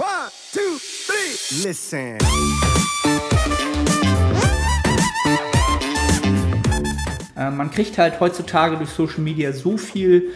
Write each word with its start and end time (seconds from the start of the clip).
One, 0.00 0.30
two, 0.50 0.78
three. 0.78 1.62
Listen. 1.62 2.16
Äh, 7.36 7.50
man 7.50 7.70
kriegt 7.70 7.98
halt 7.98 8.18
heutzutage 8.18 8.78
durch 8.78 8.88
Social 8.88 9.20
Media 9.20 9.52
so 9.52 9.76
viel 9.76 10.32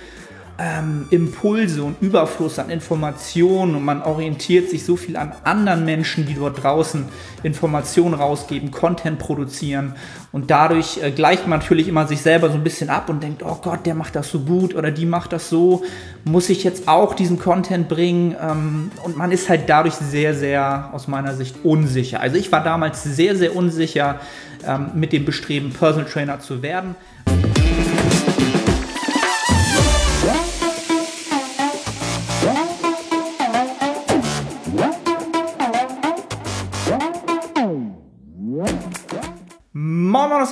ähm, 0.57 1.07
Impulse 1.11 1.83
und 1.83 2.01
Überfluss 2.01 2.61
an 2.61 2.71
Informationen 2.71 3.75
und 3.75 3.85
man 3.85 4.03
orientiert 4.03 4.71
sich 4.71 4.85
so 4.85 4.97
viel 4.97 5.17
an 5.17 5.33
anderen 5.43 5.85
Menschen, 5.85 6.27
die 6.27 6.35
dort 6.35 6.63
draußen 6.63 7.07
Informationen 7.43 8.15
rausgeben, 8.15 8.71
Content 8.71 9.19
produzieren 9.19 9.95
und 10.31 10.53
dadurch 10.53 11.03
äh, 11.03 11.11
gleicht 11.11 11.49
man 11.49 11.59
natürlich 11.59 11.89
immer 11.89 12.07
sich 12.07 12.21
selber 12.21 12.51
so 12.51 12.55
ein 12.55 12.63
bisschen 12.63 12.89
ab 12.89 13.09
und 13.09 13.23
denkt, 13.23 13.43
oh 13.45 13.59
Gott, 13.61 13.85
der 13.85 13.97
macht 13.97 14.15
das 14.15 14.31
so 14.31 14.41
gut 14.41 14.77
oder 14.77 14.93
die 14.93 15.07
macht 15.07 15.33
das 15.33 15.49
so, 15.49 15.83
muss 16.23 16.49
ich 16.49 16.63
jetzt 16.63 16.87
auch 16.87 17.15
diesen 17.15 17.41
Content 17.41 17.89
bringen 17.89 18.37
ähm, 18.41 18.93
und 19.03 19.17
man 19.17 19.33
ist 19.33 19.49
halt 19.49 19.63
dadurch 19.69 19.95
sehr, 19.95 20.35
sehr 20.35 20.91
aus 20.93 21.09
meiner 21.09 21.35
Sicht 21.35 21.57
unsicher. 21.65 22.21
Also 22.21 22.37
ich 22.37 22.53
war 22.53 22.63
damals 22.63 23.03
sehr, 23.03 23.35
sehr 23.35 23.57
unsicher 23.57 24.21
ähm, 24.65 24.91
mit 24.95 25.13
dem 25.13 25.25
Bestreben, 25.25 25.73
Personal 25.73 26.09
Trainer 26.09 26.39
zu 26.39 26.63
werden. 26.63 26.95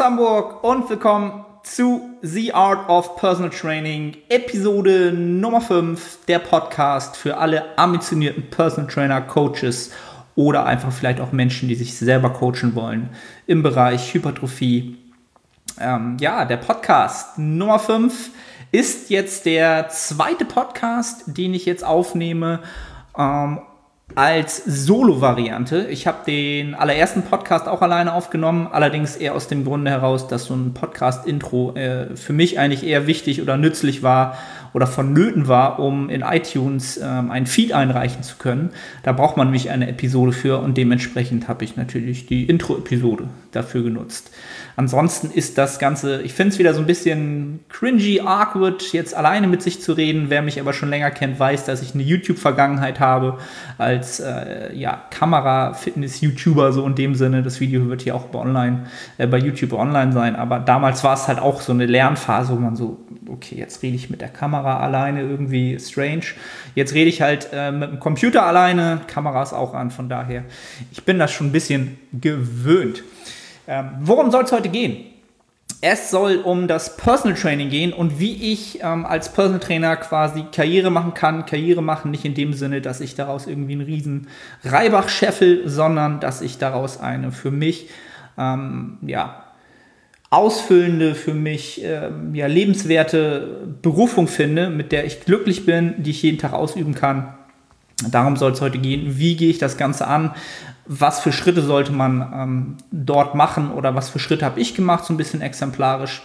Hamburg 0.03 0.65
und 0.65 0.91
willkommen 0.91 1.45
zu 1.63 2.11
The 2.23 2.53
Art 2.55 2.89
of 2.89 3.15
Personal 3.15 3.51
Training, 3.51 4.17
Episode 4.31 5.13
Nummer 5.13 5.61
5, 5.61 6.25
der 6.27 6.41
Podcast 6.41 7.17
für 7.17 7.37
alle 7.37 7.79
ambitionierten 7.79 8.51
Personal 8.51 8.91
Trainer, 8.91 9.21
Coaches 9.21 9.93
oder 10.35 10.67
einfach 10.67 10.91
vielleicht 10.91 11.21
auch 11.21 11.31
Menschen, 11.31 11.69
die 11.69 11.77
sich 11.77 11.97
selber 11.97 12.31
coachen 12.31 12.75
wollen 12.75 13.11
im 13.47 13.63
Bereich 13.63 14.13
Hypertrophie. 14.13 14.99
Ähm, 15.79 16.17
ja, 16.19 16.47
der 16.47 16.57
Podcast 16.57 17.39
Nummer 17.39 17.79
5 17.79 18.31
ist 18.73 19.09
jetzt 19.09 19.47
der 19.47 19.89
zweite 19.89 20.45
Podcast, 20.45 21.23
den 21.27 21.55
ich 21.55 21.65
jetzt 21.65 21.85
aufnehme. 21.85 22.59
Ähm, 23.17 23.61
als 24.15 24.63
Solo-Variante. 24.65 25.87
Ich 25.91 26.07
habe 26.07 26.19
den 26.27 26.75
allerersten 26.75 27.23
Podcast 27.23 27.69
auch 27.69 27.83
alleine 27.83 28.13
aufgenommen, 28.13 28.69
allerdings 28.71 29.17
eher 29.17 29.35
aus 29.35 29.49
dem 29.49 29.65
Grunde 29.65 29.91
heraus, 29.91 30.29
dass 30.29 30.47
so 30.47 30.55
ein 30.55 30.75
Podcast-Intro 30.75 31.75
äh, 31.75 32.17
für 32.17 32.33
mich 32.33 32.59
eigentlich 32.59 32.85
eher 32.85 33.07
wichtig 33.07 33.43
oder 33.43 33.57
nützlich 33.57 34.03
war 34.03 34.37
oder 34.73 34.87
vonnöten 34.87 35.49
war, 35.49 35.79
um 35.79 36.09
in 36.09 36.23
iTunes 36.23 36.99
ähm, 37.03 37.31
einen 37.31 37.47
Feed 37.47 37.73
einreichen 37.73 38.23
zu 38.23 38.37
können. 38.37 38.71
Da 39.03 39.13
braucht 39.13 39.37
man 39.37 39.49
nämlich 39.49 39.71
eine 39.71 39.89
Episode 39.89 40.33
für 40.33 40.61
und 40.61 40.77
dementsprechend 40.77 41.49
habe 41.49 41.65
ich 41.65 41.77
natürlich 41.77 42.27
die 42.27 42.45
Intro-Episode 42.45 43.29
dafür 43.53 43.83
genutzt. 43.83 44.31
Ansonsten 44.75 45.31
ist 45.31 45.59
das 45.59 45.79
Ganze, 45.79 46.23
ich 46.23 46.33
finde 46.33 46.55
es 46.55 46.59
wieder 46.59 46.73
so 46.73 46.81
ein 46.81 46.87
bisschen 46.87 47.61
cringy, 47.69 48.21
awkward, 48.21 48.93
jetzt 48.93 49.15
alleine 49.15 49.47
mit 49.47 49.63
sich 49.63 49.83
zu 49.83 49.93
reden. 49.93 50.27
Wer 50.29 50.41
mich 50.41 50.59
aber 50.59 50.73
schon 50.73 50.89
länger 50.89 51.11
kennt, 51.11 51.39
weiß, 51.39 51.67
dass 51.67 51.83
ich 51.83 51.93
eine 51.95 52.03
YouTube-Vergangenheit 52.03 52.99
habe 52.99 53.39
als 53.77 54.02
äh, 54.21 54.75
ja, 54.75 55.03
Kamera-Fitness-YouTuber, 55.11 56.73
so 56.73 56.87
in 56.87 56.95
dem 56.95 57.15
Sinne. 57.15 57.43
Das 57.43 57.61
Video 57.61 57.89
wird 57.89 58.03
hier 58.03 58.15
auch 58.15 58.27
bei, 58.27 58.39
online, 58.39 58.87
äh, 59.19 59.27
bei 59.27 59.39
YouTube 59.39 59.73
online 59.73 60.13
sein. 60.13 60.37
Aber 60.37 60.59
damals 60.59 61.05
war 61.05 61.15
es 61.15 61.29
halt 61.29 61.39
auch 61.39 61.61
so 61.61 61.73
eine 61.73 61.87
Lernphase, 61.87 62.53
wo 62.53 62.61
man 62.61 62.77
so, 62.77 62.99
okay, 63.29 63.57
jetzt 63.57 63.83
rede 63.83 63.97
ich 63.97 64.11
mit 64.11 64.21
der 64.21 64.29
Kamera 64.29 64.81
alleine, 64.81 65.23
irgendwie 65.23 65.79
strange. 65.79 66.25
Jetzt 66.75 66.95
rede 66.95 67.09
ich 67.09 67.23
halt 67.23 67.49
äh, 67.53 67.71
mit 67.71 67.91
dem 67.91 68.01
Computer 68.01 68.45
alleine, 68.45 69.01
Kamera 69.07 69.43
ist 69.43 69.53
auch 69.53 69.75
an, 69.75 69.91
von 69.91 70.09
daher, 70.09 70.45
ich 70.91 71.05
bin 71.05 71.19
das 71.19 71.31
schon 71.31 71.49
ein 71.49 71.53
bisschen 71.53 71.99
gewöhnt. 72.13 73.03
Ähm, 73.69 73.91
worum 74.01 74.31
soll 74.31 74.45
es 74.45 74.53
heute 74.53 74.69
gehen? 74.69 75.12
Es 75.85 76.13
soll 76.13 76.37
um 76.37 76.69
das 76.69 76.97
Personal 76.97 77.37
Training 77.37 77.69
gehen 77.69 77.93
und 77.93 78.21
wie 78.21 78.53
ich 78.53 78.79
ähm, 78.85 79.05
als 79.05 79.33
Personal 79.33 79.59
Trainer 79.59 79.97
quasi 79.97 80.45
Karriere 80.53 80.91
machen 80.91 81.13
kann. 81.13 81.45
Karriere 81.45 81.83
machen 81.83 82.13
nicht 82.13 82.25
in 82.25 82.35
dem 82.35 82.53
Sinne, 82.53 82.81
dass 82.81 83.01
ich 83.01 83.17
daraus 83.17 83.49
irgendwie 83.49 83.73
einen 83.73 83.81
riesen 83.81 84.29
Reibach 84.63 85.09
scheffel, 85.09 85.69
sondern 85.69 86.21
dass 86.21 86.41
ich 86.41 86.59
daraus 86.59 87.01
eine 87.01 87.33
für 87.33 87.51
mich 87.51 87.89
ähm, 88.39 88.99
ja, 89.05 89.43
ausfüllende, 90.31 91.17
für 91.17 91.35
mich 91.35 91.83
ähm, 91.83 92.33
ja, 92.33 92.47
lebenswerte 92.47 93.75
Berufung 93.83 94.29
finde, 94.29 94.71
mit 94.71 94.93
der 94.93 95.05
ich 95.05 95.23
glücklich 95.23 95.67
bin, 95.67 95.95
die 95.99 96.13
ich 96.13 96.23
jeden 96.23 96.39
Tag 96.39 96.53
ausüben 96.53 96.95
kann. 96.95 97.35
Darum 98.11 98.37
soll 98.37 98.53
es 98.53 98.61
heute 98.61 98.79
gehen. 98.79 99.19
Wie 99.19 99.37
gehe 99.37 99.51
ich 99.51 99.59
das 99.59 99.77
Ganze 99.77 100.07
an? 100.07 100.33
was 100.87 101.21
für 101.21 101.33
Schritte 101.33 101.63
sollte 101.63 101.93
man 101.93 102.33
ähm, 102.35 102.77
dort 102.91 103.35
machen 103.35 103.71
oder 103.71 103.95
was 103.95 104.11
für 104.11 104.19
Schritte 104.19 104.45
habe 104.45 104.61
ich 104.61 104.75
gemacht, 104.75 105.05
so 105.05 105.15
ein 105.15 105.17
bisschen 105.17 105.41
exemplarisch. 105.41 106.23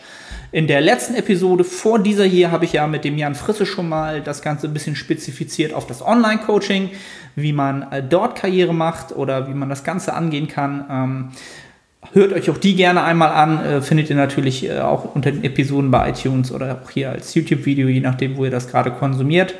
In 0.52 0.68
der 0.68 0.82
letzten 0.82 1.16
Episode 1.16 1.64
vor 1.64 2.00
dieser 2.00 2.24
hier 2.24 2.52
habe 2.52 2.66
ich 2.66 2.74
ja 2.74 2.88
mit 2.88 3.04
dem 3.04 3.18
Jan 3.18 3.36
Frisse 3.36 3.66
schon 3.66 3.90
mal 3.90 4.22
das 4.22 4.42
Ganze 4.42 4.68
ein 4.68 4.74
bisschen 4.74 4.96
spezifiziert 4.96 5.74
auf 5.74 5.86
das 5.86 6.02
Online-Coaching, 6.02 6.90
wie 7.36 7.54
man 7.54 7.92
äh, 7.92 8.02
dort 8.02 8.36
Karriere 8.36 8.74
macht 8.74 9.16
oder 9.16 9.48
wie 9.48 9.54
man 9.54 9.70
das 9.70 9.84
Ganze 9.84 10.14
angehen 10.14 10.48
kann. 10.48 10.86
Ähm, 10.90 11.28
hört 12.14 12.34
euch 12.34 12.50
auch 12.50 12.58
die 12.58 12.76
gerne 12.76 13.04
einmal 13.04 13.30
an, 13.30 13.64
äh, 13.64 13.82
findet 13.82 14.10
ihr 14.10 14.16
natürlich 14.16 14.68
äh, 14.68 14.80
auch 14.80 15.14
unter 15.14 15.32
den 15.32 15.44
Episoden 15.44 15.92
bei 15.92 16.10
iTunes 16.10 16.52
oder 16.52 16.82
auch 16.82 16.90
hier 16.90 17.12
als 17.12 17.36
YouTube-Video, 17.36 17.90
je 17.90 18.00
nachdem, 18.00 18.38
wo 18.38 18.46
ihr 18.46 18.52
das 18.52 18.70
gerade 18.70 18.92
konsumiert. 18.92 19.54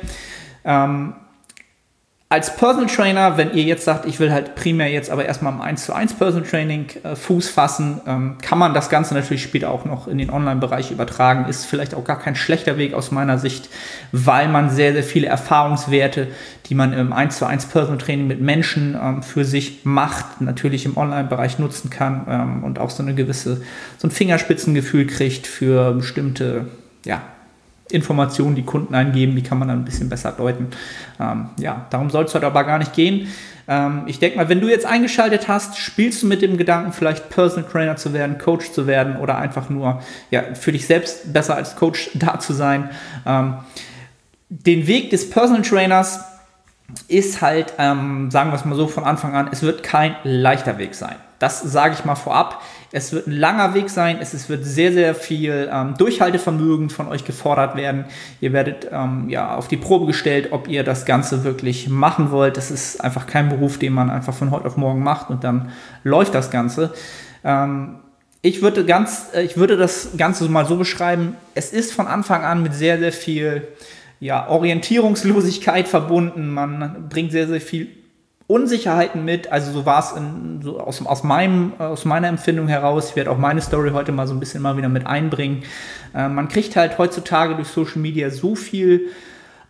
Ähm, 0.64 1.12
als 2.30 2.54
Personal 2.56 2.94
Trainer, 2.94 3.38
wenn 3.38 3.54
ihr 3.54 3.62
jetzt 3.62 3.86
sagt, 3.86 4.04
ich 4.04 4.20
will 4.20 4.30
halt 4.30 4.54
primär 4.54 4.90
jetzt 4.90 5.08
aber 5.08 5.24
erstmal 5.24 5.50
im 5.54 5.62
1 5.62 5.86
zu 5.86 5.94
1 5.94 6.12
Personal 6.14 6.46
Training 6.46 6.86
äh, 7.02 7.16
Fuß 7.16 7.48
fassen, 7.48 8.02
ähm, 8.06 8.36
kann 8.42 8.58
man 8.58 8.74
das 8.74 8.90
Ganze 8.90 9.14
natürlich 9.14 9.42
später 9.42 9.70
auch 9.70 9.86
noch 9.86 10.06
in 10.06 10.18
den 10.18 10.28
Online-Bereich 10.28 10.90
übertragen. 10.90 11.48
Ist 11.48 11.64
vielleicht 11.64 11.94
auch 11.94 12.04
gar 12.04 12.18
kein 12.18 12.36
schlechter 12.36 12.76
Weg 12.76 12.92
aus 12.92 13.12
meiner 13.12 13.38
Sicht, 13.38 13.70
weil 14.12 14.48
man 14.48 14.68
sehr, 14.68 14.92
sehr 14.92 15.04
viele 15.04 15.26
Erfahrungswerte, 15.26 16.28
die 16.66 16.74
man 16.74 16.92
im 16.92 17.14
1 17.14 17.38
zu 17.38 17.46
1 17.46 17.64
Personal 17.66 17.96
Training 17.98 18.26
mit 18.26 18.42
Menschen 18.42 18.94
ähm, 19.02 19.22
für 19.22 19.46
sich 19.46 19.86
macht, 19.86 20.42
natürlich 20.42 20.84
im 20.84 20.98
Online-Bereich 20.98 21.58
nutzen 21.58 21.88
kann 21.88 22.26
ähm, 22.28 22.62
und 22.62 22.78
auch 22.78 22.90
so 22.90 23.02
eine 23.02 23.14
gewisse, 23.14 23.62
so 23.96 24.06
ein 24.06 24.10
Fingerspitzengefühl 24.10 25.06
kriegt 25.06 25.46
für 25.46 25.94
bestimmte, 25.94 26.66
ja, 27.06 27.22
Informationen, 27.90 28.54
die 28.54 28.64
Kunden 28.64 28.94
eingeben, 28.94 29.34
die 29.34 29.42
kann 29.42 29.58
man 29.58 29.68
dann 29.68 29.80
ein 29.80 29.84
bisschen 29.84 30.08
besser 30.08 30.32
deuten. 30.32 30.68
Ähm, 31.20 31.50
ja, 31.58 31.86
darum 31.90 32.10
soll 32.10 32.24
es 32.24 32.34
heute 32.34 32.46
aber 32.46 32.64
gar 32.64 32.78
nicht 32.78 32.92
gehen. 32.92 33.28
Ähm, 33.68 34.02
ich 34.06 34.18
denke 34.18 34.38
mal, 34.38 34.48
wenn 34.48 34.60
du 34.60 34.68
jetzt 34.68 34.86
eingeschaltet 34.86 35.48
hast, 35.48 35.78
spielst 35.78 36.22
du 36.22 36.26
mit 36.26 36.42
dem 36.42 36.56
Gedanken, 36.56 36.92
vielleicht 36.92 37.28
Personal 37.30 37.70
Trainer 37.70 37.96
zu 37.96 38.12
werden, 38.12 38.38
Coach 38.38 38.72
zu 38.72 38.86
werden 38.86 39.16
oder 39.16 39.38
einfach 39.38 39.68
nur 39.68 40.02
ja, 40.30 40.54
für 40.54 40.72
dich 40.72 40.86
selbst 40.86 41.32
besser 41.32 41.54
als 41.54 41.76
Coach 41.76 42.10
da 42.14 42.38
zu 42.40 42.52
sein. 42.52 42.90
Ähm, 43.26 43.54
den 44.48 44.86
Weg 44.86 45.10
des 45.10 45.28
Personal 45.28 45.62
Trainers 45.62 46.20
ist 47.06 47.42
halt, 47.42 47.74
ähm, 47.78 48.30
sagen 48.30 48.50
wir 48.50 48.56
es 48.56 48.64
mal 48.64 48.74
so 48.74 48.88
von 48.88 49.04
Anfang 49.04 49.34
an, 49.34 49.48
es 49.52 49.62
wird 49.62 49.82
kein 49.82 50.16
leichter 50.24 50.78
Weg 50.78 50.94
sein. 50.94 51.16
Das 51.38 51.60
sage 51.60 51.94
ich 51.94 52.04
mal 52.04 52.14
vorab. 52.14 52.62
Es 52.90 53.12
wird 53.12 53.26
ein 53.26 53.32
langer 53.32 53.74
Weg 53.74 53.90
sein. 53.90 54.18
Es, 54.20 54.48
wird 54.48 54.64
sehr, 54.64 54.92
sehr 54.92 55.14
viel 55.14 55.68
ähm, 55.70 55.94
Durchhaltevermögen 55.98 56.88
von 56.88 57.08
euch 57.08 57.24
gefordert 57.24 57.76
werden. 57.76 58.06
Ihr 58.40 58.52
werdet 58.52 58.88
ähm, 58.90 59.28
ja 59.28 59.54
auf 59.54 59.68
die 59.68 59.76
Probe 59.76 60.06
gestellt, 60.06 60.48
ob 60.52 60.68
ihr 60.68 60.84
das 60.84 61.04
Ganze 61.04 61.44
wirklich 61.44 61.88
machen 61.88 62.30
wollt. 62.30 62.56
Das 62.56 62.70
ist 62.70 63.02
einfach 63.02 63.26
kein 63.26 63.50
Beruf, 63.50 63.78
den 63.78 63.92
man 63.92 64.08
einfach 64.08 64.32
von 64.32 64.50
heute 64.50 64.66
auf 64.66 64.76
morgen 64.78 65.02
macht 65.02 65.28
und 65.28 65.44
dann 65.44 65.70
läuft 66.02 66.34
das 66.34 66.50
Ganze. 66.50 66.94
Ähm, 67.44 67.96
ich 68.40 68.62
würde, 68.62 68.86
ganz, 68.86 69.26
äh, 69.34 69.42
ich 69.42 69.58
würde 69.58 69.76
das 69.76 70.10
Ganze 70.16 70.48
mal 70.48 70.64
so 70.64 70.76
beschreiben, 70.76 71.36
es 71.54 71.72
ist 71.72 71.92
von 71.92 72.06
Anfang 72.06 72.44
an 72.44 72.62
mit 72.62 72.72
sehr, 72.72 72.98
sehr 72.98 73.12
viel 73.12 73.68
ja, 74.20 74.48
Orientierungslosigkeit 74.48 75.88
verbunden. 75.88 76.48
Man 76.48 77.08
bringt 77.10 77.32
sehr, 77.32 77.48
sehr 77.48 77.60
viel 77.60 77.97
Unsicherheiten 78.48 79.26
mit. 79.26 79.52
Also 79.52 79.70
so 79.70 79.86
war 79.86 80.00
es 80.00 80.14
so 80.64 80.80
aus, 80.80 81.04
aus, 81.04 81.22
aus 81.22 82.04
meiner 82.04 82.28
Empfindung 82.28 82.66
heraus. 82.66 83.10
Ich 83.10 83.16
werde 83.16 83.30
auch 83.30 83.38
meine 83.38 83.60
Story 83.60 83.90
heute 83.90 84.10
mal 84.10 84.26
so 84.26 84.34
ein 84.34 84.40
bisschen 84.40 84.62
mal 84.62 84.76
wieder 84.76 84.88
mit 84.88 85.06
einbringen. 85.06 85.62
Äh, 86.14 86.28
man 86.28 86.48
kriegt 86.48 86.74
halt 86.74 86.98
heutzutage 86.98 87.54
durch 87.54 87.68
Social 87.68 87.98
Media 87.98 88.30
so 88.30 88.56
viel 88.56 89.10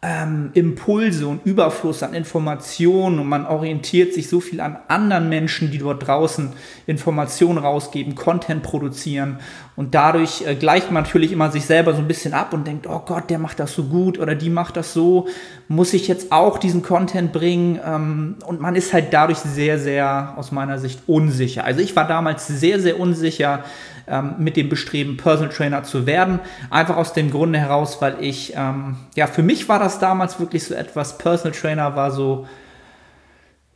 ähm, 0.01 0.51
Impulse 0.55 1.27
und 1.27 1.45
Überfluss 1.45 2.05
an 2.05 2.15
Informationen 2.15 3.19
und 3.19 3.29
man 3.29 3.47
orientiert 3.47 4.15
sich 4.15 4.29
so 4.29 4.39
viel 4.39 4.61
an 4.61 4.79
anderen 4.87 5.29
Menschen, 5.29 5.73
die 5.73 5.79
dort 5.79 6.07
draußen 6.07 6.53
Informationen 6.87 7.59
rausgeben, 7.59 8.15
Content 8.15 8.63
produzieren 8.63 9.41
und 9.75 9.97
dadurch 9.97 10.47
äh, 10.47 10.55
gleicht 10.55 10.93
man 10.93 11.03
natürlich 11.03 11.33
immer 11.33 11.51
sich 11.51 11.65
selber 11.65 11.95
so 11.95 11.99
ein 11.99 12.07
bisschen 12.07 12.33
ab 12.33 12.53
und 12.53 12.65
denkt, 12.65 12.87
oh 12.87 13.01
Gott, 13.05 13.29
der 13.29 13.41
macht 13.41 13.59
das 13.59 13.75
so 13.75 13.85
gut 13.85 14.21
oder 14.21 14.37
die 14.37 14.51
macht 14.51 14.77
das 14.77 14.93
so, 14.93 15.27
muss 15.67 15.93
ich 15.93 16.07
jetzt 16.07 16.31
auch 16.31 16.59
diesen 16.59 16.83
Content 16.83 17.33
bringen 17.33 17.81
ähm, 17.85 18.37
und 18.47 18.61
man 18.61 18.77
ist 18.77 18.93
halt 18.93 19.13
dadurch 19.13 19.39
sehr, 19.39 19.81
sehr 19.81 20.35
aus 20.37 20.53
meiner 20.53 20.79
Sicht 20.79 21.01
unsicher. 21.09 21.65
Also 21.65 21.81
ich 21.81 21.97
war 21.97 22.07
damals 22.07 22.47
sehr, 22.47 22.79
sehr 22.79 23.01
unsicher, 23.01 23.65
ähm, 24.11 24.35
mit 24.39 24.57
dem 24.57 24.69
Bestreben, 24.69 25.17
Personal 25.17 25.53
Trainer 25.53 25.83
zu 25.85 26.07
werden. 26.07 26.41
Einfach 26.71 26.97
aus 26.97 27.13
dem 27.13 27.31
Grunde 27.31 27.59
heraus, 27.59 28.01
weil 28.01 28.17
ich, 28.21 28.55
ähm, 28.57 28.97
ja, 29.15 29.27
für 29.27 29.43
mich 29.43 29.69
war 29.69 29.79
das 29.79 29.99
damals 29.99 30.41
wirklich 30.41 30.65
so 30.65 30.75
etwas, 30.75 31.19
Personal 31.19 31.59
Trainer 31.59 31.97
war 31.97 32.11
so, 32.11 32.47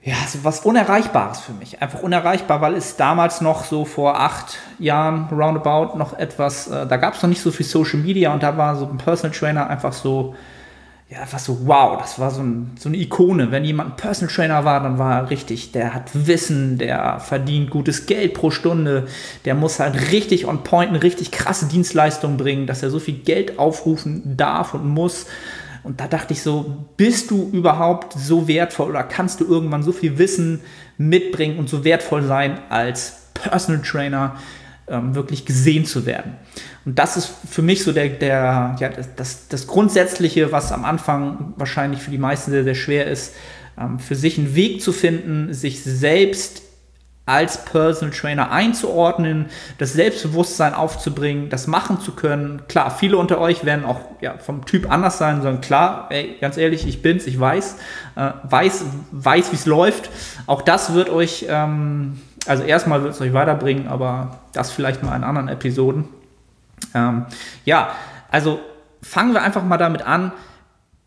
ja, 0.03 0.17
so 0.27 0.43
was 0.43 0.61
Unerreichbares 0.61 1.41
für 1.41 1.53
mich. 1.53 1.81
Einfach 1.81 2.03
unerreichbar, 2.03 2.61
weil 2.61 2.75
es 2.75 2.97
damals 2.97 3.41
noch 3.41 3.65
so 3.65 3.85
vor 3.85 4.21
acht 4.21 4.59
Jahren 4.79 5.29
roundabout 5.31 5.97
noch 5.97 6.19
etwas, 6.19 6.69
äh, 6.69 6.87
da 6.87 6.97
gab 6.97 7.15
es 7.15 7.23
noch 7.23 7.29
nicht 7.29 7.43
so 7.43 7.51
viel 7.51 7.67
Social 7.67 8.01
Media 8.01 8.33
und 8.33 8.43
da 8.43 8.57
war 8.57 8.77
so 8.77 8.87
ein 8.87 8.99
Personal 8.99 9.37
Trainer 9.37 9.71
einfach 9.71 9.93
so, 9.93 10.35
ja, 11.13 11.21
einfach 11.21 11.39
so, 11.39 11.67
wow, 11.67 11.99
das 11.99 12.19
war 12.19 12.31
so, 12.31 12.43
ein, 12.43 12.71
so 12.79 12.89
eine 12.89 12.97
Ikone. 12.97 13.51
Wenn 13.51 13.65
jemand 13.65 13.91
ein 13.91 13.97
Personal 13.97 14.35
Trainer 14.35 14.65
war, 14.65 14.83
dann 14.83 14.99
war 14.99 15.21
er 15.21 15.31
richtig, 15.31 15.73
der 15.73 15.93
hat 15.93 16.11
Wissen, 16.15 16.79
der 16.79 17.21
verdient 17.21 17.69
gutes 17.69 18.07
Geld 18.07 18.33
pro 18.33 18.51
Stunde, 18.51 19.07
der 19.45 19.55
muss 19.55 19.79
halt 19.79 20.11
richtig 20.11 20.47
on 20.47 20.65
point 20.65 20.89
eine 20.89 21.03
richtig 21.03 21.31
krasse 21.31 21.67
Dienstleistung 21.67 22.39
bringen, 22.39 22.67
dass 22.67 22.83
er 22.83 22.89
so 22.89 22.99
viel 22.99 23.19
Geld 23.19 23.59
aufrufen 23.59 24.37
darf 24.39 24.73
und 24.73 24.89
muss 24.89 25.27
und 25.85 26.01
da 26.01 26.07
dachte 26.07 26.33
ich 26.33 26.43
so, 26.43 26.87
bist 26.97 27.31
du 27.31 27.51
überhaupt 27.53 28.13
so 28.13 28.47
wertvoll 28.47 28.91
oder 28.91 29.03
kannst 29.03 29.41
du 29.41 29.45
irgendwann 29.45 29.83
so 29.83 29.93
viel 29.93 30.17
Wissen 30.17 30.61
mitbringen 30.97 31.59
und 31.59 31.69
so 31.69 31.85
wertvoll 31.85 32.23
sein 32.23 32.61
als 32.69 33.31
Personal 33.35 33.83
Trainer, 33.83 34.37
ähm, 34.87 35.15
wirklich 35.15 35.45
gesehen 35.45 35.85
zu 35.85 36.07
werden? 36.07 36.37
Und 36.85 36.99
das 36.99 37.17
ist 37.17 37.33
für 37.49 37.63
mich 37.63 37.85
so 37.85 37.93
der, 37.93 38.09
der, 38.09 38.77
ja, 38.79 38.89
das, 38.89 39.15
das, 39.15 39.49
das 39.49 39.67
Grundsätzliche, 39.67 40.51
was 40.53 40.73
am 40.73 40.85
Anfang 40.85 41.55
wahrscheinlich 41.57 42.03
für 42.03 42.11
die 42.11 42.19
meisten 42.19 42.51
sehr, 42.51 42.65
sehr 42.65 42.75
schwer 42.75 43.07
ist, 43.07 43.35
ähm, 43.79 43.99
für 43.99 44.17
sich 44.17 44.39
einen 44.39 44.55
Weg 44.55 44.83
zu 44.83 44.93
finden, 44.93 45.53
sich 45.53 45.83
selbst 45.83 46.63
als 47.25 47.65
Personal 47.65 48.13
Trainer 48.13 48.51
einzuordnen, 48.51 49.47
das 49.79 49.93
Selbstbewusstsein 49.93 50.75
aufzubringen, 50.75 51.51
das 51.51 51.69
machen 51.69 52.01
zu 52.01 52.13
können. 52.13 52.63
Klar, 52.67 52.91
viele 52.91 53.17
unter 53.17 53.39
euch 53.39 53.65
werden 53.65 53.85
auch 53.85 54.01
ja, 54.21 54.39
vom 54.39 54.67
Typ 54.67 54.91
anders 54.91 55.19
sein, 55.19 55.37
sondern 55.37 55.61
klar, 55.61 56.09
ey, 56.11 56.37
ganz 56.41 56.57
ehrlich, 56.57 56.87
ich 56.87 57.01
bin's, 57.01 57.27
ich 57.29 57.39
weiß, 57.39 57.77
äh, 58.17 58.31
weiß, 58.43 58.85
weiß, 59.13 59.53
wie 59.53 59.57
es 59.57 59.67
läuft. 59.67 60.11
Auch 60.47 60.63
das 60.63 60.95
wird 60.95 61.11
euch, 61.11 61.47
ähm, 61.49 62.21
also 62.47 62.65
erstmal 62.65 63.05
wird 63.05 63.15
es 63.15 63.21
euch 63.21 63.33
weiterbringen, 63.33 63.87
aber 63.87 64.41
das 64.53 64.73
vielleicht 64.73 65.05
mal 65.05 65.15
in 65.15 65.23
anderen 65.23 65.47
Episoden. 65.47 66.07
Ähm, 66.95 67.27
ja, 67.65 67.95
also 68.31 68.61
fangen 69.03 69.33
wir 69.35 69.43
einfach 69.43 69.65
mal 69.65 69.79
damit 69.79 70.03
an, 70.03 70.33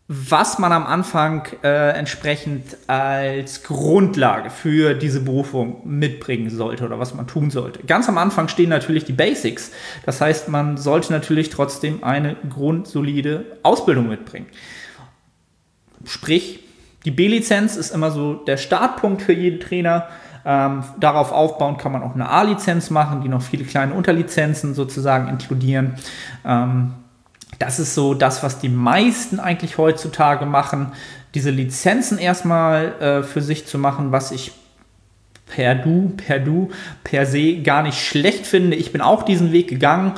was 0.08 0.60
man 0.60 0.70
am 0.70 0.86
Anfang 0.86 1.48
äh, 1.64 1.90
entsprechend 1.90 2.76
als 2.86 3.64
Grundlage 3.64 4.50
für 4.50 4.94
diese 4.94 5.20
Berufung 5.20 5.80
mitbringen 5.84 6.48
sollte 6.48 6.84
oder 6.84 7.00
was 7.00 7.14
man 7.14 7.26
tun 7.26 7.50
sollte. 7.50 7.82
Ganz 7.84 8.08
am 8.08 8.16
Anfang 8.16 8.46
stehen 8.46 8.68
natürlich 8.68 9.04
die 9.04 9.12
Basics. 9.12 9.72
Das 10.04 10.20
heißt, 10.20 10.48
man 10.48 10.76
sollte 10.76 11.12
natürlich 11.12 11.50
trotzdem 11.50 12.04
eine 12.04 12.36
grundsolide 12.48 13.58
Ausbildung 13.64 14.08
mitbringen. 14.08 14.46
Sprich, 16.04 16.60
die 17.04 17.10
B-Lizenz 17.10 17.74
ist 17.74 17.92
immer 17.92 18.12
so 18.12 18.34
der 18.34 18.58
Startpunkt 18.58 19.22
für 19.22 19.32
jeden 19.32 19.58
Trainer. 19.58 20.08
Ähm, 20.48 20.84
darauf 21.00 21.32
aufbauen 21.32 21.76
kann 21.76 21.90
man 21.90 22.04
auch 22.04 22.14
eine 22.14 22.28
A-Lizenz 22.28 22.88
machen, 22.90 23.20
die 23.20 23.28
noch 23.28 23.42
viele 23.42 23.64
kleine 23.64 23.94
Unterlizenzen 23.94 24.74
sozusagen 24.74 25.26
inkludieren. 25.26 25.96
Ähm, 26.44 26.92
das 27.58 27.80
ist 27.80 27.96
so 27.96 28.14
das, 28.14 28.44
was 28.44 28.60
die 28.60 28.68
meisten 28.68 29.40
eigentlich 29.40 29.76
heutzutage 29.76 30.46
machen, 30.46 30.92
diese 31.34 31.50
Lizenzen 31.50 32.18
erstmal 32.18 33.00
äh, 33.00 33.22
für 33.24 33.42
sich 33.42 33.66
zu 33.66 33.76
machen, 33.76 34.12
was 34.12 34.30
ich 34.30 34.52
per 35.46 35.74
Du, 35.74 36.12
per 36.16 36.38
Du, 36.38 36.70
per 37.02 37.26
se 37.26 37.62
gar 37.62 37.82
nicht 37.82 37.98
schlecht 37.98 38.46
finde. 38.46 38.76
Ich 38.76 38.92
bin 38.92 39.00
auch 39.00 39.24
diesen 39.24 39.52
Weg 39.52 39.68
gegangen, 39.68 40.12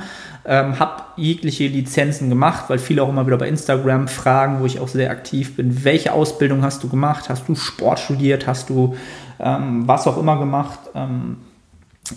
ähm, 0.45 0.79
habe 0.79 1.05
jegliche 1.17 1.67
Lizenzen 1.67 2.29
gemacht, 2.29 2.65
weil 2.69 2.79
viele 2.79 3.03
auch 3.03 3.09
immer 3.09 3.27
wieder 3.27 3.39
bei 3.39 3.49
Instagram 3.49 4.09
fragen, 4.09 4.61
wo 4.61 4.67
ich 4.67 4.79
auch 4.79 4.89
sehr 4.89 5.11
aktiv 5.11 5.57
bin, 5.57 5.85
welche 5.85 6.13
Ausbildung 6.13 6.63
hast 6.63 6.83
du 6.83 6.89
gemacht? 6.89 7.29
Hast 7.29 7.49
du 7.49 7.55
Sport 7.55 8.01
studiert? 8.01 8.47
Hast 8.47 8.69
du 8.71 8.97
ähm, 9.41 9.87
was 9.87 10.07
auch 10.07 10.19
immer 10.19 10.39
gemacht? 10.39 10.79
Ähm, 10.95 11.39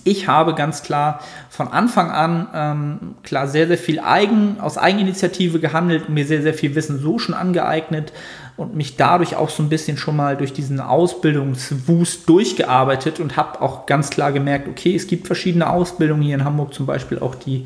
ich 0.03 0.27
habe 0.27 0.55
ganz 0.55 0.83
klar 0.83 1.19
von 1.49 1.67
Anfang 1.67 2.11
an 2.11 2.47
ähm, 2.53 3.15
klar 3.23 3.47
sehr, 3.47 3.67
sehr 3.67 3.77
viel 3.77 3.99
eigen, 3.99 4.59
aus 4.59 4.77
Eigeninitiative 4.77 5.59
gehandelt, 5.59 6.09
mir 6.09 6.25
sehr, 6.25 6.41
sehr 6.41 6.53
viel 6.53 6.75
Wissen 6.75 6.99
so 6.99 7.19
schon 7.19 7.35
angeeignet 7.35 8.13
und 8.57 8.75
mich 8.75 8.95
dadurch 8.95 9.35
auch 9.35 9.49
so 9.49 9.63
ein 9.63 9.69
bisschen 9.69 9.97
schon 9.97 10.15
mal 10.15 10.37
durch 10.37 10.53
diesen 10.53 10.79
Ausbildungswust 10.79 12.27
durchgearbeitet 12.27 13.19
und 13.19 13.37
habe 13.37 13.61
auch 13.61 13.85
ganz 13.85 14.09
klar 14.09 14.31
gemerkt, 14.31 14.67
okay, 14.67 14.95
es 14.95 15.07
gibt 15.07 15.27
verschiedene 15.27 15.69
Ausbildungen 15.69 16.21
hier 16.21 16.35
in 16.35 16.45
Hamburg, 16.45 16.73
zum 16.73 16.85
Beispiel 16.85 17.19
auch 17.19 17.35
die 17.35 17.65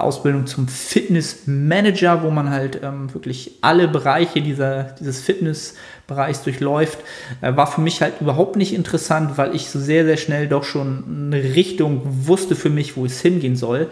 Ausbildung 0.00 0.46
zum 0.46 0.68
Fitnessmanager, 0.68 2.22
wo 2.22 2.30
man 2.30 2.50
halt 2.50 2.80
ähm, 2.82 3.12
wirklich 3.12 3.52
alle 3.60 3.88
Bereiche 3.88 4.42
dieser, 4.42 4.94
dieses 4.98 5.20
Fitnessbereichs 5.20 6.42
durchläuft, 6.42 6.98
äh, 7.40 7.54
war 7.56 7.66
für 7.66 7.80
mich 7.80 8.00
halt 8.02 8.20
überhaupt 8.20 8.56
nicht 8.56 8.74
interessant, 8.74 9.36
weil 9.38 9.54
ich 9.54 9.68
so 9.68 9.78
sehr, 9.78 10.04
sehr 10.04 10.16
schnell 10.16 10.48
doch 10.48 10.64
schon 10.64 11.32
eine 11.32 11.42
Richtung 11.42 12.02
wusste 12.04 12.56
für 12.56 12.70
mich, 12.70 12.96
wo 12.96 13.04
es 13.04 13.20
hingehen 13.20 13.56
soll. 13.56 13.88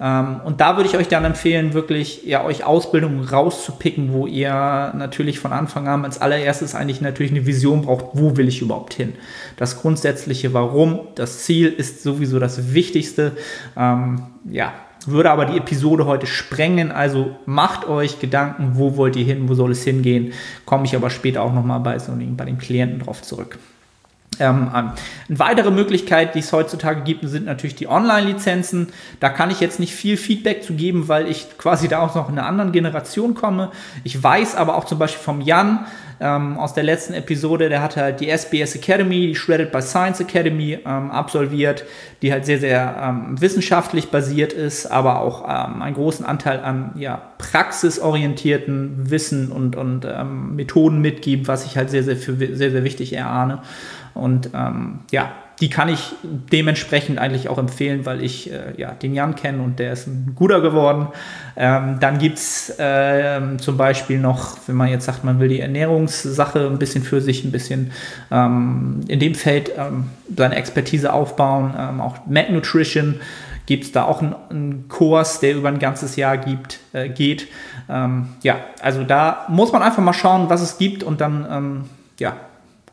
Ähm, 0.00 0.40
und 0.44 0.60
da 0.60 0.76
würde 0.76 0.88
ich 0.88 0.96
euch 0.96 1.08
dann 1.08 1.24
empfehlen, 1.24 1.72
wirklich 1.72 2.24
ja, 2.24 2.44
euch 2.44 2.64
Ausbildungen 2.64 3.24
rauszupicken, 3.24 4.12
wo 4.12 4.26
ihr 4.26 4.92
natürlich 4.96 5.38
von 5.38 5.52
Anfang 5.52 5.88
an 5.88 6.04
als 6.04 6.20
allererstes 6.20 6.74
eigentlich 6.74 7.00
natürlich 7.00 7.32
eine 7.32 7.46
Vision 7.46 7.82
braucht, 7.82 8.06
wo 8.12 8.36
will 8.36 8.48
ich 8.48 8.60
überhaupt 8.60 8.94
hin. 8.94 9.14
Das 9.56 9.80
grundsätzliche 9.80 10.52
Warum, 10.52 11.00
das 11.14 11.44
Ziel 11.44 11.68
ist 11.68 12.02
sowieso 12.02 12.38
das 12.38 12.74
Wichtigste. 12.74 13.32
Ähm, 13.76 14.22
ja, 14.44 14.72
würde 15.08 15.30
aber 15.30 15.46
die 15.46 15.56
Episode 15.56 16.06
heute 16.06 16.26
sprengen. 16.26 16.92
Also 16.92 17.36
macht 17.46 17.86
euch 17.86 18.20
Gedanken, 18.20 18.72
wo 18.74 18.96
wollt 18.96 19.16
ihr 19.16 19.24
hin, 19.24 19.48
wo 19.48 19.54
soll 19.54 19.72
es 19.72 19.84
hingehen. 19.84 20.32
Komme 20.64 20.84
ich 20.84 20.96
aber 20.96 21.10
später 21.10 21.42
auch 21.42 21.52
nochmal 21.52 21.80
bei, 21.80 21.98
so, 21.98 22.12
bei 22.16 22.44
den 22.44 22.58
Klienten 22.58 23.00
drauf 23.00 23.22
zurück. 23.22 23.58
Ähm, 24.40 24.70
eine 24.72 24.92
weitere 25.28 25.70
Möglichkeit, 25.70 26.34
die 26.34 26.40
es 26.40 26.52
heutzutage 26.52 27.02
gibt, 27.02 27.28
sind 27.28 27.46
natürlich 27.46 27.76
die 27.76 27.88
Online-Lizenzen. 27.88 28.88
Da 29.20 29.28
kann 29.28 29.50
ich 29.50 29.60
jetzt 29.60 29.80
nicht 29.80 29.94
viel 29.94 30.16
Feedback 30.16 30.62
zu 30.62 30.74
geben, 30.74 31.08
weil 31.08 31.28
ich 31.28 31.56
quasi 31.58 31.88
da 31.88 32.00
auch 32.00 32.14
noch 32.14 32.28
in 32.28 32.38
einer 32.38 32.46
anderen 32.46 32.72
Generation 32.72 33.34
komme. 33.34 33.70
Ich 34.02 34.20
weiß 34.20 34.56
aber 34.56 34.76
auch 34.76 34.84
zum 34.84 34.98
Beispiel 34.98 35.22
vom 35.22 35.40
Jan 35.40 35.86
ähm, 36.20 36.58
aus 36.58 36.74
der 36.74 36.84
letzten 36.84 37.14
Episode, 37.14 37.68
der 37.68 37.82
hat 37.82 37.96
halt 37.96 38.20
die 38.20 38.28
SBS 38.28 38.74
Academy, 38.74 39.28
die 39.28 39.34
Shredded 39.34 39.72
by 39.72 39.82
Science 39.82 40.20
Academy 40.20 40.78
ähm, 40.84 41.10
absolviert, 41.10 41.84
die 42.22 42.32
halt 42.32 42.44
sehr, 42.46 42.58
sehr 42.58 42.96
ähm, 43.00 43.40
wissenschaftlich 43.40 44.10
basiert 44.10 44.52
ist, 44.52 44.86
aber 44.86 45.20
auch 45.20 45.44
ähm, 45.44 45.82
einen 45.82 45.94
großen 45.94 46.24
Anteil 46.24 46.60
an 46.60 46.92
ja, 46.96 47.20
praxisorientierten 47.38 49.10
Wissen 49.10 49.50
und, 49.50 49.76
und 49.76 50.04
ähm, 50.04 50.56
Methoden 50.56 51.00
mitgibt, 51.00 51.48
was 51.48 51.66
ich 51.66 51.76
halt 51.76 51.90
sehr, 51.90 52.02
sehr, 52.02 52.16
für 52.16 52.34
sehr, 52.36 52.70
sehr 52.70 52.84
wichtig 52.84 53.12
erahne. 53.12 53.62
Und 54.14 54.50
ähm, 54.54 55.00
ja, 55.10 55.32
die 55.60 55.70
kann 55.70 55.88
ich 55.88 56.14
dementsprechend 56.24 57.18
eigentlich 57.18 57.48
auch 57.48 57.58
empfehlen, 57.58 58.04
weil 58.06 58.22
ich 58.22 58.50
äh, 58.50 58.74
ja, 58.76 58.90
den 58.90 59.14
Jan 59.14 59.36
kenne 59.36 59.62
und 59.62 59.78
der 59.78 59.92
ist 59.92 60.06
ein 60.06 60.32
guter 60.34 60.60
geworden. 60.60 61.08
Ähm, 61.56 61.98
dann 62.00 62.18
gibt 62.18 62.38
es 62.38 62.70
äh, 62.78 63.40
zum 63.58 63.76
Beispiel 63.76 64.18
noch, 64.18 64.56
wenn 64.66 64.74
man 64.74 64.88
jetzt 64.88 65.04
sagt, 65.04 65.22
man 65.22 65.38
will 65.38 65.48
die 65.48 65.60
Ernährungssache 65.60 66.66
ein 66.66 66.78
bisschen 66.78 67.04
für 67.04 67.20
sich, 67.20 67.44
ein 67.44 67.52
bisschen 67.52 67.92
ähm, 68.32 69.00
in 69.06 69.20
dem 69.20 69.34
Feld 69.34 69.70
ähm, 69.78 70.06
seine 70.36 70.56
Expertise 70.56 71.12
aufbauen, 71.12 71.74
ähm, 71.78 72.00
auch 72.00 72.26
Mad 72.26 72.52
Nutrition 72.52 73.20
gibt 73.66 73.84
es 73.84 73.92
da 73.92 74.04
auch 74.04 74.20
einen, 74.20 74.34
einen, 74.50 74.88
Kurs, 74.88 75.40
der 75.40 75.54
über 75.54 75.68
ein 75.68 75.78
ganzes 75.78 76.16
Jahr 76.16 76.36
gibt, 76.36 76.80
äh, 76.92 77.08
geht. 77.08 77.48
Ähm, 77.88 78.28
ja, 78.42 78.56
also 78.82 79.04
da 79.04 79.46
muss 79.48 79.72
man 79.72 79.82
einfach 79.82 80.02
mal 80.02 80.12
schauen, 80.12 80.50
was 80.50 80.60
es 80.60 80.78
gibt 80.78 81.02
und 81.02 81.20
dann 81.20 81.46
ähm, 81.50 81.84
ja, 82.18 82.36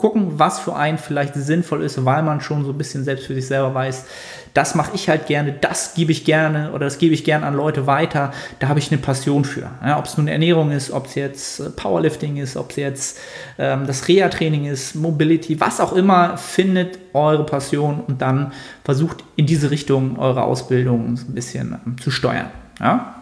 gucken, 0.01 0.39
was 0.39 0.59
für 0.59 0.75
einen 0.75 0.97
vielleicht 0.97 1.35
sinnvoll 1.35 1.83
ist, 1.83 2.03
weil 2.03 2.23
man 2.23 2.41
schon 2.41 2.65
so 2.65 2.71
ein 2.71 2.77
bisschen 2.77 3.03
selbst 3.03 3.27
für 3.27 3.35
sich 3.35 3.45
selber 3.45 3.73
weiß, 3.73 4.05
das 4.53 4.75
mache 4.75 4.91
ich 4.95 5.07
halt 5.07 5.27
gerne, 5.27 5.53
das 5.53 5.93
gebe 5.93 6.11
ich 6.11 6.25
gerne 6.25 6.71
oder 6.71 6.85
das 6.85 6.97
gebe 6.97 7.13
ich 7.13 7.23
gerne 7.23 7.45
an 7.45 7.53
Leute 7.53 7.87
weiter, 7.87 8.31
da 8.59 8.67
habe 8.67 8.79
ich 8.79 8.91
eine 8.91 8.99
Passion 8.99 9.45
für. 9.45 9.69
Ja, 9.85 9.97
ob 9.99 10.05
es 10.05 10.17
nun 10.17 10.27
Ernährung 10.27 10.71
ist, 10.71 10.91
ob 10.91 11.05
es 11.05 11.15
jetzt 11.15 11.59
äh, 11.59 11.69
Powerlifting 11.69 12.37
ist, 12.37 12.57
ob 12.57 12.71
es 12.71 12.75
jetzt 12.75 13.19
ähm, 13.57 13.85
das 13.85 14.07
Reha-Training 14.07 14.65
ist, 14.65 14.95
Mobility, 14.95 15.59
was 15.61 15.79
auch 15.79 15.93
immer, 15.93 16.37
findet 16.37 16.97
eure 17.13 17.45
Passion 17.45 18.01
und 18.05 18.21
dann 18.21 18.51
versucht 18.83 19.23
in 19.35 19.45
diese 19.45 19.71
Richtung 19.71 20.17
eure 20.17 20.43
Ausbildung 20.43 21.13
ein 21.13 21.33
bisschen 21.33 21.79
ähm, 21.85 21.95
zu 22.01 22.11
steuern. 22.11 22.49
Ja? 22.79 23.20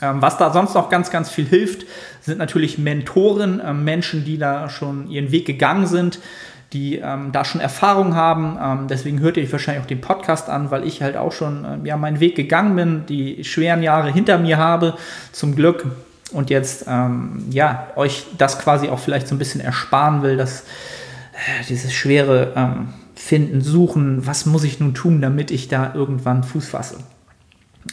Ähm, 0.00 0.22
was 0.22 0.38
da 0.38 0.52
sonst 0.52 0.74
noch 0.74 0.88
ganz, 0.88 1.10
ganz 1.10 1.30
viel 1.30 1.46
hilft, 1.46 1.86
sind 2.20 2.38
natürlich 2.38 2.78
Mentoren, 2.78 3.60
äh, 3.60 3.72
Menschen, 3.72 4.24
die 4.24 4.38
da 4.38 4.68
schon 4.68 5.10
ihren 5.10 5.30
Weg 5.30 5.46
gegangen 5.46 5.86
sind, 5.86 6.20
die 6.72 6.96
ähm, 6.96 7.32
da 7.32 7.44
schon 7.44 7.60
Erfahrung 7.60 8.14
haben. 8.14 8.58
Ähm, 8.60 8.88
deswegen 8.88 9.20
hört 9.20 9.36
ihr 9.36 9.50
wahrscheinlich 9.52 9.82
auch 9.82 9.88
den 9.88 10.00
Podcast 10.00 10.48
an, 10.48 10.70
weil 10.70 10.86
ich 10.86 11.02
halt 11.02 11.16
auch 11.16 11.32
schon 11.32 11.64
äh, 11.64 11.88
ja, 11.88 11.96
meinen 11.96 12.20
Weg 12.20 12.34
gegangen 12.34 12.76
bin, 12.76 13.06
die 13.06 13.44
schweren 13.44 13.82
Jahre 13.82 14.10
hinter 14.10 14.38
mir 14.38 14.56
habe, 14.56 14.94
zum 15.32 15.54
Glück. 15.54 15.86
Und 16.32 16.48
jetzt 16.48 16.86
ähm, 16.88 17.44
ja, 17.50 17.88
euch 17.96 18.26
das 18.38 18.58
quasi 18.58 18.88
auch 18.88 18.98
vielleicht 18.98 19.28
so 19.28 19.34
ein 19.34 19.38
bisschen 19.38 19.60
ersparen 19.60 20.22
will, 20.22 20.38
dass 20.38 20.62
äh, 20.62 21.64
dieses 21.68 21.92
schwere 21.92 22.52
ähm, 22.56 22.88
Finden, 23.14 23.60
Suchen, 23.60 24.26
was 24.26 24.46
muss 24.46 24.64
ich 24.64 24.80
nun 24.80 24.94
tun, 24.94 25.20
damit 25.20 25.50
ich 25.50 25.68
da 25.68 25.92
irgendwann 25.94 26.42
Fuß 26.42 26.68
fasse. 26.68 26.96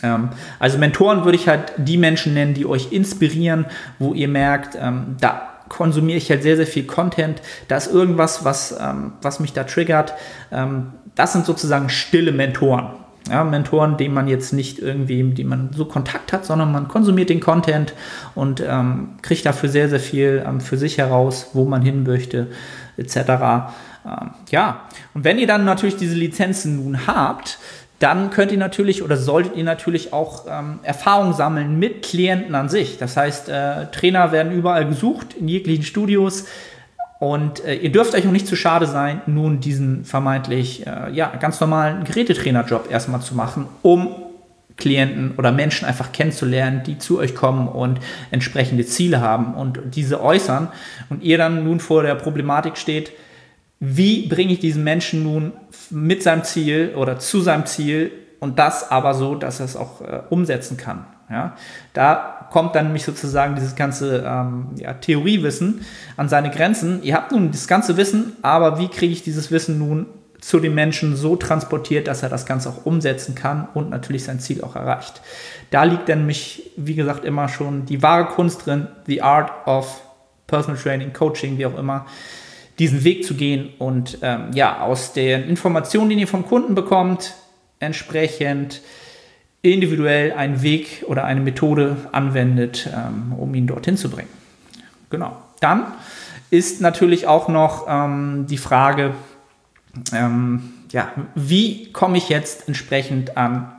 Ähm, 0.03 0.29
also 0.59 0.77
Mentoren 0.77 1.25
würde 1.25 1.37
ich 1.37 1.47
halt 1.47 1.73
die 1.77 1.97
Menschen 1.97 2.33
nennen, 2.33 2.53
die 2.53 2.65
euch 2.65 2.91
inspirieren, 2.91 3.65
wo 3.97 4.13
ihr 4.13 4.27
merkt, 4.27 4.77
ähm, 4.79 5.15
da 5.19 5.49
konsumiere 5.69 6.17
ich 6.17 6.29
halt 6.31 6.41
sehr, 6.41 6.55
sehr 6.55 6.65
viel 6.65 6.85
Content. 6.85 7.41
Da 7.67 7.77
ist 7.77 7.91
irgendwas, 7.91 8.43
was, 8.43 8.75
ähm, 8.79 9.13
was 9.21 9.39
mich 9.39 9.53
da 9.53 9.65
triggert. 9.65 10.15
Das 11.13 11.33
sind 11.33 11.45
sozusagen 11.45 11.89
stille 11.89 12.31
Mentoren. 12.31 12.87
Ja, 13.29 13.43
Mentoren, 13.43 13.97
denen 13.97 14.13
man 14.13 14.27
jetzt 14.27 14.53
nicht 14.53 14.79
irgendwie, 14.79 15.21
die 15.23 15.43
man 15.43 15.69
so 15.73 15.85
Kontakt 15.85 16.33
hat, 16.33 16.45
sondern 16.45 16.71
man 16.71 16.87
konsumiert 16.87 17.29
den 17.29 17.39
Content 17.39 17.93
und 18.33 18.63
ähm, 18.65 19.09
kriegt 19.21 19.45
dafür 19.45 19.69
sehr, 19.69 19.87
sehr 19.87 19.99
viel 19.99 20.43
ähm, 20.47 20.61
für 20.61 20.77
sich 20.77 20.97
heraus, 20.97 21.51
wo 21.53 21.65
man 21.65 21.83
hin 21.83 22.03
möchte, 22.03 22.47
etc. 22.97 23.17
Ähm, 23.17 24.31
ja, 24.49 24.81
und 25.13 25.25
wenn 25.25 25.37
ihr 25.37 25.45
dann 25.45 25.63
natürlich 25.63 25.97
diese 25.97 26.15
Lizenzen 26.15 26.77
nun 26.77 27.05
habt, 27.05 27.59
dann 27.99 28.29
könnt 28.29 28.51
ihr 28.51 28.57
natürlich 28.57 29.03
oder 29.03 29.17
solltet 29.17 29.55
ihr 29.57 29.63
natürlich 29.65 30.13
auch 30.13 30.45
ähm, 30.49 30.79
Erfahrung 30.83 31.33
sammeln 31.33 31.77
mit 31.77 32.01
Klienten 32.03 32.55
an 32.55 32.69
sich. 32.69 32.97
Das 32.97 33.17
heißt, 33.17 33.49
äh, 33.49 33.87
Trainer 33.91 34.31
werden 34.31 34.53
überall 34.53 34.87
gesucht, 34.87 35.35
in 35.37 35.49
jeglichen 35.49 35.83
Studios. 35.83 36.45
Und 37.19 37.63
äh, 37.65 37.75
ihr 37.75 37.91
dürft 37.91 38.15
euch 38.15 38.25
auch 38.25 38.31
nicht 38.31 38.47
zu 38.47 38.55
schade 38.55 38.87
sein, 38.87 39.21
nun 39.25 39.59
diesen 39.59 40.05
vermeintlich 40.05 40.87
äh, 40.87 41.11
ja, 41.11 41.27
ganz 41.27 41.59
normalen 41.59 42.05
Gerätetrainerjob 42.05 42.89
erstmal 42.89 43.19
zu 43.19 43.35
machen, 43.35 43.67
um 43.81 44.15
Klienten 44.77 45.33
oder 45.37 45.51
Menschen 45.51 45.85
einfach 45.85 46.13
kennenzulernen, 46.13 46.83
die 46.85 46.97
zu 46.97 47.19
euch 47.19 47.35
kommen 47.35 47.67
und 47.67 47.99
entsprechende 48.31 48.85
Ziele 48.85 49.19
haben 49.19 49.53
und 49.55 49.79
diese 49.93 50.23
äußern. 50.23 50.69
Und 51.09 51.21
ihr 51.21 51.37
dann 51.37 51.65
nun 51.65 51.81
vor 51.81 52.03
der 52.03 52.15
Problematik 52.15 52.77
steht, 52.77 53.11
wie 53.79 54.27
bringe 54.27 54.53
ich 54.53 54.59
diesen 54.59 54.83
Menschen 54.83 55.23
nun 55.23 55.53
mit 55.89 56.21
seinem 56.23 56.43
Ziel 56.43 56.93
oder 56.95 57.19
zu 57.19 57.41
seinem 57.41 57.65
Ziel 57.65 58.11
und 58.39 58.59
das 58.59 58.91
aber 58.91 59.13
so, 59.13 59.35
dass 59.35 59.59
er 59.59 59.65
es 59.65 59.75
auch 59.75 60.01
äh, 60.01 60.21
umsetzen 60.29 60.77
kann. 60.77 61.05
Ja? 61.29 61.55
Da 61.93 62.47
kommt 62.51 62.75
dann 62.75 62.85
nämlich 62.85 63.03
sozusagen 63.03 63.55
dieses 63.55 63.75
ganze 63.75 64.23
ähm, 64.25 64.69
ja, 64.77 64.93
Theoriewissen 64.93 65.85
an 66.17 66.29
seine 66.29 66.49
Grenzen. 66.49 67.03
Ihr 67.03 67.15
habt 67.15 67.31
nun 67.31 67.51
das 67.51 67.67
ganze 67.67 67.95
Wissen, 67.97 68.33
aber 68.41 68.79
wie 68.79 68.87
kriege 68.87 69.13
ich 69.13 69.23
dieses 69.23 69.51
Wissen 69.51 69.77
nun 69.77 70.07
zu 70.41 70.59
den 70.59 70.73
Menschen 70.73 71.15
so 71.15 71.35
transportiert, 71.35 72.07
dass 72.07 72.23
er 72.23 72.29
das 72.29 72.45
Ganze 72.45 72.69
auch 72.69 72.85
umsetzen 72.85 73.35
kann 73.35 73.67
und 73.73 73.89
natürlich 73.89 74.23
sein 74.23 74.39
Ziel 74.39 74.63
auch 74.63 74.75
erreicht. 74.75 75.21
Da 75.69 75.83
liegt 75.83 76.07
dann 76.07 76.25
mich, 76.25 76.71
wie 76.77 76.95
gesagt, 76.95 77.25
immer 77.25 77.49
schon 77.49 77.85
die 77.85 78.01
wahre 78.01 78.25
Kunst 78.25 78.65
drin, 78.65 78.87
the 79.05 79.21
art 79.21 79.51
of 79.67 80.01
Personal 80.47 80.79
Training, 80.79 81.11
Coaching, 81.11 81.57
wie 81.57 81.65
auch 81.65 81.77
immer 81.77 82.05
diesen 82.79 83.03
Weg 83.03 83.25
zu 83.25 83.35
gehen 83.35 83.69
und 83.77 84.19
ähm, 84.21 84.51
ja, 84.53 84.81
aus 84.81 85.13
den 85.13 85.43
Informationen, 85.43 86.09
die 86.09 86.15
ihr 86.15 86.27
vom 86.27 86.45
Kunden 86.45 86.75
bekommt, 86.75 87.35
entsprechend 87.79 88.81
individuell 89.61 90.31
einen 90.31 90.61
Weg 90.61 91.03
oder 91.07 91.25
eine 91.25 91.41
Methode 91.41 91.97
anwendet, 92.13 92.89
ähm, 92.93 93.33
um 93.37 93.53
ihn 93.53 93.67
dorthin 93.67 93.97
zu 93.97 94.09
bringen. 94.09 94.29
Genau. 95.09 95.35
Dann 95.59 95.87
ist 96.49 96.79
natürlich 96.79 97.27
auch 97.27 97.49
noch 97.49 97.85
ähm, 97.89 98.45
die 98.49 98.57
Frage, 98.57 99.13
ähm, 100.13 100.71
ja, 100.91 101.11
wie 101.35 101.91
komme 101.91 102.17
ich 102.17 102.29
jetzt 102.29 102.67
entsprechend 102.67 103.37
an 103.37 103.71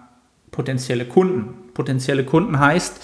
potenzielle 0.50 1.06
Kunden? 1.06 1.72
Potenzielle 1.72 2.24
Kunden 2.24 2.60
heißt, 2.60 3.00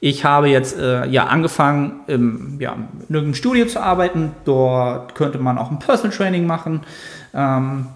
ich 0.00 0.24
habe 0.24 0.48
jetzt 0.48 0.78
äh, 0.78 1.06
ja 1.06 1.26
angefangen, 1.26 2.00
im, 2.06 2.58
ja, 2.60 2.74
in 2.74 3.14
irgendeinem 3.14 3.34
Studio 3.34 3.66
zu 3.66 3.80
arbeiten. 3.80 4.32
Dort 4.44 5.14
könnte 5.14 5.38
man 5.38 5.58
auch 5.58 5.70
ein 5.70 5.78
Personal 5.78 6.16
Training 6.16 6.46
machen. 6.46 6.82
Ähm, 7.34 7.86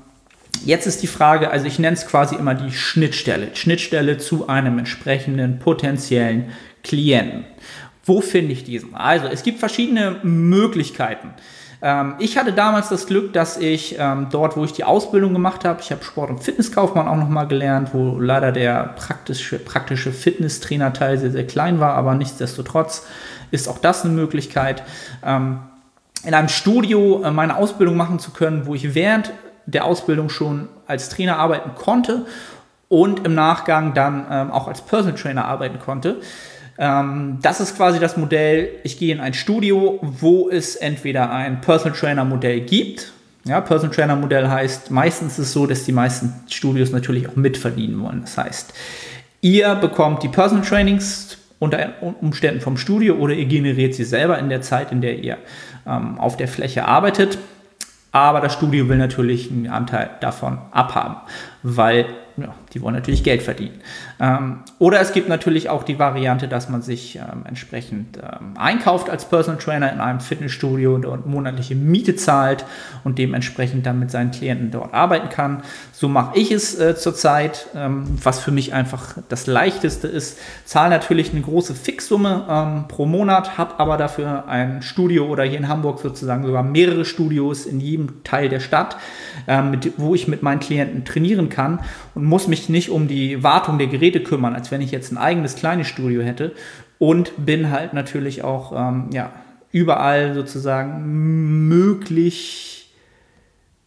jetzt 0.64 0.86
ist 0.86 1.02
die 1.02 1.06
Frage, 1.06 1.50
also 1.50 1.66
ich 1.66 1.78
nenne 1.78 1.96
es 1.96 2.06
quasi 2.06 2.36
immer 2.36 2.54
die 2.54 2.72
Schnittstelle. 2.72 3.54
Schnittstelle 3.54 4.18
zu 4.18 4.48
einem 4.48 4.78
entsprechenden 4.78 5.58
potenziellen 5.58 6.52
Klienten. 6.82 7.44
Wo 8.04 8.20
finde 8.20 8.52
ich 8.52 8.64
diesen? 8.64 8.94
Also 8.94 9.26
es 9.26 9.42
gibt 9.42 9.58
verschiedene 9.58 10.16
Möglichkeiten. 10.22 11.30
Ähm, 11.82 12.14
ich 12.18 12.36
hatte 12.36 12.52
damals 12.52 12.88
das 12.88 13.06
Glück, 13.06 13.32
dass 13.32 13.56
ich 13.56 13.96
ähm, 13.98 14.26
dort, 14.30 14.56
wo 14.56 14.64
ich 14.64 14.72
die 14.72 14.84
Ausbildung 14.84 15.32
gemacht 15.32 15.64
habe, 15.64 15.80
ich 15.80 15.90
habe 15.90 16.04
Sport- 16.04 16.30
und 16.30 16.42
Fitnesskaufmann 16.42 17.08
auch 17.08 17.16
nochmal 17.16 17.46
gelernt, 17.46 17.90
wo 17.92 18.18
leider 18.18 18.52
der 18.52 18.94
praktische, 18.96 19.58
praktische 19.58 20.12
Fitnesstrainerteil 20.12 21.18
sehr, 21.18 21.30
sehr 21.30 21.46
klein 21.46 21.80
war, 21.80 21.94
aber 21.94 22.14
nichtsdestotrotz 22.14 23.06
ist 23.50 23.68
auch 23.68 23.78
das 23.78 24.04
eine 24.04 24.12
Möglichkeit. 24.12 24.82
Ähm, 25.24 25.60
in 26.24 26.34
einem 26.34 26.48
Studio 26.48 27.22
äh, 27.24 27.30
meine 27.30 27.56
Ausbildung 27.56 27.96
machen 27.96 28.18
zu 28.18 28.30
können, 28.32 28.66
wo 28.66 28.74
ich 28.74 28.94
während 28.94 29.32
der 29.66 29.84
Ausbildung 29.84 30.28
schon 30.28 30.68
als 30.86 31.08
Trainer 31.08 31.38
arbeiten 31.38 31.74
konnte 31.74 32.26
und 32.88 33.24
im 33.24 33.34
Nachgang 33.34 33.94
dann 33.94 34.26
ähm, 34.30 34.50
auch 34.50 34.68
als 34.68 34.82
Personal 34.82 35.16
Trainer 35.16 35.44
arbeiten 35.46 35.78
konnte. 35.78 36.16
Ähm, 36.80 37.38
das 37.42 37.60
ist 37.60 37.76
quasi 37.76 37.98
das 38.00 38.16
Modell, 38.16 38.70
ich 38.84 38.98
gehe 38.98 39.14
in 39.14 39.20
ein 39.20 39.34
Studio, 39.34 39.98
wo 40.00 40.48
es 40.48 40.76
entweder 40.76 41.30
ein 41.30 41.60
Personal 41.60 41.96
Trainer 41.96 42.24
Modell 42.24 42.62
gibt. 42.62 43.12
Ja, 43.44 43.60
Personal 43.60 43.94
Trainer 43.94 44.16
Modell 44.16 44.48
heißt, 44.48 44.90
meistens 44.90 45.32
ist 45.32 45.48
es 45.48 45.52
so, 45.52 45.66
dass 45.66 45.84
die 45.84 45.92
meisten 45.92 46.32
Studios 46.48 46.90
natürlich 46.90 47.28
auch 47.28 47.36
mitverdienen 47.36 48.02
wollen. 48.02 48.22
Das 48.22 48.38
heißt, 48.38 48.72
ihr 49.42 49.74
bekommt 49.74 50.22
die 50.22 50.28
Personal 50.28 50.64
Trainings 50.64 51.36
unter 51.58 51.90
Umständen 52.22 52.62
vom 52.62 52.78
Studio 52.78 53.16
oder 53.16 53.34
ihr 53.34 53.44
generiert 53.44 53.92
sie 53.94 54.04
selber 54.04 54.38
in 54.38 54.48
der 54.48 54.62
Zeit, 54.62 54.90
in 54.90 55.02
der 55.02 55.18
ihr 55.18 55.36
ähm, 55.86 56.18
auf 56.18 56.38
der 56.38 56.48
Fläche 56.48 56.86
arbeitet. 56.86 57.36
Aber 58.12 58.40
das 58.40 58.54
Studio 58.54 58.88
will 58.88 58.96
natürlich 58.96 59.50
einen 59.50 59.68
Anteil 59.68 60.10
davon 60.20 60.58
abhaben, 60.72 61.16
weil 61.62 62.06
ja, 62.38 62.54
die 62.72 62.82
wollen 62.82 62.94
natürlich 62.94 63.24
Geld 63.24 63.42
verdienen. 63.42 63.80
Ähm, 64.20 64.60
oder 64.78 65.00
es 65.00 65.12
gibt 65.12 65.28
natürlich 65.28 65.68
auch 65.68 65.82
die 65.82 65.98
Variante, 65.98 66.46
dass 66.46 66.68
man 66.68 66.82
sich 66.82 67.16
ähm, 67.16 67.44
entsprechend 67.44 68.18
ähm, 68.18 68.56
einkauft 68.56 69.10
als 69.10 69.24
Personal 69.24 69.60
Trainer 69.60 69.92
in 69.92 70.00
einem 70.00 70.20
Fitnessstudio 70.20 70.94
und 70.94 71.26
monatliche 71.26 71.74
Miete 71.74 72.14
zahlt 72.14 72.64
und 73.02 73.18
dementsprechend 73.18 73.86
dann 73.86 73.98
mit 73.98 74.10
seinen 74.10 74.30
Klienten 74.30 74.70
dort 74.70 74.94
arbeiten 74.94 75.30
kann. 75.30 75.62
So 75.92 76.08
mache 76.08 76.38
ich 76.38 76.52
es 76.52 76.78
äh, 76.78 76.94
zurzeit, 76.96 77.66
ähm, 77.74 78.04
was 78.22 78.38
für 78.38 78.52
mich 78.52 78.72
einfach 78.72 79.16
das 79.28 79.46
Leichteste 79.46 80.06
ist. 80.06 80.38
Zahle 80.64 80.90
natürlich 80.90 81.32
eine 81.32 81.40
große 81.40 81.74
Fixsumme 81.74 82.46
ähm, 82.48 82.84
pro 82.88 83.06
Monat, 83.06 83.58
habe 83.58 83.80
aber 83.80 83.96
dafür 83.96 84.46
ein 84.46 84.82
Studio 84.82 85.26
oder 85.26 85.42
hier 85.44 85.58
in 85.58 85.68
Hamburg 85.68 86.00
sozusagen 86.00 86.44
sogar 86.44 86.62
mehrere 86.62 87.04
Studios 87.04 87.66
in 87.66 87.80
jedem 87.80 88.22
Teil 88.22 88.48
der 88.48 88.60
Stadt, 88.60 88.96
ähm, 89.48 89.72
mit, 89.72 89.92
wo 89.96 90.14
ich 90.14 90.28
mit 90.28 90.42
meinen 90.42 90.60
Klienten 90.60 91.04
trainieren 91.04 91.48
kann 91.48 91.80
und 92.14 92.24
muss 92.24 92.46
mich 92.46 92.59
nicht 92.68 92.90
um 92.90 93.08
die 93.08 93.42
Wartung 93.42 93.78
der 93.78 93.86
Geräte 93.86 94.20
kümmern, 94.22 94.54
als 94.54 94.70
wenn 94.70 94.80
ich 94.80 94.90
jetzt 94.90 95.12
ein 95.12 95.18
eigenes 95.18 95.56
kleines 95.56 95.88
Studio 95.88 96.22
hätte. 96.22 96.52
Und 96.98 97.32
bin 97.44 97.70
halt 97.70 97.94
natürlich 97.94 98.44
auch 98.44 98.72
ähm, 98.76 99.08
ja, 99.12 99.32
überall 99.72 100.34
sozusagen 100.34 101.68
möglich, 101.68 102.92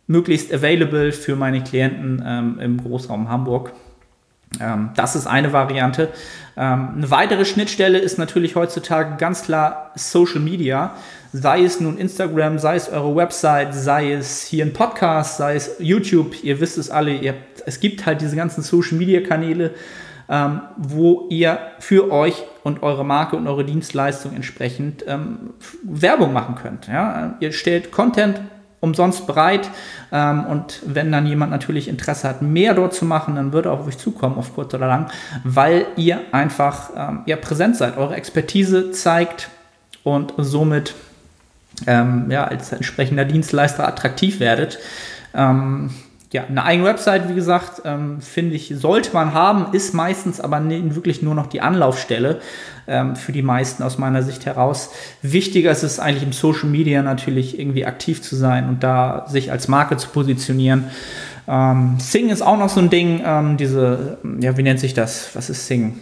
möglichst 0.07 0.53
available 0.53 1.11
für 1.11 1.35
meine 1.35 1.63
Klienten 1.63 2.23
ähm, 2.25 2.59
im 2.59 2.77
Großraum 2.81 3.29
Hamburg. 3.29 3.73
Ähm, 4.59 4.89
das 4.95 5.15
ist 5.15 5.27
eine 5.27 5.53
Variante. 5.53 6.09
Ähm, 6.55 6.89
eine 6.97 7.11
weitere 7.11 7.45
Schnittstelle 7.45 7.97
ist 7.97 8.17
natürlich 8.17 8.55
heutzutage 8.55 9.17
ganz 9.17 9.43
klar 9.43 9.91
Social 9.95 10.39
Media. 10.39 10.95
Sei 11.31 11.63
es 11.63 11.79
nun 11.79 11.97
Instagram, 11.97 12.59
sei 12.59 12.75
es 12.75 12.89
eure 12.89 13.15
Website, 13.15 13.73
sei 13.73 14.13
es 14.13 14.43
hier 14.43 14.65
ein 14.65 14.73
Podcast, 14.73 15.37
sei 15.37 15.55
es 15.55 15.77
YouTube. 15.79 16.43
Ihr 16.43 16.59
wisst 16.59 16.77
es 16.77 16.91
alle. 16.91 17.13
Ihr, 17.13 17.33
es 17.65 17.79
gibt 17.79 18.05
halt 18.05 18.21
diese 18.21 18.35
ganzen 18.35 18.61
Social 18.61 18.97
Media 18.97 19.21
Kanäle, 19.21 19.71
ähm, 20.29 20.61
wo 20.77 21.27
ihr 21.29 21.57
für 21.79 22.11
euch 22.11 22.43
und 22.63 22.83
eure 22.83 23.03
Marke 23.03 23.35
und 23.35 23.47
eure 23.47 23.65
Dienstleistung 23.65 24.35
entsprechend 24.35 25.03
ähm, 25.07 25.53
Werbung 25.81 26.33
machen 26.33 26.55
könnt. 26.55 26.87
Ja? 26.87 27.35
Ihr 27.39 27.51
stellt 27.51 27.91
Content 27.91 28.39
umsonst 28.83 29.25
bereit. 29.25 29.69
Ähm, 30.11 30.45
und 30.45 30.81
wenn 30.85 31.09
dann 31.11 31.25
jemand 31.25 31.51
natürlich 31.51 31.87
Interesse 31.87 32.27
hat, 32.27 32.41
mehr 32.41 32.73
dort 32.73 32.93
zu 32.93 33.05
machen, 33.05 33.35
dann 33.35 33.53
wird 33.53 33.65
er 33.65 33.71
auf 33.71 33.87
euch 33.87 33.97
zukommen, 33.97 34.37
auf 34.37 34.53
kurz 34.53 34.73
oder 34.73 34.87
lang, 34.87 35.09
weil 35.45 35.85
ihr 35.95 36.19
einfach 36.33 36.89
ähm, 36.95 37.21
ja, 37.25 37.37
präsent 37.37 37.77
seid, 37.77 37.95
eure 37.95 38.15
Expertise 38.15 38.91
zeigt 38.91 39.49
und 40.03 40.33
somit 40.37 40.95
ähm, 41.87 42.29
ja, 42.29 42.43
als 42.43 42.73
entsprechender 42.73 43.23
Dienstleister 43.23 43.87
attraktiv 43.87 44.41
werdet. 44.41 44.79
Ähm, 45.33 45.91
ja, 46.33 46.45
eine 46.45 46.63
eigene 46.63 46.87
Website, 46.87 47.29
wie 47.29 47.35
gesagt, 47.35 47.83
ähm, 47.85 48.19
finde 48.19 48.55
ich, 48.55 48.73
sollte 48.75 49.13
man 49.13 49.35
haben, 49.35 49.71
ist 49.71 49.93
meistens 49.93 50.41
aber 50.41 50.59
ne, 50.59 50.95
wirklich 50.95 51.21
nur 51.21 51.35
noch 51.35 51.45
die 51.45 51.61
Anlaufstelle 51.61 52.41
ähm, 52.87 53.15
für 53.15 53.31
die 53.31 53.43
meisten 53.43 53.83
aus 53.83 53.99
meiner 53.99 54.23
Sicht 54.23 54.47
heraus. 54.47 54.89
Wichtiger 55.21 55.69
ist 55.69 55.83
es 55.83 55.99
eigentlich 55.99 56.23
im 56.23 56.33
Social 56.33 56.67
Media 56.69 57.03
natürlich 57.03 57.59
irgendwie 57.59 57.85
aktiv 57.85 58.23
zu 58.23 58.35
sein 58.35 58.67
und 58.67 58.83
da 58.83 59.27
sich 59.29 59.51
als 59.51 59.67
Marke 59.67 59.95
zu 59.97 60.09
positionieren. 60.09 60.85
Ähm, 61.47 61.97
Sing 61.99 62.29
ist 62.29 62.41
auch 62.41 62.57
noch 62.57 62.69
so 62.69 62.79
ein 62.79 62.89
Ding, 62.89 63.21
ähm, 63.23 63.57
diese, 63.57 64.17
ja, 64.39 64.57
wie 64.57 64.63
nennt 64.63 64.79
sich 64.79 64.95
das? 64.95 65.29
Was 65.35 65.51
ist 65.51 65.67
Sing? 65.67 65.99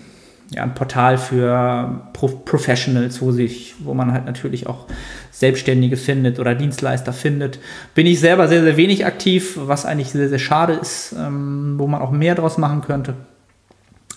Ja, 0.54 0.64
ein 0.64 0.76
Portal 0.76 1.18
für 1.18 2.02
Pro 2.14 2.28
Professionals, 2.28 3.22
wo 3.22 3.32
sich, 3.32 3.76
wo 3.80 3.94
man 3.94 4.12
halt 4.12 4.26
natürlich 4.26 4.68
auch 4.68 4.86
Selbstständige 5.32 5.96
findet 5.96 6.40
oder 6.40 6.56
Dienstleister 6.56 7.14
findet. 7.14 7.60
Bin 7.96 8.06
ich 8.06 8.20
selber 8.20 8.50
sehr, 8.50 8.62
sehr 8.62 8.76
wenig 8.76 9.06
aktiv, 9.06 9.54
was 9.56 9.86
eigentlich 9.86 10.10
sehr, 10.10 10.28
sehr 10.28 10.40
schade 10.40 10.74
ist, 10.74 11.16
ähm, 11.18 11.76
wo 11.78 11.88
man 11.88 12.02
auch 12.02 12.12
mehr 12.12 12.36
draus 12.36 12.58
machen 12.58 12.82
könnte. 12.82 13.16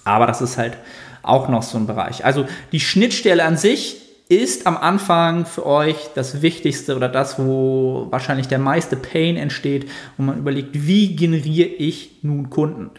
Aber 0.05 0.27
das 0.27 0.43
ist 0.43 0.59
halt 0.59 0.77
auch 1.23 1.49
noch 1.49 1.63
so 1.63 1.79
ein 1.79 1.87
Bereich. 1.87 2.25
Also 2.25 2.47
die 2.73 2.81
Schnittstelle 2.81 3.45
an 3.45 3.57
sich 3.57 4.01
ist 4.29 4.67
am 4.67 4.77
Anfang 4.77 5.47
für 5.47 5.65
euch 5.65 5.97
das 6.15 6.43
Wichtigste 6.43 6.97
oder 6.97 7.09
das, 7.09 7.39
wo 7.39 8.09
wahrscheinlich 8.11 8.49
der 8.49 8.59
meiste 8.59 8.97
Pain 8.97 9.37
entsteht, 9.37 9.89
wo 10.17 10.25
man 10.25 10.39
überlegt, 10.39 10.71
wie 10.73 11.15
generiere 11.15 11.69
ich 11.69 12.19
nun 12.23 12.51
Kunden? 12.51 12.91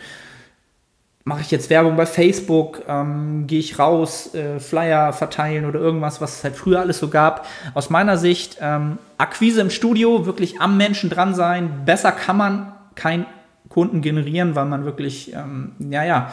Mache 1.27 1.41
ich 1.41 1.49
jetzt 1.49 1.71
Werbung 1.71 1.95
bei 1.95 2.05
Facebook? 2.05 2.83
Ähm, 2.87 3.47
Gehe 3.47 3.57
ich 3.57 3.79
raus, 3.79 4.35
äh, 4.35 4.59
Flyer 4.59 5.11
verteilen 5.11 5.65
oder 5.65 5.79
irgendwas, 5.79 6.21
was 6.21 6.37
es 6.37 6.43
halt 6.43 6.55
früher 6.55 6.79
alles 6.79 6.99
so 6.99 7.07
gab? 7.07 7.47
Aus 7.73 7.89
meiner 7.89 8.17
Sicht, 8.17 8.57
ähm, 8.61 8.99
Akquise 9.17 9.61
im 9.61 9.71
Studio, 9.71 10.27
wirklich 10.27 10.61
am 10.61 10.77
Menschen 10.77 11.09
dran 11.09 11.33
sein. 11.33 11.81
Besser 11.83 12.11
kann 12.11 12.37
man 12.37 12.73
keinen 12.93 13.25
Kunden 13.69 14.01
generieren, 14.01 14.53
weil 14.53 14.65
man 14.65 14.85
wirklich, 14.85 15.33
ähm, 15.33 15.71
ja, 15.79 16.03
ja, 16.03 16.31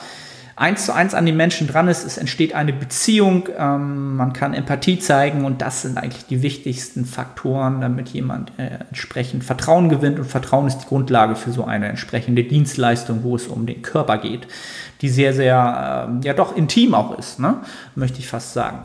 eins 0.62 0.86
zu 0.86 0.94
eins 0.94 1.12
an 1.12 1.26
den 1.26 1.36
Menschen 1.36 1.66
dran 1.66 1.88
ist, 1.88 2.06
es 2.06 2.18
entsteht 2.18 2.54
eine 2.54 2.72
Beziehung, 2.72 3.48
ähm, 3.58 4.14
man 4.16 4.32
kann 4.32 4.54
Empathie 4.54 5.00
zeigen 5.00 5.44
und 5.44 5.60
das 5.60 5.82
sind 5.82 5.98
eigentlich 5.98 6.26
die 6.26 6.40
wichtigsten 6.40 7.04
Faktoren, 7.04 7.80
damit 7.80 8.10
jemand 8.10 8.52
äh, 8.58 8.78
entsprechend 8.88 9.42
Vertrauen 9.42 9.88
gewinnt 9.88 10.20
und 10.20 10.24
Vertrauen 10.24 10.68
ist 10.68 10.78
die 10.78 10.86
Grundlage 10.86 11.34
für 11.34 11.50
so 11.50 11.64
eine 11.64 11.88
entsprechende 11.88 12.44
Dienstleistung, 12.44 13.24
wo 13.24 13.34
es 13.34 13.48
um 13.48 13.66
den 13.66 13.82
Körper 13.82 14.18
geht, 14.18 14.46
die 15.00 15.08
sehr, 15.08 15.34
sehr, 15.34 16.08
äh, 16.22 16.24
ja 16.24 16.32
doch 16.32 16.56
intim 16.56 16.94
auch 16.94 17.18
ist, 17.18 17.40
ne? 17.40 17.56
möchte 17.96 18.20
ich 18.20 18.28
fast 18.28 18.52
sagen. 18.52 18.84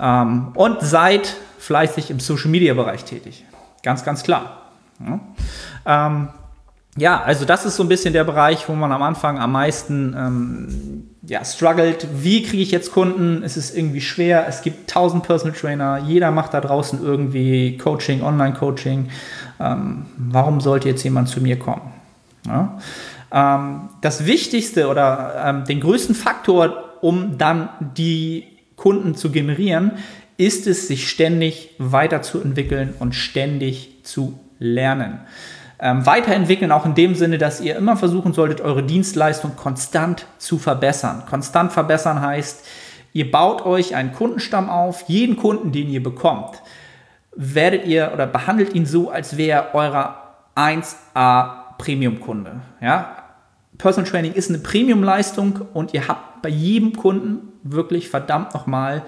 Ähm, 0.00 0.48
und 0.54 0.80
seid 0.80 1.36
fleißig 1.60 2.10
im 2.10 2.18
Social-Media-Bereich 2.18 3.04
tätig, 3.04 3.44
ganz, 3.84 4.04
ganz 4.04 4.24
klar. 4.24 4.62
Ja? 4.98 5.20
Ähm, 5.86 6.28
ja, 6.96 7.20
also 7.20 7.44
das 7.44 7.64
ist 7.64 7.76
so 7.76 7.82
ein 7.82 7.88
bisschen 7.88 8.12
der 8.12 8.22
Bereich, 8.22 8.68
wo 8.68 8.74
man 8.74 8.92
am 8.92 9.02
Anfang 9.02 9.38
am 9.38 9.52
meisten 9.52 10.14
ähm, 10.16 11.08
ja, 11.26 11.44
struggelt. 11.44 12.06
Wie 12.14 12.44
kriege 12.44 12.62
ich 12.62 12.70
jetzt 12.70 12.92
Kunden? 12.92 13.42
Es 13.42 13.56
ist 13.56 13.76
irgendwie 13.76 14.00
schwer. 14.00 14.46
Es 14.48 14.62
gibt 14.62 14.88
tausend 14.88 15.24
Personal 15.24 15.56
Trainer. 15.56 15.98
Jeder 16.06 16.30
macht 16.30 16.54
da 16.54 16.60
draußen 16.60 17.02
irgendwie 17.02 17.78
Coaching, 17.78 18.22
Online-Coaching. 18.22 19.08
Ähm, 19.58 20.06
warum 20.16 20.60
sollte 20.60 20.88
jetzt 20.88 21.02
jemand 21.02 21.28
zu 21.28 21.40
mir 21.40 21.58
kommen? 21.58 21.92
Ja? 22.46 22.78
Ähm, 23.32 23.88
das 24.00 24.24
Wichtigste 24.26 24.86
oder 24.88 25.42
ähm, 25.44 25.64
den 25.64 25.80
größten 25.80 26.14
Faktor, 26.14 26.94
um 27.00 27.38
dann 27.38 27.70
die 27.96 28.44
Kunden 28.76 29.16
zu 29.16 29.32
generieren, 29.32 29.92
ist 30.36 30.68
es, 30.68 30.86
sich 30.86 31.08
ständig 31.08 31.74
weiterzuentwickeln 31.78 32.94
und 33.00 33.16
ständig 33.16 34.04
zu 34.04 34.38
lernen 34.60 35.20
ähm, 35.78 36.06
weiterentwickeln, 36.06 36.72
auch 36.72 36.86
in 36.86 36.94
dem 36.94 37.14
Sinne, 37.14 37.38
dass 37.38 37.60
ihr 37.60 37.76
immer 37.76 37.96
versuchen 37.96 38.32
solltet, 38.32 38.60
eure 38.60 38.82
Dienstleistung 38.82 39.56
konstant 39.56 40.26
zu 40.38 40.58
verbessern. 40.58 41.24
Konstant 41.28 41.72
verbessern 41.72 42.20
heißt, 42.20 42.64
ihr 43.12 43.30
baut 43.30 43.64
euch 43.66 43.94
einen 43.94 44.12
Kundenstamm 44.12 44.70
auf, 44.70 45.04
jeden 45.08 45.36
Kunden, 45.36 45.72
den 45.72 45.88
ihr 45.88 46.02
bekommt, 46.02 46.62
werdet 47.36 47.86
ihr 47.86 48.12
oder 48.14 48.26
behandelt 48.26 48.74
ihn 48.74 48.86
so, 48.86 49.10
als 49.10 49.36
wäre 49.36 49.68
euer 49.74 50.16
1A 50.56 51.76
Premium-Kunde. 51.78 52.60
Ja? 52.80 53.16
Personal 53.78 54.08
Training 54.08 54.32
ist 54.32 54.50
eine 54.50 54.58
Premium-Leistung 54.58 55.62
und 55.72 55.94
ihr 55.94 56.06
habt 56.06 56.42
bei 56.42 56.48
jedem 56.48 56.94
Kunden 56.94 57.52
wirklich 57.62 58.08
verdammt 58.08 58.54
nochmal 58.54 59.02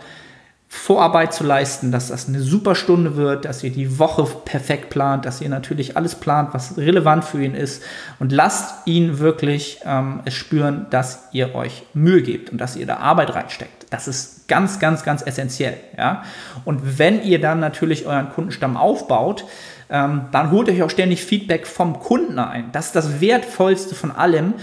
Vorarbeit 0.69 1.33
zu 1.33 1.45
leisten, 1.45 1.93
dass 1.93 2.09
das 2.09 2.29
eine 2.29 2.41
super 2.41 2.75
Stunde 2.75 3.17
wird, 3.17 3.45
dass 3.45 3.63
ihr 3.63 3.71
die 3.71 3.99
Woche 3.99 4.25
perfekt 4.45 4.91
plant, 4.91 5.25
dass 5.25 5.41
ihr 5.41 5.49
natürlich 5.49 5.97
alles 5.97 6.17
plant, 6.17 6.55
was 6.55 6.77
relevant 6.77 7.25
für 7.25 7.43
ihn 7.43 7.55
ist 7.55 7.83
und 8.19 8.33
lasst 8.33 8.87
ihn 8.87 9.21
wirklich 9.21 9.81
ähm, 9.85 10.21
es 10.25 10.35
spüren, 10.35 10.87
dass 10.91 11.29
ihr 11.33 11.55
euch 11.55 11.85
Mühe 11.95 12.21
gebt 12.23 12.51
und 12.51 12.61
dass 12.61 12.77
ihr 12.77 12.87
da 12.87 12.97
Arbeit 12.97 13.35
reinsteckt. 13.35 13.87
Das 13.91 14.09
ist 14.09 14.49
ganz, 14.49 14.81
ganz, 14.81 15.05
ganz 15.05 15.23
essentiell. 15.23 15.77
Ja? 15.97 16.25
Und 16.65 16.99
wenn 16.99 17.23
ihr 17.23 17.41
dann 17.41 17.61
natürlich 17.61 18.07
euren 18.07 18.31
Kundenstamm 18.31 18.77
aufbaut, 18.77 19.45
ähm, 19.89 20.23
dann 20.33 20.51
holt 20.51 20.69
euch 20.69 20.83
auch 20.83 20.91
ständig 20.91 21.25
Feedback 21.25 21.67
vom 21.67 22.01
Kunden 22.01 22.41
ein. 22.41 22.71
Das 22.73 22.87
ist 22.87 22.97
das 22.97 23.21
Wertvollste 23.21 23.95
von 23.95 24.11
allem. 24.11 24.55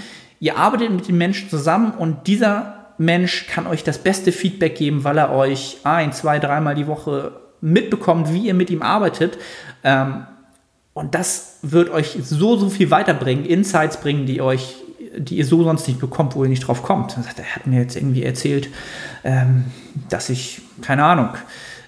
Ihr 0.42 0.58
arbeitet 0.58 0.92
mit 0.92 1.08
den 1.08 1.18
Menschen 1.18 1.50
zusammen 1.50 1.92
und 1.92 2.28
dieser 2.28 2.83
Mensch 2.98 3.48
kann 3.48 3.68
euch 3.68 3.84
das 3.84 3.98
beste 3.98 4.32
Feedback 4.32 4.76
geben, 4.76 5.04
weil 5.04 5.18
er 5.18 5.32
euch 5.32 5.78
ein, 5.84 6.14
zwei, 6.14 6.40
dreimal 6.40 6.76
die 6.76 6.88
Woche 6.88 7.32
mitbekommt, 7.62 8.34
wie 8.34 8.48
ihr 8.48 8.54
mit 8.54 8.70
ihm 8.70 8.82
arbeitet. 8.82 9.38
Ähm, 9.84 10.26
und 10.94 11.16
das 11.16 11.60
wird 11.64 11.90
euch 11.90 12.18
so, 12.22 12.56
so 12.58 12.70
viel 12.70 12.92
weiterbringen, 12.92 13.46
Insights 13.46 13.98
bringen, 13.98 14.26
die 14.26 14.42
euch, 14.42 14.76
die 15.18 15.38
ihr 15.38 15.46
so 15.46 15.64
sonst 15.64 15.88
nicht 15.88 16.00
bekommt, 16.00 16.36
wo 16.36 16.44
ihr 16.44 16.50
nicht 16.50 16.68
drauf 16.68 16.84
kommt. 16.84 17.18
Er 17.18 17.56
hat 17.56 17.66
mir 17.66 17.80
jetzt 17.80 17.96
irgendwie 17.96 18.24
erzählt, 18.24 18.70
ähm, 19.24 19.66
dass 20.10 20.30
ich, 20.30 20.62
keine 20.82 21.04
Ahnung, 21.04 21.30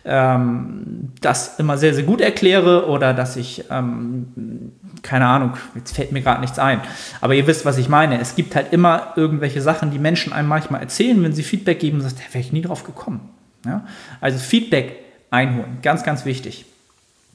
ähm, 0.05 1.11
das 1.21 1.59
immer 1.59 1.77
sehr, 1.77 1.93
sehr 1.93 2.03
gut 2.03 2.21
erkläre 2.21 2.87
oder 2.87 3.13
dass 3.13 3.35
ich, 3.35 3.65
ähm, 3.69 4.71
keine 5.05 5.27
Ahnung, 5.27 5.53
jetzt 5.75 5.95
fällt 5.95 6.11
mir 6.11 6.21
gerade 6.21 6.41
nichts 6.41 6.59
ein. 6.59 6.81
Aber 7.21 7.35
ihr 7.35 7.47
wisst, 7.47 7.63
was 7.63 7.77
ich 7.77 7.87
meine. 7.87 8.19
Es 8.19 8.35
gibt 8.35 8.55
halt 8.55 8.73
immer 8.73 9.13
irgendwelche 9.15 9.61
Sachen, 9.61 9.91
die 9.91 9.99
Menschen 9.99 10.33
einem 10.33 10.47
manchmal 10.47 10.81
erzählen, 10.81 11.21
wenn 11.23 11.33
sie 11.33 11.43
Feedback 11.43 11.79
geben, 11.79 12.01
sagt, 12.01 12.17
da 12.17 12.33
wäre 12.33 12.43
ich 12.43 12.51
nie 12.51 12.61
drauf 12.61 12.83
gekommen. 12.83 13.21
Ja? 13.65 13.85
Also 14.19 14.39
Feedback 14.39 14.97
einholen, 15.29 15.77
ganz, 15.81 16.03
ganz 16.03 16.25
wichtig. 16.25 16.65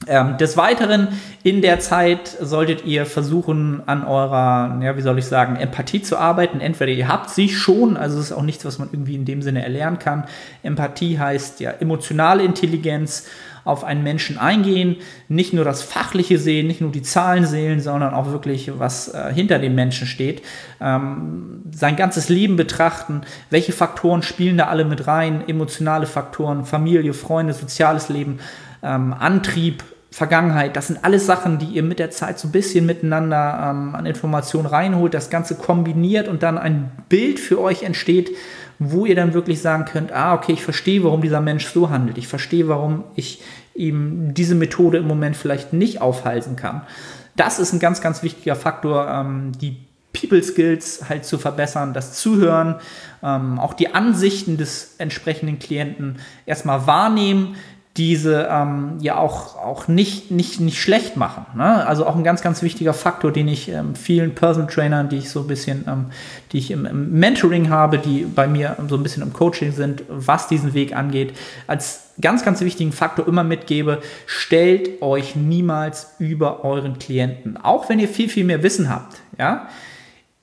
Ähm, 0.06 0.38
des 0.38 0.56
Weiteren 0.56 1.08
in 1.42 1.60
der 1.60 1.78
Zeit 1.78 2.26
solltet 2.40 2.86
ihr 2.86 3.04
versuchen, 3.04 3.82
an 3.84 4.02
eurer, 4.02 4.80
ja, 4.82 4.96
wie 4.96 5.02
soll 5.02 5.18
ich 5.18 5.26
sagen, 5.26 5.56
Empathie 5.56 6.00
zu 6.00 6.16
arbeiten. 6.16 6.60
Entweder 6.60 6.90
ihr 6.90 7.06
habt 7.06 7.28
sie 7.28 7.50
schon, 7.50 7.98
also 7.98 8.18
es 8.18 8.26
ist 8.26 8.32
auch 8.32 8.42
nichts, 8.42 8.64
was 8.64 8.78
man 8.78 8.88
irgendwie 8.92 9.14
in 9.14 9.26
dem 9.26 9.42
Sinne 9.42 9.62
erlernen 9.62 9.98
kann. 9.98 10.24
Empathie 10.62 11.18
heißt 11.18 11.60
ja 11.60 11.72
emotionale 11.72 12.42
Intelligenz, 12.42 13.26
auf 13.64 13.84
einen 13.84 14.02
Menschen 14.02 14.38
eingehen, 14.38 14.96
nicht 15.28 15.52
nur 15.52 15.64
das 15.64 15.82
Fachliche 15.82 16.38
sehen, 16.38 16.66
nicht 16.66 16.80
nur 16.80 16.92
die 16.92 17.02
Zahlen 17.02 17.46
sehen, 17.46 17.80
sondern 17.80 18.14
auch 18.14 18.30
wirklich, 18.32 18.70
was 18.78 19.08
äh, 19.08 19.32
hinter 19.32 19.58
dem 19.58 19.74
Menschen 19.74 20.06
steht. 20.06 20.42
Ähm, 20.80 21.62
sein 21.72 21.96
ganzes 21.96 22.28
Leben 22.28 22.56
betrachten, 22.56 23.22
welche 23.50 23.72
Faktoren 23.72 24.22
spielen 24.22 24.58
da 24.58 24.66
alle 24.66 24.84
mit 24.84 25.06
rein, 25.06 25.48
emotionale 25.48 26.06
Faktoren, 26.06 26.64
Familie, 26.64 27.14
Freunde, 27.14 27.52
soziales 27.52 28.08
Leben 28.08 28.40
ähm, 28.82 29.14
Antrieb, 29.18 29.84
Vergangenheit, 30.12 30.74
das 30.74 30.88
sind 30.88 31.04
alles 31.04 31.24
Sachen, 31.26 31.58
die 31.58 31.66
ihr 31.66 31.84
mit 31.84 32.00
der 32.00 32.10
Zeit 32.10 32.38
so 32.40 32.48
ein 32.48 32.52
bisschen 32.52 32.84
miteinander 32.84 33.70
ähm, 33.70 33.94
an 33.94 34.06
Informationen 34.06 34.66
reinholt, 34.66 35.14
das 35.14 35.30
Ganze 35.30 35.54
kombiniert 35.54 36.26
und 36.26 36.42
dann 36.42 36.58
ein 36.58 36.90
Bild 37.08 37.38
für 37.38 37.60
euch 37.60 37.84
entsteht, 37.84 38.30
wo 38.82 39.04
ihr 39.04 39.14
dann 39.14 39.34
wirklich 39.34 39.60
sagen 39.60 39.84
könnt, 39.84 40.10
ah, 40.10 40.32
okay, 40.34 40.52
ich 40.52 40.64
verstehe, 40.64 41.04
warum 41.04 41.20
dieser 41.20 41.42
Mensch 41.42 41.66
so 41.66 41.90
handelt. 41.90 42.16
Ich 42.16 42.26
verstehe, 42.26 42.66
warum 42.66 43.04
ich 43.14 43.42
ihm 43.74 44.32
diese 44.32 44.54
Methode 44.54 44.98
im 44.98 45.06
Moment 45.06 45.36
vielleicht 45.36 45.74
nicht 45.74 46.00
aufhalten 46.00 46.56
kann. 46.56 46.80
Das 47.36 47.58
ist 47.58 47.74
ein 47.74 47.78
ganz, 47.78 48.00
ganz 48.00 48.22
wichtiger 48.22 48.56
Faktor, 48.56 49.06
ähm, 49.06 49.52
die 49.60 49.76
People 50.14 50.42
Skills 50.42 51.08
halt 51.08 51.26
zu 51.26 51.38
verbessern, 51.38 51.92
das 51.92 52.14
Zuhören, 52.14 52.76
ähm, 53.22 53.58
auch 53.58 53.74
die 53.74 53.94
Ansichten 53.94 54.56
des 54.56 54.94
entsprechenden 54.96 55.58
Klienten 55.58 56.18
erstmal 56.46 56.86
wahrnehmen, 56.86 57.56
diese 58.00 58.48
ähm, 58.50 58.96
ja 59.02 59.18
auch, 59.18 59.56
auch 59.58 59.86
nicht, 59.86 60.30
nicht, 60.30 60.58
nicht 60.58 60.80
schlecht 60.80 61.18
machen. 61.18 61.44
Ne? 61.54 61.86
Also 61.86 62.06
auch 62.06 62.16
ein 62.16 62.24
ganz, 62.24 62.40
ganz 62.40 62.62
wichtiger 62.62 62.94
Faktor, 62.94 63.30
den 63.30 63.46
ich 63.46 63.68
ähm, 63.68 63.94
vielen 63.94 64.34
Personal 64.34 64.70
Trainern, 64.70 65.10
die 65.10 65.18
ich 65.18 65.28
so 65.28 65.40
ein 65.40 65.46
bisschen, 65.46 65.84
ähm, 65.86 66.06
die 66.50 66.58
ich 66.58 66.70
im, 66.70 66.86
im, 66.86 67.12
Mentoring 67.12 67.68
habe, 67.68 67.98
die 67.98 68.24
bei 68.24 68.46
mir 68.46 68.76
so 68.88 68.96
ein 68.96 69.02
bisschen 69.02 69.22
im 69.22 69.34
Coaching 69.34 69.72
sind, 69.72 70.02
was 70.08 70.48
diesen 70.48 70.72
Weg 70.72 70.96
angeht, 70.96 71.34
als 71.66 72.12
ganz, 72.22 72.42
ganz 72.42 72.62
wichtigen 72.62 72.92
Faktor 72.92 73.28
immer 73.28 73.44
mitgebe, 73.44 74.00
stellt 74.24 75.02
euch 75.02 75.36
niemals 75.36 76.14
über 76.18 76.64
euren 76.64 76.98
Klienten. 76.98 77.58
Auch 77.58 77.90
wenn 77.90 77.98
ihr 77.98 78.08
viel, 78.08 78.30
viel 78.30 78.44
mehr 78.44 78.62
Wissen 78.62 78.88
habt, 78.88 79.18
ja, 79.38 79.68